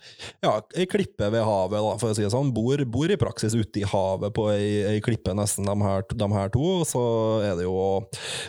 [0.41, 0.55] ja,
[0.89, 2.55] klippe ved havet, da, for å si det sånn.
[2.57, 6.28] Bor, bor i praksis ute i havet på ei, ei klippe, nesten, de her, de
[6.32, 6.64] her to.
[6.80, 7.05] Og så
[7.45, 7.76] er det jo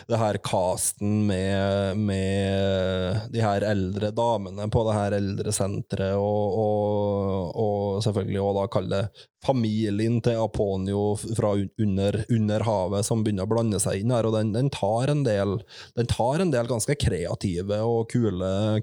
[0.08, 7.60] det her casten med, med de her eldre damene på det her eldresenteret, og, og,
[7.60, 13.46] og selvfølgelig òg da kalle det familien til Aponio fra under, under havet som begynner
[13.48, 15.56] å blande seg inn her, og den, den, tar, en del,
[15.96, 18.29] den tar en del ganske kreative og kule,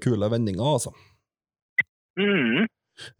[0.03, 0.93] kule vendinger, altså.
[2.17, 2.65] Mm.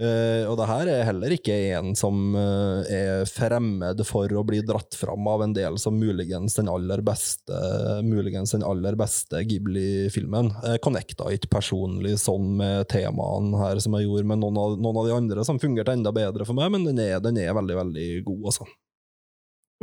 [0.02, 4.64] Uh, og det her er heller ikke en som uh, er fremmed for å bli
[4.66, 7.60] dratt fram av en del som muligens den aller beste
[8.06, 10.50] muligens den aller beste Ghibli-filmen.
[10.66, 15.02] Jeg connecta ikke personlig sånn med temaene her som jeg gjorde med noen av, noen
[15.04, 17.78] av de andre som fungerte enda bedre for meg, men den er, den er veldig,
[17.84, 18.68] veldig god, altså.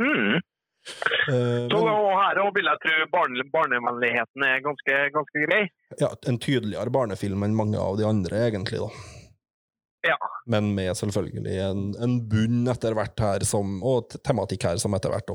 [0.03, 0.43] Mm.
[0.85, 5.65] Eh, Så men, og her vil jeg tro barne, barnevennligheten er ganske, ganske grei.
[5.99, 8.89] ja, en tydeligere barnefilm enn mange av de andre, egentlig, da.
[10.05, 10.17] Ja.
[10.45, 15.09] Men med selvfølgelig en, en bunn etter hvert her, som, og tematikk her som etter
[15.09, 15.31] hvert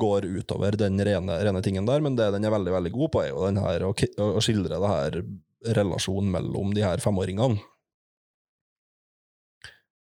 [0.00, 2.00] går utover den rene, rene tingen der.
[2.00, 4.80] Men det den er veldig veldig god på, er jo den her å, å skildre
[4.80, 5.20] det her
[5.76, 7.60] relasjonen mellom de her femåringene.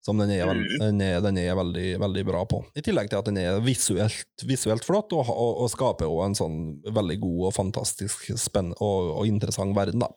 [0.06, 2.60] Som den er, veld, den er, den er veldig, veldig bra på.
[2.78, 6.38] I tillegg til at den er visuelt, visuelt flott, og, og, og skaper også en
[6.38, 6.60] sånn
[6.93, 10.12] veldig god og fantastisk spenn og, og interessant verden, da.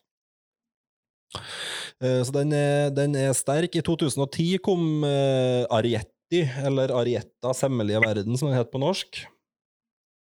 [2.04, 3.80] Eh, Så den er, den er sterk.
[3.80, 9.24] I 2010 kom uh, Arietti, eller Ariettas hemmelige verden, som den het på norsk.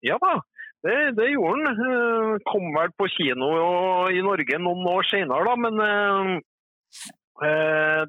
[0.07, 0.39] Ja da,
[0.87, 1.81] det, det gjorde den.
[1.85, 3.51] Eh, Kom vel på kino
[4.09, 6.39] i Norge noen år senere, da, men eh,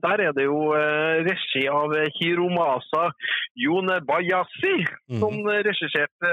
[0.03, 3.03] der er det jo eh, regi av Hiromasa
[3.65, 4.75] Yonebayashi,
[5.21, 5.36] som
[5.67, 6.32] regisserte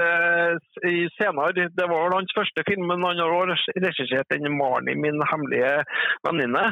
[0.87, 1.69] eh, senere.
[1.77, 5.73] Det var vel hans første film, men han har også regissert den 'Marnie, min hemmelige
[6.27, 6.67] venninne'.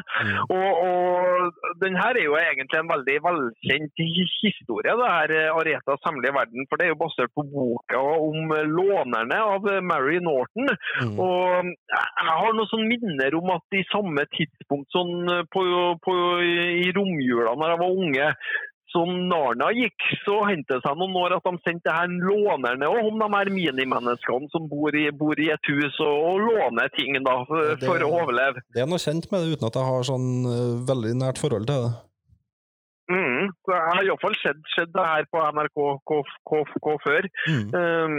[0.56, 4.04] Og, og den her er jo egentlig en veldig velkjent
[4.44, 6.66] historie, det her eh, Aretas hemmelige verden.
[6.68, 10.66] For det er jo basert på boka om eh, lånerne av eh, Mary Norton.
[11.02, 11.16] Mm.
[11.24, 15.64] Og jeg har noen sånn minner om at i samme tidspunkt sånn eh, på,
[16.04, 16.17] på,
[16.84, 18.32] i romjula når jeg var unge,
[18.88, 23.10] som Narna gikk, så hendte det seg noen år at de sendte her lånerne også,
[23.10, 27.18] om de her minimenneskene som bor i, bor i et hus og, og låner ting
[27.20, 28.62] da, for, Det- for å overleve.
[28.72, 31.68] Det er noe kjent med det, uten at jeg har sånn eh, veldig nært forhold
[31.68, 31.92] til det.
[33.12, 37.28] Mm, jeg har iallfall sett, sett det her på NRK K, K, K før.
[37.48, 37.68] Mm.
[37.76, 38.16] Um,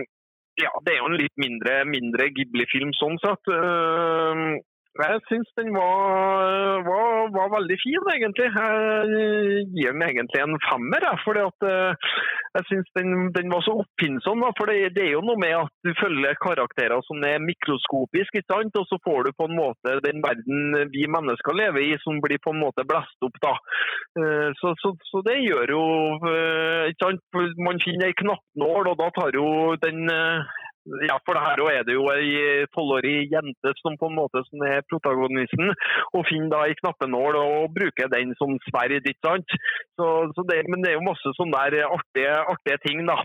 [0.59, 3.51] ja, det er jo en litt mindre, mindre Ghibli-film sånn sett.
[3.53, 4.57] Um,
[4.97, 8.47] jeg syns den var, var, var veldig fin, egentlig.
[8.49, 12.09] Jeg gir den egentlig en femmer, at eh,
[12.57, 14.43] jeg syns den, den var så oppfinnsom.
[14.57, 18.85] For det, det er jo noe med at du følger karakterer som er mikroskopiske, og
[18.89, 22.55] så får du på en måte den verden vi mennesker lever i, som blir på
[22.55, 23.37] en måte blåst opp.
[23.45, 23.55] da.
[24.19, 25.83] Eh, Så, så, så det gjør jo
[26.33, 27.21] eh, ikke sant?
[27.61, 30.09] Man finner ei knappnål, og da tar jo den
[31.07, 34.63] ja, for det her er det jo ei tolvårig jente som på en måte som
[34.67, 35.73] er protagonisten,
[36.13, 39.07] og finner da ei knappenål og bruker den som sverd,
[40.69, 43.17] men det er jo masse sånne der artige, artige ting, da.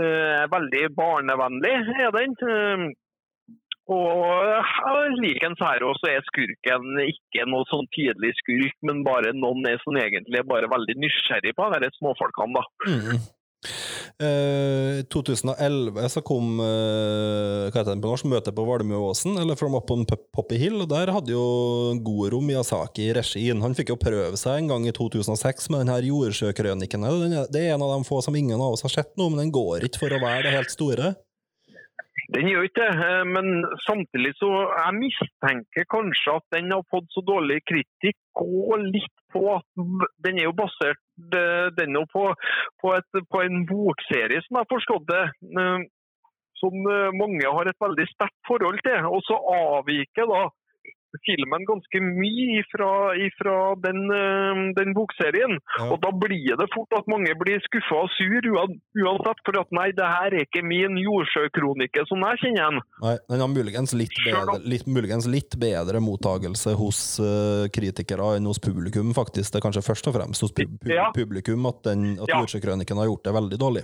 [0.00, 2.36] Eh, veldig barnevennlig er den.
[2.50, 2.90] Eh,
[3.90, 9.66] og likens en her også er skurken ikke noe sånn tydelig skurk, men bare noen
[9.66, 12.64] er som egentlig bare veldig nysgjerrig på de småfolkene, da.
[12.86, 13.24] Mm.
[14.20, 19.76] Eh, 2011 så kom uh, hva heter den på norsk, Møtet på Valmuåsen, eller From
[19.78, 20.80] Up Pop- Poppy Hill.
[20.82, 21.44] og Der hadde jo
[22.04, 23.60] Goro Miyazaki regien.
[23.64, 27.08] Han fikk jo prøve seg en gang i 2006 med den her jordsjøkrøniken.
[27.52, 29.54] Det er en av de få som ingen av oss har sett nå, men den
[29.54, 31.14] går ikke for å være det helt store.
[32.34, 33.46] Den gjør ikke det, eh, men
[33.86, 39.42] samtidig så jeg mistenker kanskje at den har fått så dårlig kritikk og litt på
[39.56, 39.66] at
[40.26, 41.00] den er jo basert
[41.78, 42.28] den jo på,
[42.82, 45.24] på, et, på en bokserie, som jeg forstått det.
[45.64, 45.88] eh,
[46.60, 49.06] Som eh, mange har et veldig sterkt forhold til.
[49.08, 50.42] Og så avviker da
[51.26, 55.58] filmen ganske mye ifra den, eh, den bokserien.
[55.78, 55.90] Ja.
[55.92, 59.40] Og da blir det fort at mange blir skuffa og sur uansett.
[59.44, 62.80] For at nei, det her er ikke min jordsjøkronike som jeg kjenner den.
[63.02, 68.46] Nei, Den har muligens litt bedre, litt, muligens litt bedre mottagelse hos uh, kritikere enn
[68.46, 69.52] hos publikum, faktisk.
[69.52, 71.10] Det er kanskje først og fremst hos pub pub Ja.
[71.14, 72.40] publikum at, den- at Ja.
[72.40, 73.82] Jordsjøkrøniken har gjort det veldig dårlig.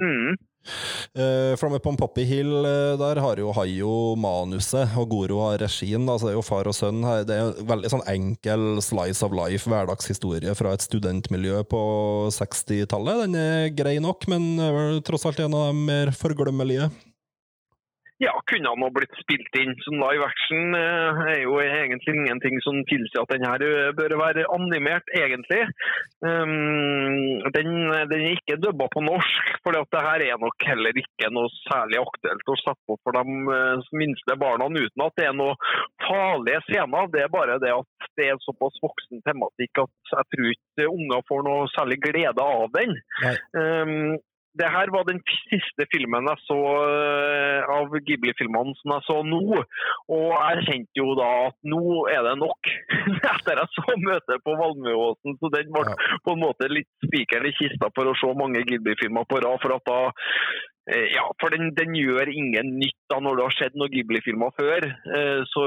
[0.00, 0.34] Mm.
[1.14, 6.06] Uh, From Upon Poppy Hill, uh, der har jo Hayo manuset, og Goro har regien.
[6.08, 7.24] Da, så det er jo far og sønn her.
[7.28, 11.82] Det er en veldig sånn enkel slice of life, hverdagshistorie fra et studentmiljø på
[12.34, 13.26] 60-tallet.
[13.26, 16.88] Den er grei nok, men er vel tross alt en av de mer forglemmelige.
[18.22, 20.74] Ja, kunne han ha blitt spilt inn som live action.
[20.78, 25.62] eh, er jo egentlig ingenting som tilsier at den her eh, bør være animert, egentlig.
[26.22, 27.70] Um, den,
[28.10, 32.00] den er ikke dubba på norsk, for det her er nok heller ikke noe særlig
[32.00, 35.58] aktuelt å sette på for de eh, minste barna uten at det er noe
[36.06, 37.10] farlige scener.
[37.10, 41.26] Det er bare det at det er såpass voksen tematikk at jeg tror ikke unger
[41.28, 42.94] får noe særlig glede av den.
[43.58, 44.14] Um,
[44.60, 45.18] det her var den
[45.50, 49.40] siste filmen jeg så eh, av Ghibli-filmene som jeg så nå.
[50.14, 51.80] Og jeg kjente jo da at nå
[52.12, 52.70] er det nok,
[53.32, 55.38] etter jeg så møtet på Valmueåsen.
[55.42, 55.96] Så den ble Ja.
[56.24, 59.58] på en måte litt spikeren i kista for å se mange Ghibli-filmer på rad.
[59.64, 59.98] For at da
[61.14, 64.84] ja, for den, den gjør ingen nytt da når det har skjedd noen Ghibli-filmer før.
[65.16, 65.62] Eh, Så,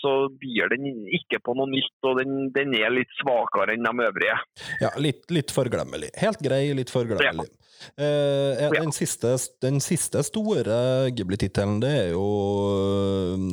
[0.00, 4.06] så byr den ikke på noe nytt, og den, den er litt svakere enn de
[4.06, 4.38] øvrige.
[4.80, 6.12] Ja, litt, litt forglemmelig.
[6.22, 7.50] Helt grei, litt forglemmelig.
[7.98, 8.68] Eh, Ja.
[8.70, 12.26] den, siste, den siste store Ghibli-tittelen det er jo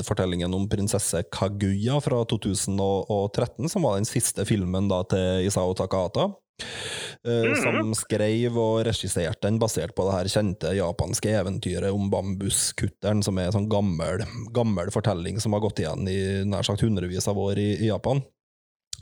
[0.05, 6.29] fortellingen om prinsesse Kaguya fra 2013, som var den siste filmen da til Isao Takahata.
[6.59, 13.23] Eh, Som skrev og regisserte den basert på det her kjente japanske eventyret om bambuskutteren,
[13.25, 17.29] som er en sånn gammel, gammel fortelling som har gått igjen i nær sagt hundrevis
[17.31, 18.23] av år i, i Japan.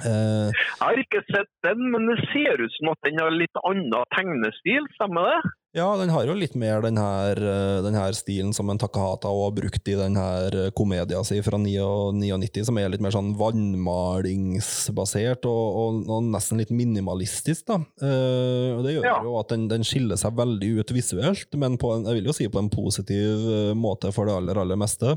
[0.05, 3.57] Eh, Jeg har ikke sett den, men det ser ut som at den har litt
[3.65, 5.39] annen tegnestil, stemmer det?
[5.77, 9.27] Ja, den har jo litt mer den her, eh, den her stilen som en Takahata
[9.29, 13.35] har brukt i den her eh, komedia si fra 99, som er litt mer sånn
[13.37, 17.77] vannmalingsbasert og, og, og nesten litt minimalistisk, da.
[18.01, 19.17] Uh, det gjør Ja.
[19.25, 22.35] jo at den, den skiller seg veldig ut visuelt, men på en, jeg vil jo
[22.37, 23.45] si på en positiv
[23.77, 25.07] måte for det aller, aller meste.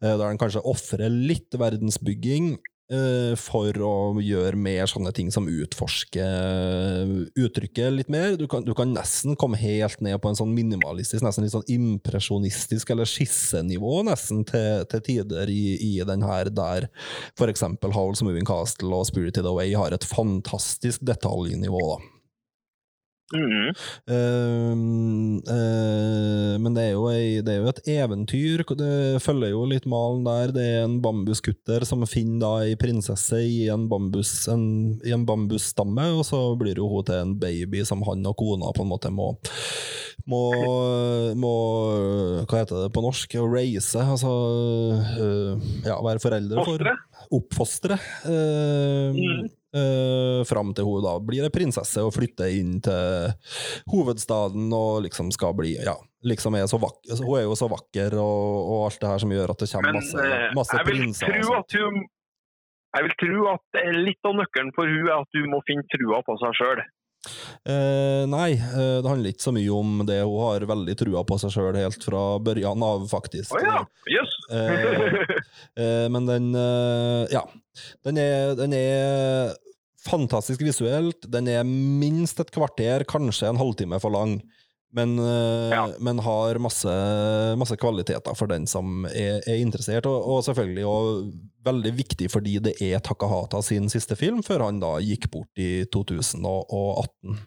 [0.00, 2.54] Uh, der den kanskje ofrer litt verdensbygging
[3.40, 8.36] for å gjøre mer sånne ting som utforsker uttrykket litt mer.
[8.40, 11.68] Du kan, du kan nesten komme helt ned på en sånn minimalistisk, nesten litt sånn
[11.72, 16.88] impresjonistisk eller skissenivå nesten til, til tider i, i den her der
[17.52, 22.00] eksempel Howls Moving Castle og Spirited Away har et fantastisk detaljnivå da.
[23.32, 23.68] Mhm.
[24.12, 24.72] uh,
[25.48, 28.64] uh, men det er, jo ei, det er jo et eventyr.
[28.76, 30.52] Det følger jo litt malen der.
[30.52, 34.66] Det er en bambuskutter som finner da ei prinsesse i en, bambus, en,
[35.06, 38.72] i en bambusstamme, og så blir jo hun til en baby som han og kona
[38.76, 39.32] på en måte må
[40.28, 40.38] må,
[41.34, 41.52] må
[42.46, 43.32] Hva heter det på norsk?
[43.40, 44.30] Å raise, altså
[45.18, 45.56] uh,
[45.86, 46.84] Ja, være foreldre for.
[47.32, 47.98] Oppfostre.
[48.28, 49.48] øh, Mm.
[49.76, 53.34] Øh, fram til hun da blir ei prinsesse og flytter inn til
[53.92, 55.96] hovedstaden og liksom skal bli Ja,
[56.28, 59.32] liksom er så vakker, hun er jo så vakker og, og alt det her som
[59.34, 61.38] gjør at det kommer Men masse, prinser masse jeg vil prinser.
[61.38, 62.02] tro at hun
[62.92, 65.86] jeg vil tro at det litt av nøkkelen for hun er at hun må finne
[65.88, 66.82] trua på seg sjøl.
[67.62, 70.18] Eh, nei, eh, det handler ikke så mye om det.
[70.26, 73.54] Hun har veldig trua på seg sjøl helt fra børjan av, faktisk.
[73.54, 74.38] Oh, ja, yes.
[74.50, 75.36] Eh,
[75.78, 77.46] Eh, men den eh, Ja.
[78.04, 79.54] Den er, den er
[80.04, 81.24] fantastisk visuelt.
[81.30, 84.34] Den er minst et kvarter, kanskje en halvtime for lang.
[84.92, 85.86] Men, eh, Ja.
[86.00, 86.92] men har masse,
[87.56, 91.32] masse kvaliteter for den som er, er interessert, og, og selvfølgelig og
[91.64, 95.84] veldig viktig fordi det er Takahata sin siste film, før han da gikk bort i
[95.92, 97.38] 2018.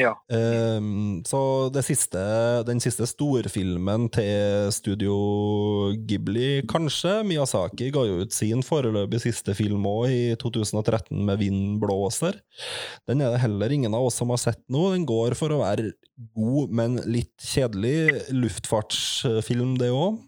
[0.00, 0.12] Ja.
[0.32, 2.20] Ehm, så det siste,
[2.68, 5.16] den siste storfilmen til Studio
[6.08, 11.80] Ghibli, kanskje Miyazaki ga jo ut sin foreløpig siste film òg, i 2013, med 'Vind
[11.82, 12.40] blåser'.
[13.08, 14.92] Den er det heller ingen av oss som har sett nå.
[14.92, 15.92] Den går for å være
[16.34, 18.30] god, men litt kjedelig.
[18.30, 20.18] Luftfartsfilm, det òg.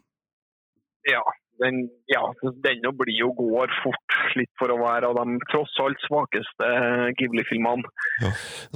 [1.06, 1.22] ja.
[1.62, 2.22] Den, ja,
[2.64, 6.70] den jo blir jo går fort, litt for å være av de tross alt svakeste
[7.16, 7.88] Ghibli-filmene.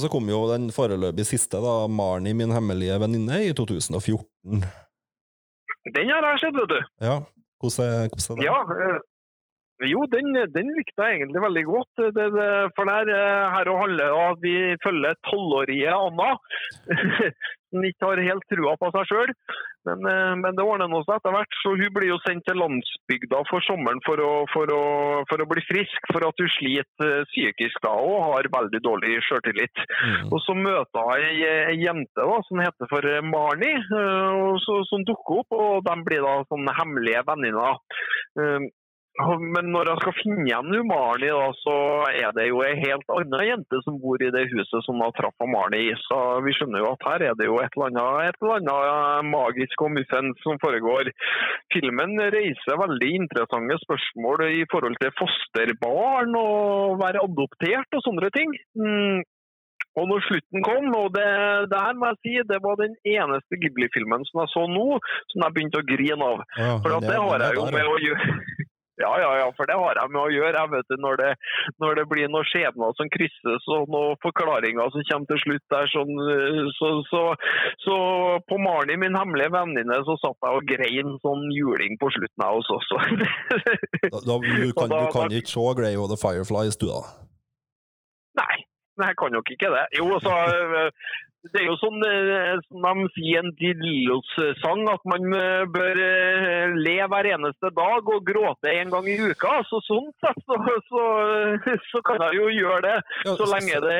[0.01, 4.65] Så kom jo den foreløpig siste, da, 'Marnie, min hemmelige venninne', i 2014.
[5.95, 6.81] Den har jeg sett, vet du.
[7.05, 7.17] Ja,
[7.61, 8.49] hvordan er, hvordan er det?
[8.49, 8.99] Ja, eh,
[9.89, 12.03] jo, den, den likte jeg egentlig veldig godt.
[12.17, 14.55] Det, det, for der eh, her og handler det at vi
[14.85, 16.31] følger tolvårige Anna,
[17.71, 19.35] som ikke har helt trua på seg sjøl.
[19.89, 21.57] Men, eh, men det ordner nå seg etter hvert.
[21.63, 24.83] Så hun blir jo sendt til landsbygda for sommeren for å, for å,
[25.31, 29.17] for å bli frisk, for at hun sliter eh, psykisk da, og har veldig dårlig
[29.29, 29.85] sjøltillit.
[29.87, 30.27] Mm.
[30.29, 31.39] Og så møter hun ei,
[31.73, 35.97] ei jente da, som heter for Marnie, eh, og så, som dukker opp, og de
[36.07, 37.81] blir da sånne hemmelige venninner.
[39.19, 41.75] Men når jeg skal finne igjen hun Marnie, da, så
[42.09, 45.47] er det jo ei helt annen jente som bor i det huset som da traff
[45.51, 45.97] Mali i.
[46.07, 49.29] Så vi skjønner jo at her er det jo et eller annet, et eller annet
[49.33, 51.11] magisk og muffens som foregår.
[51.75, 58.57] Filmen reiser veldig interessante spørsmål i forhold til fosterbarn og være adoptert og sånne ting.
[58.79, 59.21] Mm.
[59.99, 61.27] Og når slutten kom, og det,
[61.71, 64.87] det her må jeg si, det var den eneste Ghibli-filmen som jeg så nå,
[65.33, 66.45] som jeg begynte å grine av.
[66.55, 68.35] Ja, For at men det har jeg jo med å gjøre.
[69.01, 70.61] Ja, ja, ja, for det har jeg med å gjøre.
[70.61, 71.31] Jeg vet du, når, det,
[71.83, 75.91] når det blir noen skjebner som krysses og noen forklaringer som kommer til slutt der,
[75.95, 76.13] sånn,
[76.79, 77.23] så, så,
[77.85, 77.97] så
[78.51, 82.63] på Marni, min hemmelige venninne, så satt jeg og grein sånn juling på slutten jeg
[82.63, 82.81] også.
[82.91, 83.01] Så.
[84.11, 87.03] Da, da, du, kan, du kan ikke se Grey og the Fireflies, du, da?
[88.41, 88.63] Nei,
[89.01, 89.87] jeg kan nok ikke det.
[89.99, 90.91] Jo, så eh,
[91.41, 92.03] det er jo sånn
[92.67, 98.27] som de sier en Dillos-sang, at man eh, bør eh, le hver eneste dag og
[98.29, 99.55] gråte en gang i uka.
[99.71, 100.59] Så sånn sett så,
[100.91, 101.05] så,
[101.89, 103.97] så kan jeg jo gjøre det, så lenge det,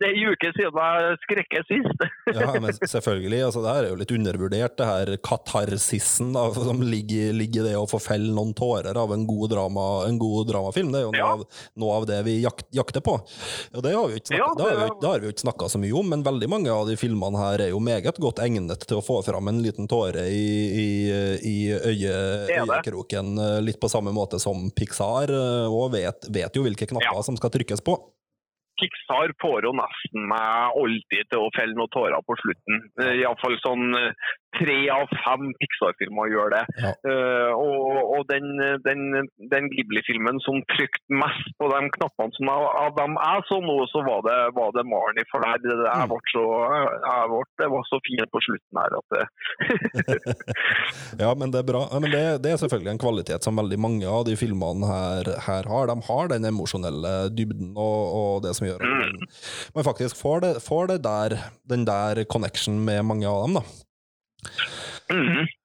[0.00, 2.06] det er en uke siden jeg skrekket sist.
[2.32, 3.42] Ja, men selvfølgelig.
[3.44, 7.74] altså Det her er jo litt undervurdert, det her katarsisen da, som ligger, ligger det
[7.76, 10.92] å få felle noen tårer av en god, drama, en god dramafilm.
[10.94, 11.32] Det er jo noe, Ja.
[11.36, 11.44] av,
[11.78, 13.18] noe av det vi jak jakter på.
[13.76, 14.48] Og det har vi jo ikke Ja,
[15.20, 18.18] det snakka så mye om, men veldig mange av de filmene her er jo meget
[18.22, 20.46] godt egnet til å få fram en liten tåre i,
[20.84, 20.88] i,
[21.48, 22.14] i øye,
[22.52, 27.18] øyekroken, eh, litt på samme måte som Pixar, eh, og vet, vet jo hvilke knapper
[27.18, 27.22] Ja.
[27.26, 27.96] som skal trykkes på.
[28.80, 32.80] Pixar får jo nesten meg alltid til å felle noen tårer på slutten.
[33.02, 33.92] Eh, Iallfall sånn
[34.58, 36.64] tre av fem Pixar-filmer gjør det.
[36.82, 36.94] Ja.
[37.06, 38.46] Uh, og og den,
[38.86, 43.58] den, den Ghibli-filmen som trykte mest på de knappene som jeg, av dem jeg så
[43.64, 45.26] nå, så var det, var det Marnie.
[45.30, 46.44] For der, det, jeg ble så,
[47.06, 49.24] jeg ble, det var så fint på slutten her at det,
[51.24, 51.84] Ja, men det er bra.
[51.90, 55.32] Ja, Men det, det er selvfølgelig en kvalitet som veldig mange av de filmene her,
[55.46, 55.90] her har.
[55.90, 59.24] De har den emosjonelle dybden og, og det som gjør at mm.
[59.76, 61.38] man faktisk får, det, får det der,
[61.70, 63.64] den der connection med mange av dem, da.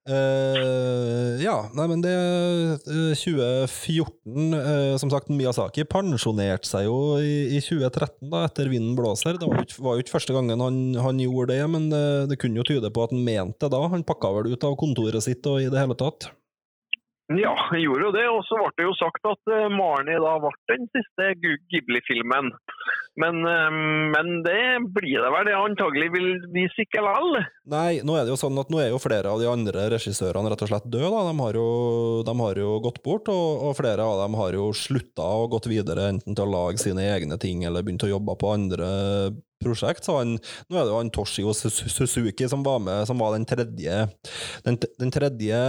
[0.07, 7.57] Eh, ja, nei, men det uh, 2014 uh, Som sagt, Miyazaki pensjonerte seg jo i,
[7.57, 9.39] i 2013, da, etter 'Vinden blåser'.
[9.39, 11.89] Det var jo ikke, var jo ikke første gangen han, han gjorde det, men
[12.29, 13.83] det kunne jo tyde på at han mente det da.
[13.91, 16.29] Han pakka vel ut av kontoret sitt og i det hele tatt.
[17.27, 18.25] Ja, jeg gjorde jo det.
[18.31, 22.53] Og så ble det jo sagt at eh, Marnie da ble den siste Ghibli-filmen.
[23.19, 23.79] Men, eh,
[24.13, 24.61] men det
[24.95, 27.41] blir det vel det antagelig vil vise ikke vel.
[27.73, 30.53] Nei, nå er det jo sånn at nå er jo flere av de andre regissørene
[30.53, 31.11] rett og slett døde.
[31.11, 31.25] Da.
[31.27, 31.67] De, har jo,
[32.27, 35.67] de har jo gått bort, og, og flere av dem har jo slutta og gått
[35.71, 38.87] videre enten til å lage sine egne ting eller begynt å jobbe på andre
[39.63, 40.05] prosjekt.
[40.05, 40.35] Så han,
[40.67, 43.99] nå er det jo han Toshio Suzuki som var med, som var den tredje,
[44.65, 45.59] den, den tredje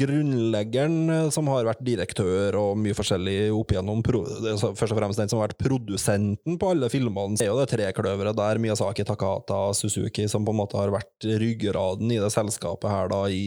[0.00, 4.04] grunnleggeren eh, som har vært direktør og mye forskjellig opp igjennom.
[4.04, 7.38] Først og fremst den som har vært produsenten på alle filmene.
[7.38, 11.28] Det er jo det trekløveret der, Miyazaki, Takata, Suzuki, som på en måte har vært
[11.40, 13.44] ryggraden i det selskapet her da i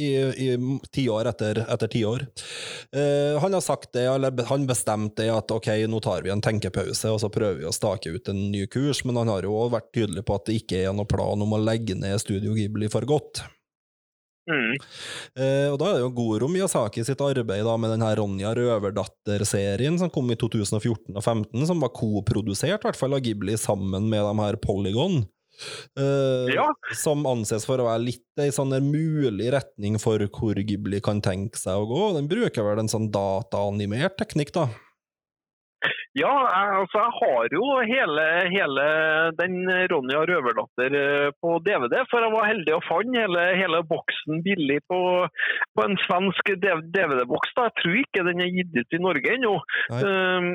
[0.00, 0.10] i,
[0.46, 0.48] i
[0.94, 2.26] tiår etter, etter tiår.
[2.96, 6.42] Eh, han har sagt det, eller han bestemte det at ok, nå tar vi en
[6.44, 9.56] tenkepause og så prøver vi å stake ut en ny kurs, men han har jo
[9.60, 12.56] òg vært tydelig på at det ikke er noen plan om å legge ned Studio
[12.56, 13.44] Ghibli for godt.
[14.50, 14.72] Mm.
[15.38, 18.54] Eh, og da er det jo Goro Miyazaki sitt arbeid da, med den her Ronja
[18.56, 23.58] Røverdatter-serien som kom i 2014 og 2015, som var koprodusert i hvert fall av Ghibli
[23.60, 25.22] sammen med de her Polygon.
[25.98, 26.68] Eh, Ja.
[26.96, 31.60] Som anses for å være litt ei sånn mulig retning for hvor Ghibli kan tenke
[31.60, 32.04] seg å gå.
[32.16, 34.68] Den bruker vel en sånn dataanimert teknikk, da.
[36.18, 36.30] Ja,
[36.82, 38.84] altså jeg har jo hele, hele
[39.38, 39.52] den
[39.92, 44.80] Ronja Røverdatter eh, på DVD, for jeg var heldig og fant hele, hele boksen billig
[44.90, 44.98] på,
[45.78, 47.52] på en svensk DVD-boks.
[47.60, 49.54] Jeg tror ikke den er gitt ut i Norge ennå.
[50.02, 50.48] Um,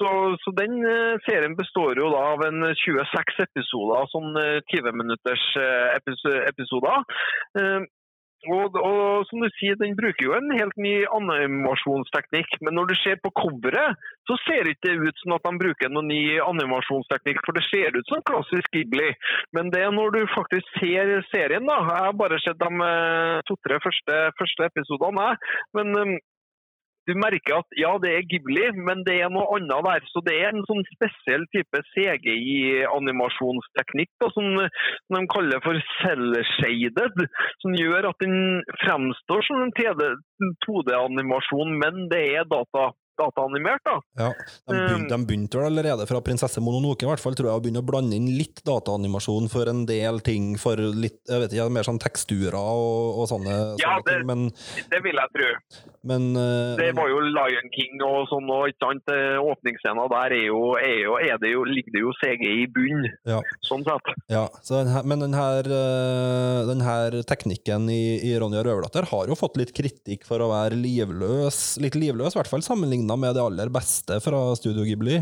[0.00, 4.96] så, så den eh, serien består jo da av en 26 episoder, sånn eh, 20
[5.02, 7.04] minutters eh, epis- episoder.
[7.60, 7.84] Um,
[8.52, 12.94] og, og som du sier, den bruker jo en helt ny animasjonsteknikk, men når du
[13.00, 17.42] ser på coveret, så ser det ikke ut som at de bruker noen ny animasjonsteknikk,
[17.44, 19.10] for det ser ut som klassisk Ghibli.
[19.56, 21.80] Men det er når du faktisk ser serien, da.
[21.84, 25.34] Jeg har bare sett de eh, to-tre første, første episodene,
[25.76, 26.16] men eh,
[27.08, 30.00] du merker at ja, det er Ghibli, men det er noe annet der.
[30.12, 34.46] Så det er en sånn spesiell type CGI-animasjonsteknikk som,
[35.06, 37.14] som de kaller for cell-shaded,
[37.64, 38.38] som gjør at den
[38.84, 39.76] fremstår som en
[40.64, 42.82] 2D-animasjon, men det er data,
[43.20, 43.82] dataanimert.
[43.84, 43.96] da.
[44.20, 44.30] Ja,
[44.68, 47.62] de begynte, de begynte vel allerede fra Prinsesse Mononoke i hvert fall, tror jeg, å
[47.64, 51.68] begynne å blande inn litt dataanimasjon for en del ting, for litt, jeg vet ikke,
[51.74, 54.44] mer sånn teksturer og, og sånne, Ja, sånne ting, men,
[54.92, 55.50] Det vil jeg tro.
[56.12, 59.12] men eh, Det var jo Lion King og sånn, òg, ikke sant?
[59.14, 62.66] Eh, åpningsscenen der er jo, er jo, er det jo, ligger det jo CG i
[62.74, 63.40] bunn, Ja.
[63.66, 64.12] sånn sett.
[64.32, 69.06] Ja, så den her, men den her, eh, den her teknikken i, i Ronja Røverdatter
[69.10, 73.03] har jo fått litt kritikk for å være livløs, litt livløs, i hvert fall sammenlignet
[73.12, 75.20] med det aller beste fra Studio Ghibli.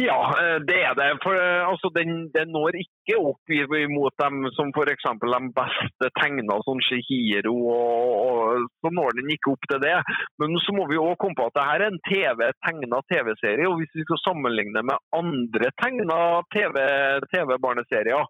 [0.00, 1.08] Ja, eh, det er det.
[1.24, 3.52] For eh, altså, den, den når ikke opp
[3.92, 5.06] mot dem som f.eks.
[5.24, 7.54] de beste tegna, som Shihiro.
[7.74, 9.98] Og, og, så når den ikke opp til det.
[10.40, 13.68] Men så må vi også komme på at det her er en TV, tegna TV-serie.
[13.68, 16.20] Og hvis vi skal sammenligne med andre tegna
[16.54, 18.24] TV-barneserier,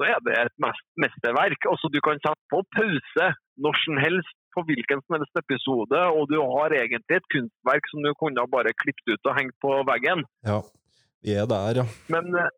[0.00, 1.68] så er det et mest, mesterverk.
[1.68, 6.30] Altså, du kan sette på pause når som helst på hvilken som helst episode, og
[6.30, 9.74] du har egentlig et kunstverk som du kunne ha bare klippet ut og hengt på
[9.88, 10.24] veggen.
[10.46, 10.60] Ja,
[11.24, 11.86] vi er der, ja.
[12.12, 12.50] Men eh,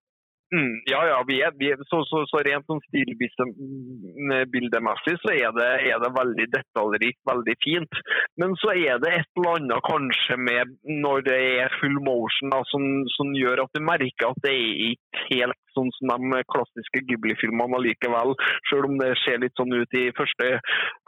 [0.54, 5.50] mm, ja, ja, vi er, vi er, så, så, så rent sånn stilbildemessig så er
[5.56, 7.92] det, er det veldig detaljrikt, veldig fint.
[8.40, 10.64] Men så er det et eller annet kanskje med
[11.04, 12.82] når det er full motion da, som,
[13.16, 17.80] som gjør at du merker at det er ikke helt sånn som de klassiske Ghibli-filmene
[17.86, 18.34] likevel,
[18.70, 20.48] selv om det ser litt sånn ut i første,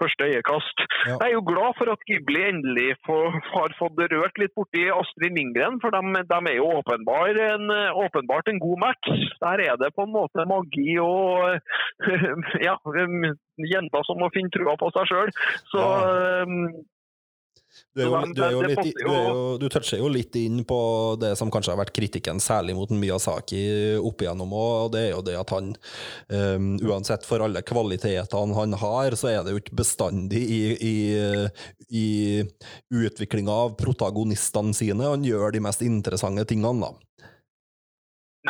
[0.00, 0.84] første øyekast.
[1.04, 1.18] Ja.
[1.18, 5.36] Jeg er jo glad for at Ghibli endelig får, har fått rørt litt borti Astrid
[5.36, 7.68] Lindgren, for de, de er jo åpenbar en,
[8.06, 9.12] åpenbart en god match.
[9.42, 11.58] Der er det på en måte magi og
[12.66, 12.76] ja,
[13.74, 15.32] jenter som må finne trua på seg sjøl.
[15.72, 16.44] Så ja.
[17.94, 20.60] Du, er jo, du, er jo litt, du, jo- jo, du toucher jo litt inn
[20.66, 20.78] på
[21.18, 23.62] det som kanskje har vært kritikken, særlig mot Miyazaki
[23.98, 25.72] opp igjennom, og det er jo det at han,
[26.30, 30.94] um, uansett for alle kvalitetene han har, så er det jo ikke bestandig i, i,
[31.90, 32.06] i
[32.94, 37.30] utviklinga av protagonistene sine han gjør de mest interessante tingene, da.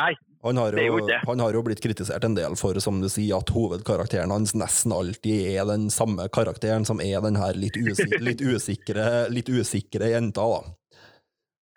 [0.01, 0.13] nei,
[0.45, 3.49] Han har, jo, han har jo blitt kritisert en del for, som du sier, at
[3.49, 8.43] hovedkarakteren hans nesten alltid er den samme karakteren som er den her litt, usi litt,
[8.45, 10.61] usikre, litt usikre jenta, da.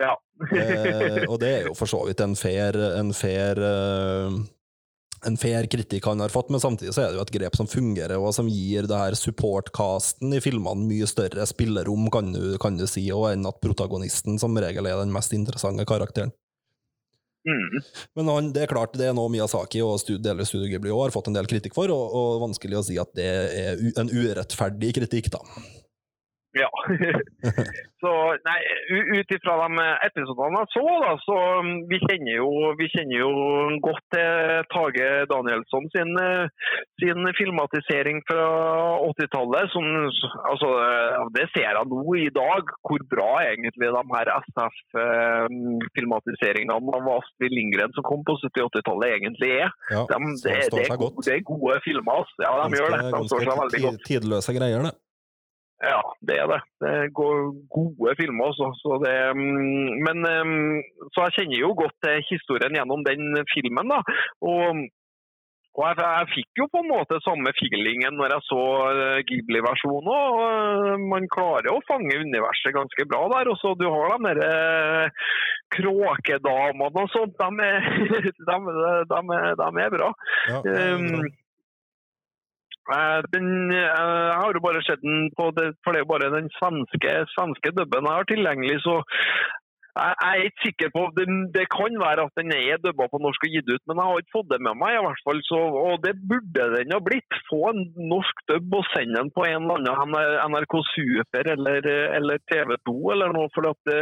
[0.05, 0.13] ja.
[0.53, 4.37] Eh, og det er jo for så vidt en fair, en fair eh,
[5.27, 7.67] en fair kritikk han har fått, men samtidig så er det jo et grep som
[7.71, 12.79] fungerer, og som gir det her support-casten i filmene mye større spillerom, kan du, kan
[12.79, 16.35] du si, og enn at protagonisten som regel er den mest interessante karakteren.
[17.49, 17.81] Mm.
[18.19, 21.15] Men han, det er klart, det er noe Miyazaki og stud, deler Studio Ghibli har
[21.15, 24.95] fått en del kritikk for, og, og vanskelig å si at det er en urettferdig
[25.01, 25.41] kritikk, da.
[26.57, 26.69] Ja.
[28.03, 28.11] så
[28.47, 28.61] nei,
[29.19, 29.69] ut ifra de
[30.07, 33.31] episodene jeg så, da, så um, vi kjenner jo, vi kjenner jo
[33.85, 34.31] godt til
[34.73, 36.49] Tage Danielsson sin, eh,
[37.03, 38.47] sin filmatisering fra
[39.05, 39.69] 80-tallet.
[40.51, 40.69] altså,
[41.37, 47.93] Det ser jeg nå i dag, hvor bra egentlig de her SF-filmatiseringene av Astrid Lindgren
[47.97, 49.69] som kom på 70-80-tallet egentlig er.
[49.93, 52.13] Ja, De, det, det, er gode, det er gode filmer.
[52.23, 52.35] altså.
[52.47, 53.01] Ja, de gjør det.
[53.13, 54.03] De står seg veldig godt.
[54.09, 54.95] tidløse greier, det.
[55.79, 56.61] Ja, det er det.
[56.83, 58.73] Det er gode filmer også.
[58.83, 60.79] Så det, mm, men mm,
[61.15, 63.23] så jeg kjenner jo godt til historien gjennom den
[63.53, 63.93] filmen.
[63.95, 64.01] da.
[64.43, 64.83] Og,
[65.79, 70.13] og jeg, jeg fikk jo på en måte samme feelingen når jeg så eh, Ghibli-versjonen
[70.19, 71.07] òg.
[71.15, 73.55] Man klarer å fange universet ganske bra der.
[73.55, 75.27] Og så du har de der eh,
[75.79, 77.39] kråkedamene og sånt.
[77.39, 77.93] De er,
[78.51, 78.63] de,
[79.15, 80.11] de, er, de er bra.
[80.51, 81.29] Ja, det er bra.
[82.97, 86.13] Eh, Den, eh, jeg har jo bare sett den på det, for det er jo
[86.15, 88.95] bare den svenske, svenske dubben jeg har tilgjengelig, så
[89.99, 91.27] jeg, jeg er ikke sikker på det,
[91.57, 94.23] det kan være at den er dubba på norsk og gitt ut, men jeg har
[94.23, 94.95] ikke fått det med meg.
[94.97, 95.59] i hvert fall, så,
[95.89, 97.39] Og det burde den ha blitt.
[97.51, 97.83] Få en
[98.13, 102.97] norsk dubb og sende den på en eller annen NRK Super eller, eller TV 2
[103.15, 103.51] eller noe.
[103.57, 104.01] For at det,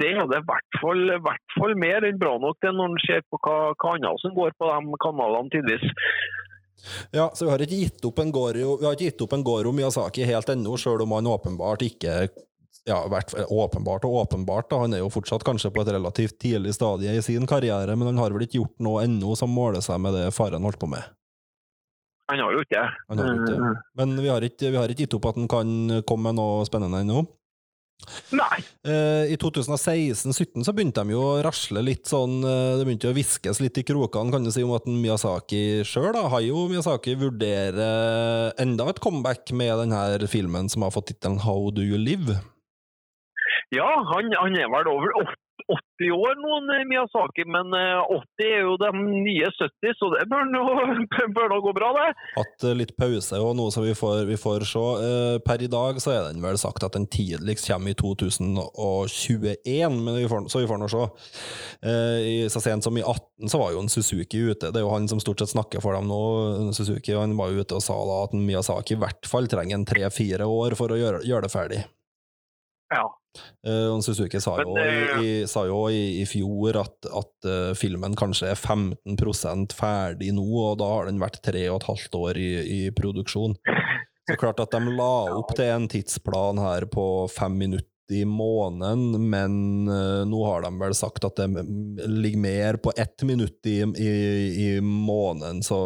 [0.00, 0.80] det det i hvert
[1.28, 4.36] hvert fall mer enn bra nok til når en ser på hva, hva annet som
[4.36, 5.86] går på de kanalene tidvis.
[7.14, 9.44] Ja, så vi har ikke gitt opp en Goro, vi har ikke gitt opp en
[9.46, 12.20] Goro Miyazaki helt ennå, sjøl om han åpenbart ikke
[12.88, 14.70] ja, vært åpenbart og åpenbart.
[14.70, 14.82] Da.
[14.84, 18.20] Han er jo fortsatt kanskje på et relativt tidlig stadie i sin karriere, men han
[18.22, 21.04] har vel ikke gjort noe ennå som måler seg med det faren holdt på med.
[22.28, 22.88] Han har jo ikke det.
[23.16, 23.74] Ikke det.
[23.96, 26.64] Men vi har ikke, vi har ikke gitt opp at han kan komme med noe
[26.68, 27.24] spennende ennå.
[28.32, 28.58] Nei.
[28.86, 33.12] Eh, I 2016-17 så begynte de jo å rasle litt sånn eh, Det begynte jo
[33.12, 37.16] å hviskes litt i krokene, kan du si, om at Miyazaki sjøl, har jo Miyazaki,
[37.20, 42.38] vurderer enda et comeback med denne filmen som har fått tittelen How Do You Live?
[43.74, 45.12] Ja, han, han er vel over
[45.68, 50.46] 80 år noen Miyazaki, men eh, 80 er jo de nye 70, så det bør
[50.48, 50.62] nå,
[51.36, 52.06] bør nå gå bra, det.
[52.38, 54.84] Hatt eh, litt pause og noe som vi får, vi får se.
[55.08, 59.98] Eh, Per i dag så er den vel sagt at den tidligst kommer i 2021,
[60.06, 61.04] men vi får, så vi får nå se.
[61.84, 64.70] Eh, Så sent som i 18 så var jo en Suzuki ute.
[64.72, 66.22] Det er jo han som stort sett snakker for dem nå,
[66.76, 69.76] Suzuki, han var jo ute og sa da at en Miyazaki i hvert fall trenger
[69.78, 71.80] en tre-fire år for å gjøre, gjøre det ferdig.
[72.94, 73.04] Ja.
[73.66, 77.48] Eh, og Suzuki sa jo, Men i, i, sa jo i, i fjor at, at
[77.48, 81.88] uh, filmen kanskje er 15% ferdig nå, og da har den vært tre og et
[81.90, 83.58] halvt år i, i produksjon.
[84.28, 89.30] Så klart at de la opp til en tidsplan her på fem minutter i måneden,
[89.30, 89.52] men
[89.88, 91.64] eh, nå har de vel sagt at det
[92.08, 94.12] ligger mer på ett minutt i, i,
[94.64, 95.78] i måneden, så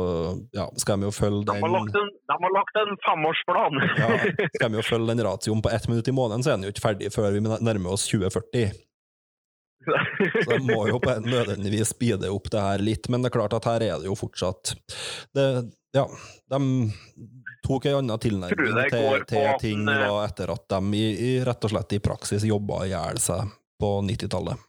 [0.53, 3.82] ja, skal de jo følge De har den lagt en, de har lagt en femårsplan.
[4.03, 6.69] ja, Skal de jo følge den ratioen på ett minutt i måneden, så er den
[6.69, 8.73] jo ikke ferdig før vi nærmer oss 2040.
[9.82, 13.39] Så jeg må jo på en nødvendigvis speede opp det her litt, men det er
[13.40, 14.77] klart at her er det jo fortsatt
[15.35, 15.47] det,
[15.93, 16.07] Ja,
[16.55, 16.61] de
[17.66, 21.68] tok en annen tilnærming til, til ting den, eh, etter at de i, i, rett
[21.68, 24.66] og slett i praksis jobba i hjel seg på 90-tallet.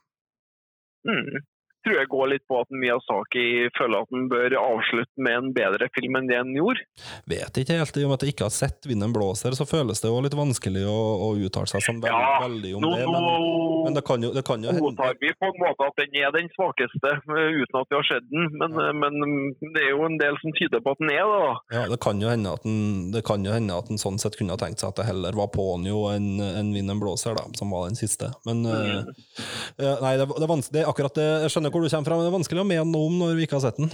[1.10, 1.42] Mm.
[1.84, 3.48] Tror jeg går litt på at Miyazaki
[3.78, 6.86] føler at han bør avslutte med en bedre film enn det han gjorde.
[7.30, 10.02] Vet ikke helt, i og med at jeg ikke har sett 'Vinden blåser', så føles
[10.02, 13.08] det jo litt vanskelig å, å uttale seg som veldig, Ja, veldig om Nå, det,
[13.08, 13.28] men,
[13.88, 16.32] men det kan jo, det kan jo hende vi på en måte at den er
[16.36, 18.50] den svakeste, eh, uten at vi har sett den.
[18.60, 18.92] Men, ja.
[19.02, 19.14] men
[19.76, 21.40] det er jo en del som tyder på at den er det.
[21.44, 21.54] da.
[21.78, 24.38] Ja, det kan jo hende at den, det kan jo hende at den sånn sett
[24.40, 27.74] kunne ha tenkt seg at det heller var Ponyo enn en Vinden blåser, da, som
[27.74, 28.32] var den siste.
[28.48, 29.14] Men mm.
[29.80, 32.08] uh, Nei, det, det er vanskelig, det er akkurat det, jeg skjønner hvor du kommer
[32.08, 33.92] fra, men det er vanskelig å mene noe om når vi ikke har sett den.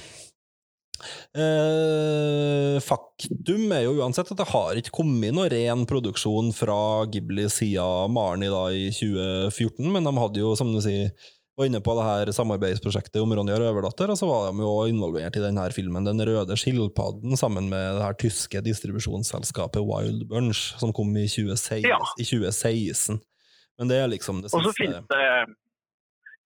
[1.31, 7.47] Eh, faktum er jo uansett at det har ikke kommet noe ren produksjon fra Ghibli
[7.53, 11.13] siden Marni da i 2014, men de hadde jo, som du sier,
[11.59, 15.35] var inne på det her samarbeidsprosjektet om Ronja Røverdatter, og så var de jo involvert
[15.35, 20.95] i denne filmen Den røde skilpadden sammen med det her tyske distribusjonsselskapet Wild Bunch, som
[20.95, 21.83] kom i 2016.
[21.83, 21.99] Ja.
[22.15, 23.19] I 2016.
[23.79, 25.19] Men det er liksom det Og så finnes det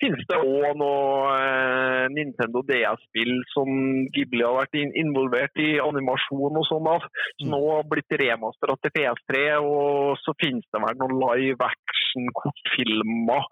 [0.03, 3.69] finnes det òg noe eh, Nintendo DS-spill som
[4.13, 7.07] Ghibli har vært in involvert i animasjon og sånn av.
[7.39, 9.43] Som nå har blitt remastera til PS3.
[9.63, 13.47] Og så finnes det vel noen live action-kortfilmer.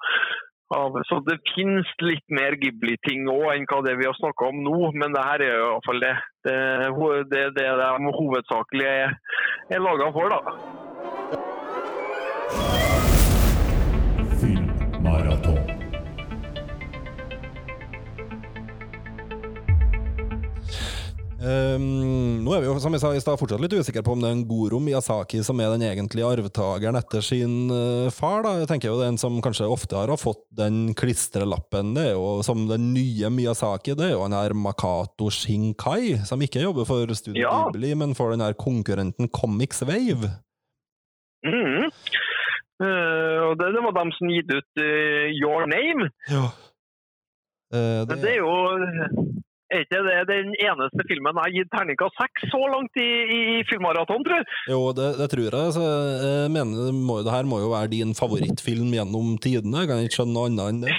[1.09, 4.77] Så det finnes litt mer Ghibli-ting òg enn hva det vi har snakka om nå,
[4.95, 6.13] men det her er jo iallfall det.
[6.47, 9.17] Det er det, det de hovedsakelig er,
[9.67, 11.50] er laga for, da.
[21.41, 24.22] Um, nå er vi jo, som jeg sa i stad, fortsatt litt usikre på om
[24.22, 28.43] det er en Goro Miyazaki som er den egentlige arvtakeren etter sin uh, far.
[28.45, 28.51] da.
[28.61, 32.68] Jeg tenker jo Den som kanskje ofte har fått den klistrelappen, det er jo som
[32.69, 37.41] den nye Miyazaki, det er jo han her Makato Shinkai, som ikke jobber for Studio
[37.41, 37.57] Ja.
[37.72, 40.35] Ghibli, men for den her konkurrenten Comics Wave.
[41.47, 41.89] Mhm.
[42.81, 46.11] Uh, og det, det var dem som gitt ut uh, Your Name.
[46.30, 46.47] Ja.
[47.72, 49.41] det, det er jo
[49.72, 53.39] er ikke det den eneste filmen jeg har gitt terningkast seks så langt i, i,
[53.69, 54.48] filmmaraton, tror jeg.
[54.73, 55.73] Jo, det, det tror jeg.
[55.77, 59.84] Så jeg mener, det, må, det her må jo være din favorittfilm gjennom tidene.
[59.84, 60.91] Jeg kan ikke skjønne noe annet enn det.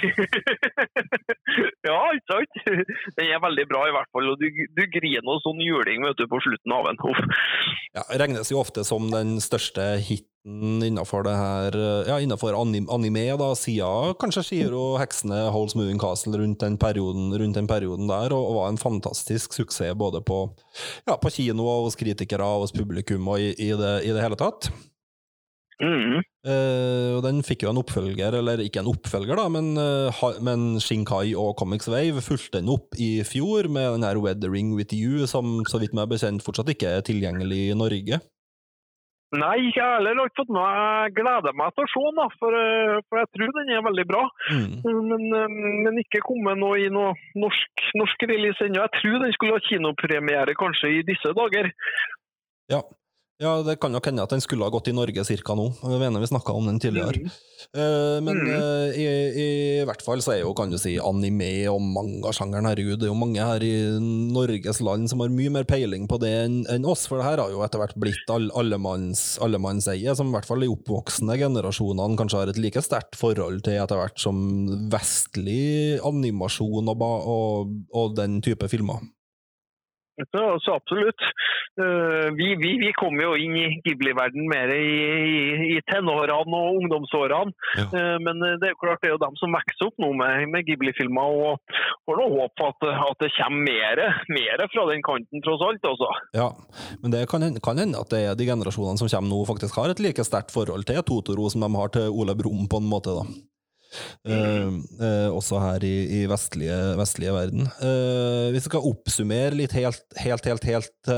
[1.89, 2.61] ja, ikke sant?
[3.19, 4.33] Den er veldig bra, i hvert fall.
[4.33, 7.01] Og du, du griner noe sånn juling vet du, på slutten av en.
[7.13, 7.23] Uff.
[7.93, 11.75] Ja, regnes jo ofte som den største hiten innenfor det her
[12.07, 17.31] Ja, innenfor anim anime, da, siden kanskje Shiro Heksene Holds Moving Castle rundt den perioden,
[17.39, 20.45] rundt den perioden der, og, og var en fantastisk suksess både på,
[21.07, 24.71] ja, på kino hos kritikere hos publikum og i, i, det, i det hele tatt.
[25.81, 26.21] Mm.
[26.43, 30.77] Uh, og den fikk jo en oppfølger, eller ikke en oppfølger, da, men, uh, men
[30.83, 35.25] Shinkai og Comics Wave fulgte den opp i fjor med den her Weathering With You,
[35.29, 38.21] som så vidt meg er bekjent fortsatt ikke er tilgjengelig i Norge.
[39.33, 42.25] Nei, jeg har heller ikke fått med Jeg gleder meg til å se den, da,
[42.39, 44.23] for, eh, for jeg tror den er veldig bra.
[44.53, 44.73] Mm.
[45.09, 45.55] Men, eh,
[45.87, 48.83] men ikke kommet noe i noe norsk, norsk release ennå.
[48.83, 51.71] Jeg tror den skulle ha kinopremiere kanskje i disse dager.
[52.69, 52.83] Ja.
[53.43, 55.69] Ja, det kan nok hende at den skulle ha gått i Norge cirka nå.
[55.83, 57.27] Jeg mener vi snakka om den tidligere.
[57.73, 58.49] Eh, men Mm.
[58.53, 59.05] eh, i,
[59.81, 63.11] i hvert fall så er jo, kan du si, anime og mangasjangeren Herregud, det er
[63.13, 63.71] jo mange her i
[64.35, 67.41] Norges land som har mye mer peiling på det enn en oss, for det her
[67.43, 72.19] har jo etter hvert blitt all, allemanns, allemannseie, som i hvert fall de oppvoksende generasjonene
[72.19, 74.43] kanskje har et like sterkt forhold til etter hvert som
[74.93, 79.01] vestlig animasjon og, og, og den type filmer.
[80.13, 81.21] Så, så absolutt.
[81.81, 86.81] Eh, vi, vi, vi kom jo inn i Ghibli-verden mer i, i, i tenårene og
[86.83, 87.55] ungdomsårene.
[87.79, 87.87] Ja.
[87.87, 90.45] Eh, men det er jo klart det er jo dem som vokser opp nå med,
[90.53, 91.39] med Ghibli-filmer.
[91.47, 94.03] Og får nå for at, at det kommer mer,
[94.37, 95.89] mer fra den kanten, tross alt.
[95.93, 96.11] Også.
[96.37, 96.51] Ja,
[97.01, 99.93] men det kan, kan hende at det er de generasjonene som kommer nå, faktisk har
[99.93, 103.17] et like sterkt forhold til Totoro som de har til Ole Brumm, på en måte.
[103.17, 103.25] da.
[104.25, 107.67] Eh, også her i, i vestlige, vestlige verden.
[107.83, 111.11] Eh, hvis vi skal oppsummere litt helt, helt, helt, helt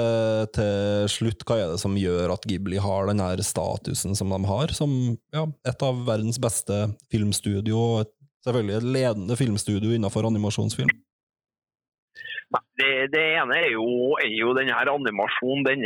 [0.55, 4.41] til slutt, hva er det som gjør at Ghibli har den her statusen som de
[4.49, 4.93] har, som
[5.35, 8.13] ja, et av verdens beste filmstudio, og
[8.45, 10.91] selvfølgelig et ledende filmstudio innenfor animasjonsfilm?
[12.53, 13.85] Det, det ene er jo,
[14.21, 15.65] er jo denne her animasjonen.
[15.65, 15.85] Den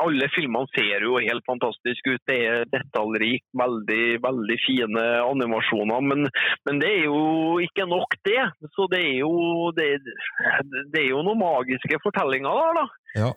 [0.00, 2.22] alle filmene ser jo helt fantastisk ut.
[2.28, 6.04] Det er detaljrikt, veldig, veldig fine animasjoner.
[6.10, 6.28] Men,
[6.68, 8.38] men det er jo ikke nok, det.
[8.76, 9.32] Så det er jo,
[9.76, 9.90] det,
[10.94, 12.86] det er jo noen magiske fortellinger der, da.
[13.16, 13.32] Ja.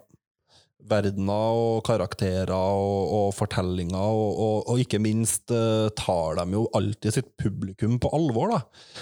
[0.88, 6.64] Verdener og karakterer og, og fortellinger, og, og, og ikke minst uh, tar de jo
[6.78, 8.62] alltid sitt publikum på alvor, da.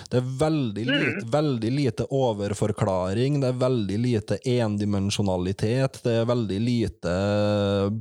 [0.09, 6.59] Det er veldig lite, veldig lite overforklaring, det er veldig lite endimensjonalitet, det er veldig
[6.65, 7.15] lite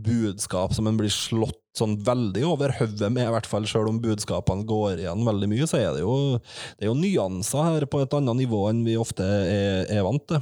[0.09, 4.01] budskap som en blir slått sånn veldig over hodet med, i hvert fall selv om
[4.01, 8.01] budskapene går igjen veldig mye, så er det jo, det er jo nyanser her på
[8.01, 10.41] et annet nivå enn vi ofte er, er vant til.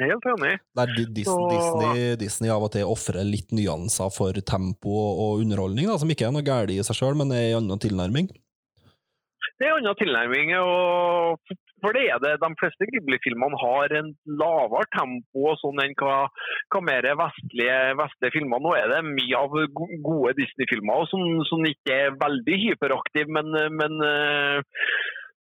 [0.00, 0.54] Helt enig.
[0.74, 5.86] Der Disney, Så- Disney, Disney av og til ofrer litt nyanser for tempo og, underholdning,
[5.86, 8.30] da, som ikke er noe galt i seg sjøl, men er en annen tilnærming.
[9.60, 10.56] Det er en annen tilnærming.
[10.58, 11.38] og
[11.82, 12.38] for det er det.
[12.40, 16.28] De fleste Ghibli-filmene har en lavere tempo og sånn enn hva,
[16.70, 18.62] hva mer vestlige, vestlige filmer.
[18.62, 19.50] Nå er det mye av
[20.06, 24.62] gode Disney-filmer som, som ikke er veldig hyperaktive, men, men, eh,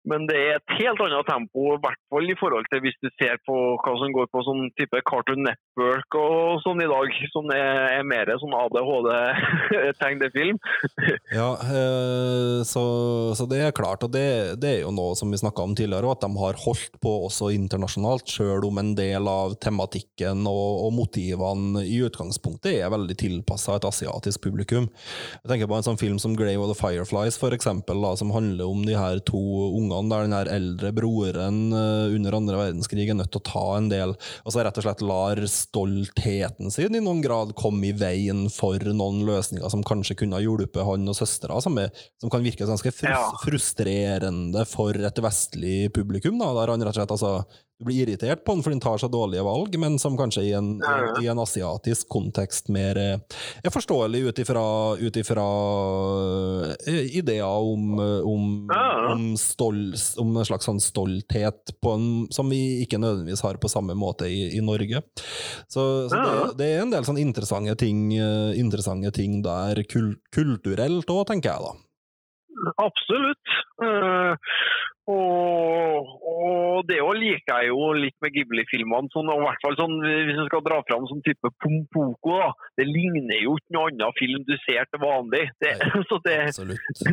[0.09, 3.09] men det er et helt annet tempo, i hvert fall i forhold til hvis du
[3.21, 7.45] ser på hva som går på sånn type Cartoon Network og sånn i dag, som
[7.53, 10.57] er, er mer sånn ADHD-tegnefilm.
[11.31, 12.81] Ja, eh, så,
[13.37, 16.11] så det er klart, og det, det er jo noe som vi snakka om tidligere,
[16.11, 20.91] at de har holdt på også internasjonalt, sjøl om en del av tematikken og, og
[20.97, 24.85] motivene i utgangspunktet er veldig tilpassa et asiatisk publikum.
[25.41, 28.33] Jeg tenker på en sånn film som Grave of the Fireflies, for eksempel, da, som
[28.35, 29.41] handler om de her to
[29.91, 33.65] ungene der den her eldre broren eh, under andre verdenskrig er nødt til å ta
[33.77, 37.95] en del, og så rett og slett lar stoltheten sin i noen grad komme i
[37.97, 41.77] veien for noen løsninger som kanskje kunne ha hjulpet han og søstera, som,
[42.21, 43.25] som kan virke ganske frus Ja.
[43.43, 46.39] frustrerende for et vestlig publikum.
[46.41, 47.33] Da, der han rett og slett altså,
[47.81, 50.51] du blir irritert på han fordi han tar så dårlige valg, men som kanskje i
[50.53, 50.75] en,
[51.21, 54.65] i en asiatisk kontekst mer eh, er forståelig ut ifra,
[56.85, 58.45] eh, ideer om, eh, om,
[59.09, 59.81] om, stol,
[60.21, 64.29] om en slags sånn stolthet på en, som vi ikke nødvendigvis har på samme måte
[64.29, 65.01] i, i Norge.
[65.65, 65.81] Så,
[66.11, 71.25] så det, det er en del sånn interessante ting, interessante ting der kul, kulturelt òg,
[71.33, 71.79] tenker jeg da.
[72.77, 73.47] Absolutt.
[73.81, 74.33] Eh,
[75.09, 79.09] og, og det òg liker jeg jo litt med Ghibli-filmene.
[79.13, 82.51] Sånn, og hvert fall sånn, Hvis du skal dra fram sånn type Pompoko, da.
[82.77, 85.43] Det ligner jo ikke noe annen film du ser til vanlig.
[85.63, 85.73] Det,
[86.09, 87.03] så det, Absolutt.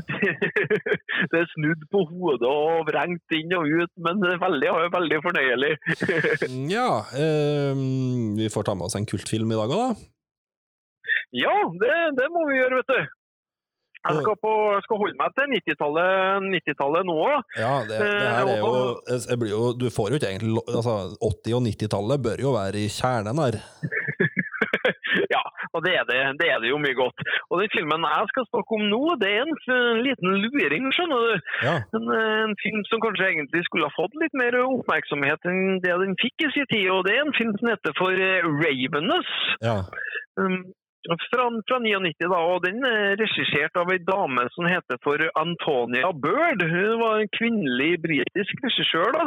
[1.33, 5.23] det er snudd på hodet og vrengt inn og ut, men det er veldig, veldig
[5.25, 5.75] fornøyelig.
[6.69, 7.79] Ja, eh,
[8.37, 10.09] vi får ta med oss en kultfilm i dag òg, da.
[11.37, 13.18] Ja, det, det må vi gjøre, vet du.
[14.09, 14.53] Jeg skal, på,
[14.87, 17.19] skal holde meg til 90-tallet 90 nå.
[17.59, 18.73] Ja, det, det her er jo,
[19.43, 22.89] blir jo Du får jo ikke egentlig altså, 80- og 90-tallet bør jo være i
[22.93, 23.61] kjernen her.
[25.35, 25.43] ja,
[25.75, 27.23] og det er det, det er det jo mye godt.
[27.51, 31.25] Og den filmen jeg skal snakke om nå, det er en en liten luring, skjønner
[31.27, 31.47] du.
[31.67, 35.81] Ja, En, eh, en film som kanskje egentlig skulle ha fått litt mer oppmerksomhet enn
[35.85, 36.89] det den fikk i sin tid.
[36.95, 39.33] Og det er en film som heter for eh, Ravenous.
[39.65, 39.81] ja.
[40.39, 40.61] Um,
[41.31, 46.11] fra, fra 99, da, og den er regissert av ei dame som heter for Antonia
[46.25, 46.61] Bird.
[46.69, 49.09] Hun var en kvinnelig britisk regissør.
[49.17, 49.25] da.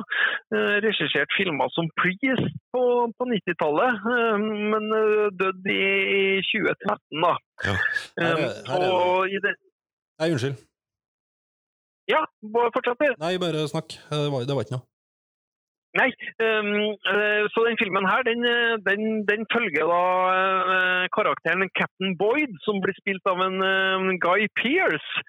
[0.55, 2.83] Eh, Regissert filmer som 'Please' på,
[3.17, 4.37] på 90-tallet, eh,
[4.73, 7.21] men eh, døde i 2013.
[7.25, 7.33] da.
[7.65, 7.75] Ja.
[8.21, 8.35] Her
[8.69, 9.55] her er og i det,
[10.21, 10.57] Nei, unnskyld.
[12.13, 12.21] ja,
[12.75, 13.17] fortsett.
[13.25, 13.89] Nei, bare snakk.
[14.11, 14.85] Det var, det var ikke noe.
[15.99, 16.07] Nei,
[16.39, 22.15] ehm, eh, så den filmen her, den, eh, den, den følger da eh, karakteren Captain
[22.21, 25.25] Boyd, som blir spilt av en Guy Pearce.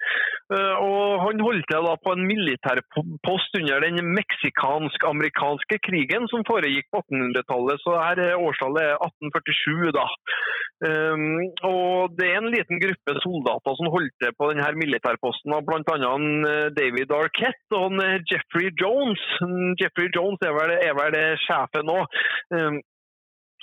[0.53, 7.01] Og han holdt til da på en militærpost under den meksikansk-amerikanske krigen som foregikk på
[7.01, 10.05] 1800-tallet, så her er årstallet er 1847 da.
[10.87, 16.13] Ehm, og det er en liten gruppe soldater som holdt til på denne militærposten, bl.a.
[16.77, 17.97] David Arquette og
[18.29, 19.23] Jeffrey Jones.
[19.41, 21.99] Mm, Jeffrey Jones er vel, er vel sjefen nå.
[22.55, 22.81] Ehm,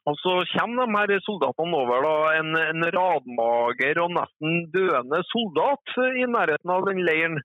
[0.09, 5.94] og så kommer de her soldatene over da, en, en radmager og nesten døende soldat
[6.22, 7.36] i nærheten av den leiren.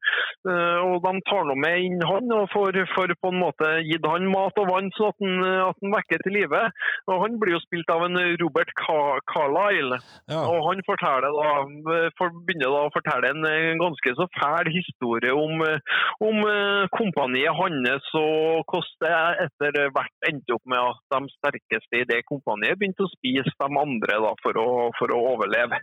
[0.48, 4.08] Eh, og de tar nå med inn han og får, får på en måte gitt
[4.08, 5.36] han mat og vann sånn at han,
[5.70, 6.62] at han vekker til live.
[7.26, 10.00] Han blir jo spilt av en Robert Car Carlyle.
[10.32, 10.46] Ja.
[10.46, 11.52] Og han da,
[12.18, 15.60] for, begynner da å fortelle en ganske så fæl historie om,
[16.24, 22.00] om eh, kompaniet hans og hvordan det etter hvert endte opp med at de sterkeste
[22.00, 25.82] i det kompaniet begynte å spise de andre da, for, å, for å overleve.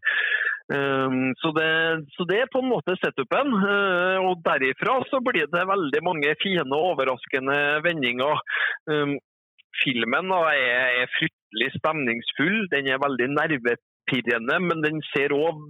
[0.72, 1.68] Um, så, det,
[2.14, 3.50] så det er på en måte setupen.
[3.58, 8.40] Uh, og derifra så blir det veldig mange fine og overraskende vendinger.
[8.88, 9.18] Um,
[9.82, 12.62] filmen da, er, er fryktelig stemningsfull.
[12.72, 15.60] Den er veldig nervepirrende, men den ser òg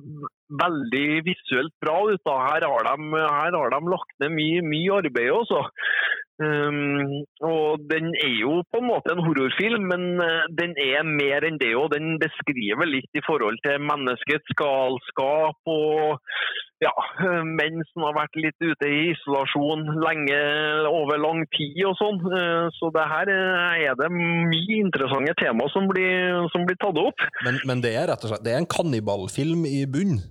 [0.63, 2.23] veldig visuelt bra ut.
[2.27, 2.39] Da.
[2.49, 5.65] Her, har de, her har de lagt ned mye, mye arbeid også.
[6.43, 11.45] Um, og den er jo på en måte en horrorfilm, men eh, den er mer
[11.47, 11.75] enn det.
[11.79, 16.23] Og den beskriver litt i forhold til menneskets galskap og
[16.83, 16.91] ja,
[17.61, 20.41] menn som har vært litt ute i isolasjon lenge,
[20.91, 22.19] over lang tid og sånn.
[22.33, 27.27] Eh, Så det her er det mye interessante tema som blir, som blir tatt opp.
[27.47, 30.23] Men, men det er rett og slett Det er en kannibalfilm i bunn.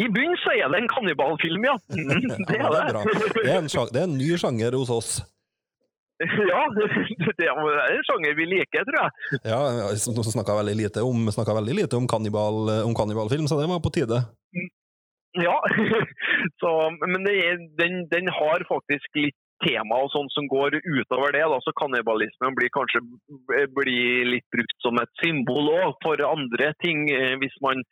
[0.00, 1.76] I bunnen så er det en kannibalfilm, ja.
[1.94, 3.02] Mm, Det er det er bra.
[3.04, 3.30] det.
[3.36, 5.12] Det er en, det er en ny sjanger hos oss.
[6.24, 6.60] Ja,
[7.38, 9.40] det er en sjanger vi liker, tror jeg.
[9.50, 9.60] Ja,
[9.90, 13.90] Vi snakka veldig lite om, veldig lite om, kannibal, om kannibalfilm, så det var på
[13.94, 14.22] tide.
[15.34, 15.56] Ja,
[16.62, 16.70] så,
[17.10, 19.34] men det er, den, den har faktisk litt
[19.64, 21.44] tema og sånn som går utover det.
[21.50, 23.02] Da, så kannibalismen blir kanskje
[23.76, 27.08] blir litt brukt som et symbol òg for andre ting.
[27.10, 27.82] eh, hvis man,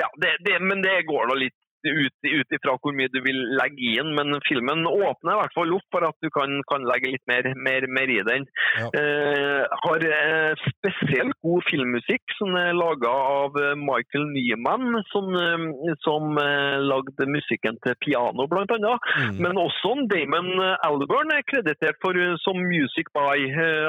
[0.00, 3.38] ja, det, det, Men det går nå litt ut, ut ifra hvor mye du vil
[3.58, 4.12] legge inn.
[4.16, 7.48] Men filmen åpner i hvert fall opp for at du kan, kan legge litt mer,
[7.56, 8.46] mer, mer i den.
[8.80, 8.88] Ja.
[8.98, 15.96] Eh, har eh, spesielt god filmmusikk som er laga av eh, Michael Nyman, som, eh,
[16.04, 16.36] som
[16.82, 19.08] lagde musikken til piano, annet.
[19.18, 19.40] Mm.
[19.42, 20.50] Men også Damon
[20.86, 23.36] Alburn er kreditert for som music by,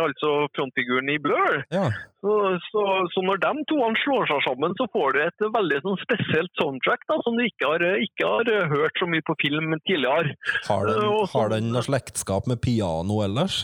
[0.03, 1.61] altså frontfiguren i Blur.
[1.74, 1.88] Ja.
[2.24, 2.34] Så,
[2.72, 6.53] så, så når de to slår seg sammen, så får du et veldig sånn spesielt
[6.60, 10.36] soundtrack da, som du ikke har, ikke har hørt så mye på film tidligere.
[10.68, 13.64] Har den, uh, har den noe slektskap med piano ellers?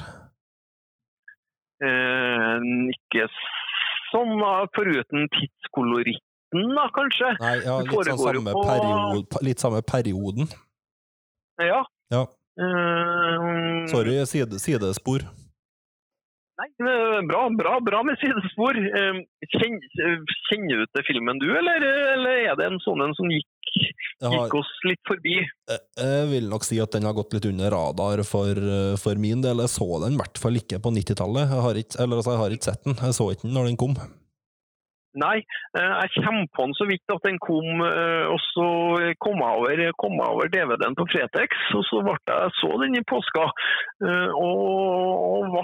[1.79, 2.57] Eh,
[2.91, 3.27] ikke
[4.11, 4.33] sånn
[4.75, 7.29] foruten tidskoloritten, da, kanskje.
[7.39, 10.49] Nei, ja, litt, sånn samme på- period, litt samme perioden.
[11.61, 11.83] Ja.
[12.11, 12.25] Ja.
[12.59, 15.23] Uh, Sorry, side, sidespor.
[16.59, 16.67] Nei,
[17.29, 18.75] bra, bra, bra med sidespor.
[18.75, 19.21] Eh,
[19.55, 21.79] Kjenner, kjenner du til filmen du, eller,
[22.17, 23.47] eller er det en sånn en som gikk,
[24.21, 25.35] gikk oss litt forbi?
[25.69, 29.15] jeg- jeg vil nok si at den har gått litt under radar for, eh, for
[29.15, 29.57] min del.
[29.63, 31.49] Jeg så den i hvert fall ikke på 90-tallet.
[31.49, 32.95] Jeg har ikke, eller altså, jeg har ikke sett den.
[32.95, 33.95] Jeg så ikke den når den kom.
[35.19, 35.37] Nei,
[35.73, 38.65] eh, jeg kommer på den så vidt at den kom, eh, og så
[39.19, 42.95] kom jeg over, kom jeg over DVD-en på Fretex, og så ble jeg så den
[42.95, 43.47] i påska,
[44.05, 44.61] eh, og,
[45.33, 45.63] og ble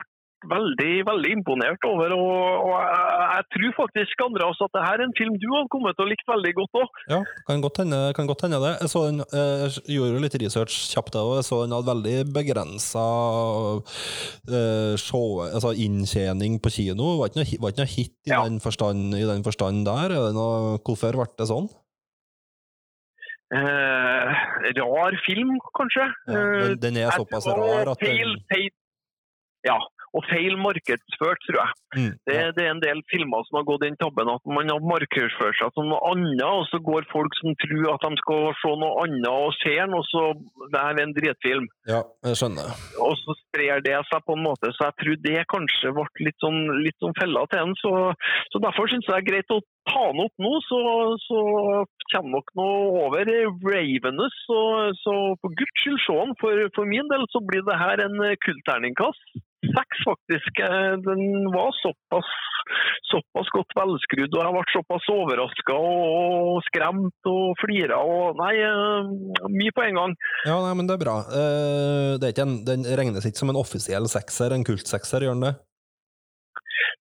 [0.51, 5.05] veldig, veldig imponert over, og, og jeg, jeg tror faktisk, Andreas, at det her er
[5.07, 7.03] en film du hadde kommet til å like veldig godt også.
[7.13, 7.19] Ja,
[7.49, 8.73] kan godt hende, kan godt hende det.
[8.81, 11.37] Jeg, så den, eh, jeg gjorde jo litt research kjapt, jeg også.
[11.41, 13.05] jeg så den hadde veldig begrensa
[14.49, 17.15] uh, show- altså inntjening på kino.
[17.21, 18.43] Var ikke noe, var ikke noe hit i, Ja.
[18.47, 20.13] den forstand, i den forstand der.
[20.15, 21.67] Er noe, hvorfor ble det sånn?
[23.55, 24.31] Eh,
[24.81, 26.05] rar film, kanskje.
[26.27, 28.33] Ja, Eh, den, den er såpass rar at den,
[29.65, 29.77] Ja,
[30.15, 31.71] og feil markedsført, tror jeg.
[31.97, 32.51] mm, Det, ja.
[32.55, 35.73] det er en del filmer som har gått den tabben at man har markedsført seg
[35.75, 39.29] som noe annet, og så går folk som tror at de skal se noe annet
[39.31, 40.23] og ser den, og så
[40.73, 41.67] det er en dritfilm.
[41.91, 42.73] ja, jeg skjønner.
[43.05, 46.39] Og så sprer det seg på en måte, så jeg tror det kanskje ble litt
[46.43, 47.75] sånn, litt sånn fella til den.
[47.81, 47.91] Så,
[48.53, 50.79] så derfor syns jeg det er greit å ta den opp nå, så,
[51.23, 51.41] så
[52.11, 53.29] kommer nok noe over
[53.63, 54.35] Ravenous.
[54.47, 54.59] Så,
[55.01, 56.35] så for guds skyld se den.
[56.41, 59.35] For, for min del så blir det her en kultterningkast.
[59.73, 60.59] Seks, faktisk.
[60.65, 61.21] Eh, Den
[61.53, 62.29] var såpass,
[63.11, 69.47] såpass godt velskrudd, og jeg ble såpass overraska og skremt og flira og Nei, eh,
[69.51, 70.17] mye på en gang.
[70.47, 71.17] Ja, nei, men det er bra.
[71.29, 75.37] Eh, det er ikke en, den regnes ikke som en offisiell sekser, en kultsekser, gjør
[75.39, 75.55] den det?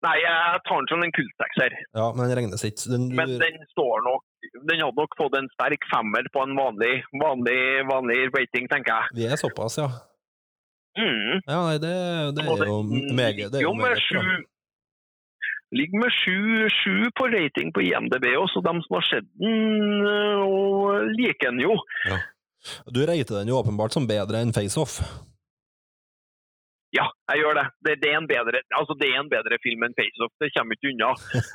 [0.02, 1.74] Nei, jeg tar den som en kultsekser.
[1.94, 2.88] Ja, men den regnes ikke.
[2.90, 4.24] Den, Men den står nok
[4.66, 9.14] Den hadde nok fått en sterk femmer på en vanlig, vanlig, vanlig rating, tenker jeg.
[9.20, 9.86] vi er såpass, ja.
[10.98, 11.40] Mm.
[11.48, 11.92] Ja, nei, det,
[12.36, 12.82] det er jo
[13.16, 14.24] meget, det er jo meget bra.
[15.72, 21.06] Ligger med sju, på rating på IMDb, også de som har sett den øh, og
[21.16, 21.74] liker den jo.
[22.94, 25.00] Du rater den jo åpenbart som bedre enn FaceOff.
[26.92, 27.66] Ja, jeg gjør det.
[27.84, 30.90] Det, det, er, bedre, altså det er en bedre film enn FaceOff, det kommer ikke
[30.92, 31.10] unna.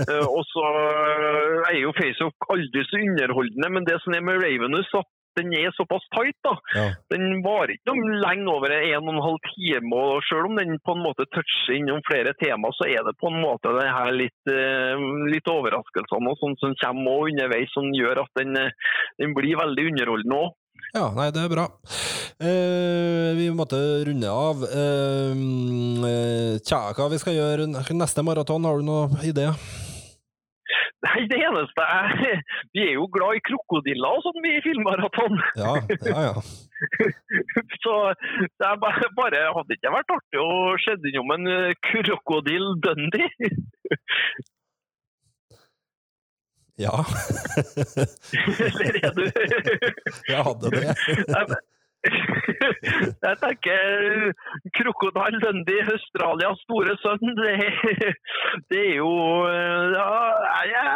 [0.09, 4.41] uh, og så øh, er jo FaceOff aldri så underholdende, men det som er med
[4.41, 5.07] Ravenous, at
[5.37, 6.53] den er såpass tight, da.
[6.75, 6.87] Ja.
[7.13, 10.97] Den varer ikke lenge over en og en halv time, og selv om den på
[10.97, 14.53] en måte toucher innom flere tema, så er det på en måte det her litt,
[14.53, 18.73] eh, litt overraskelsene og sånt som kommer underveis, som gjør at den, eh,
[19.21, 20.55] den blir veldig underholdende òg.
[20.95, 21.65] Ja, nei, det er bra.
[22.39, 23.77] Eh, vi måtte
[24.07, 24.63] runde av.
[24.63, 25.33] Eh,
[26.11, 28.65] eh, tja, hva vi skal gjøre neste maraton?
[28.65, 29.49] Har du noen idé?
[31.05, 32.41] Nei, det eneste er
[32.73, 35.37] Vi er jo glad i krokodiller og sånn, vi i Filmmaraton.
[35.59, 35.75] Ja,
[36.07, 36.45] ja, ja.
[37.83, 40.49] Så det er bare, bare Hadde det ikke vært artig å
[40.83, 41.47] se innom en
[41.89, 43.51] krokodill krokodil Dundee?
[46.77, 46.93] Ja,
[48.67, 49.23] Eller er du
[50.29, 50.91] jeg hadde det.
[53.25, 54.31] Jeg- tenker
[54.77, 57.53] Krokodil Dundee, Australias store sønn, det,
[58.71, 59.11] det er jo
[59.93, 60.07] ja,
[60.71, 60.87] jeg,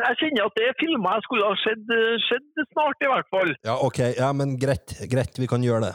[0.00, 1.94] jeg, kjenner at det er filmer jeg skulle ha sett,
[2.26, 3.54] sett snart, i hvert fall.
[3.68, 5.94] Ja, ok, ja, men greit, greit, vi kan gjøre det.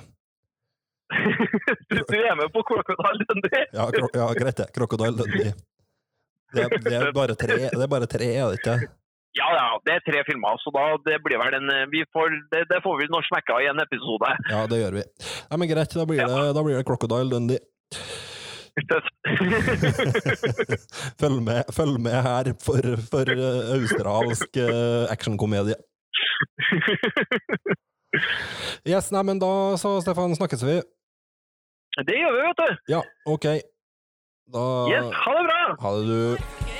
[1.94, 3.68] Du, er med på Krokodil Dundee?
[3.76, 3.86] Ja,
[4.18, 4.72] ja greit det.
[4.76, 5.54] Crocodile Dundee.
[6.54, 8.78] Det, det er bare tre, det er bare tre, er det ikke?
[9.34, 12.68] Ja, ja, det er tre filmer, så da, det blir vel en vi får, det,
[12.70, 14.30] det får vi nå smekka i en episode.
[14.52, 15.04] Ja, det gjør vi.
[15.50, 17.62] Ja, men greit, da blir det, da blir det Crocodile Dundee.
[21.22, 25.78] Følg med, følg med her for, for eh, australsk eh, actionkomedie.
[28.86, 29.52] Yes, nei, men da
[29.82, 30.80] så, Stefan, snakkes vi.
[32.10, 32.70] Det gjør vi, vet du.
[32.96, 33.50] Ja, ok.
[34.54, 35.62] Da Yes, ha det bra!
[35.82, 36.73] Ha det, du.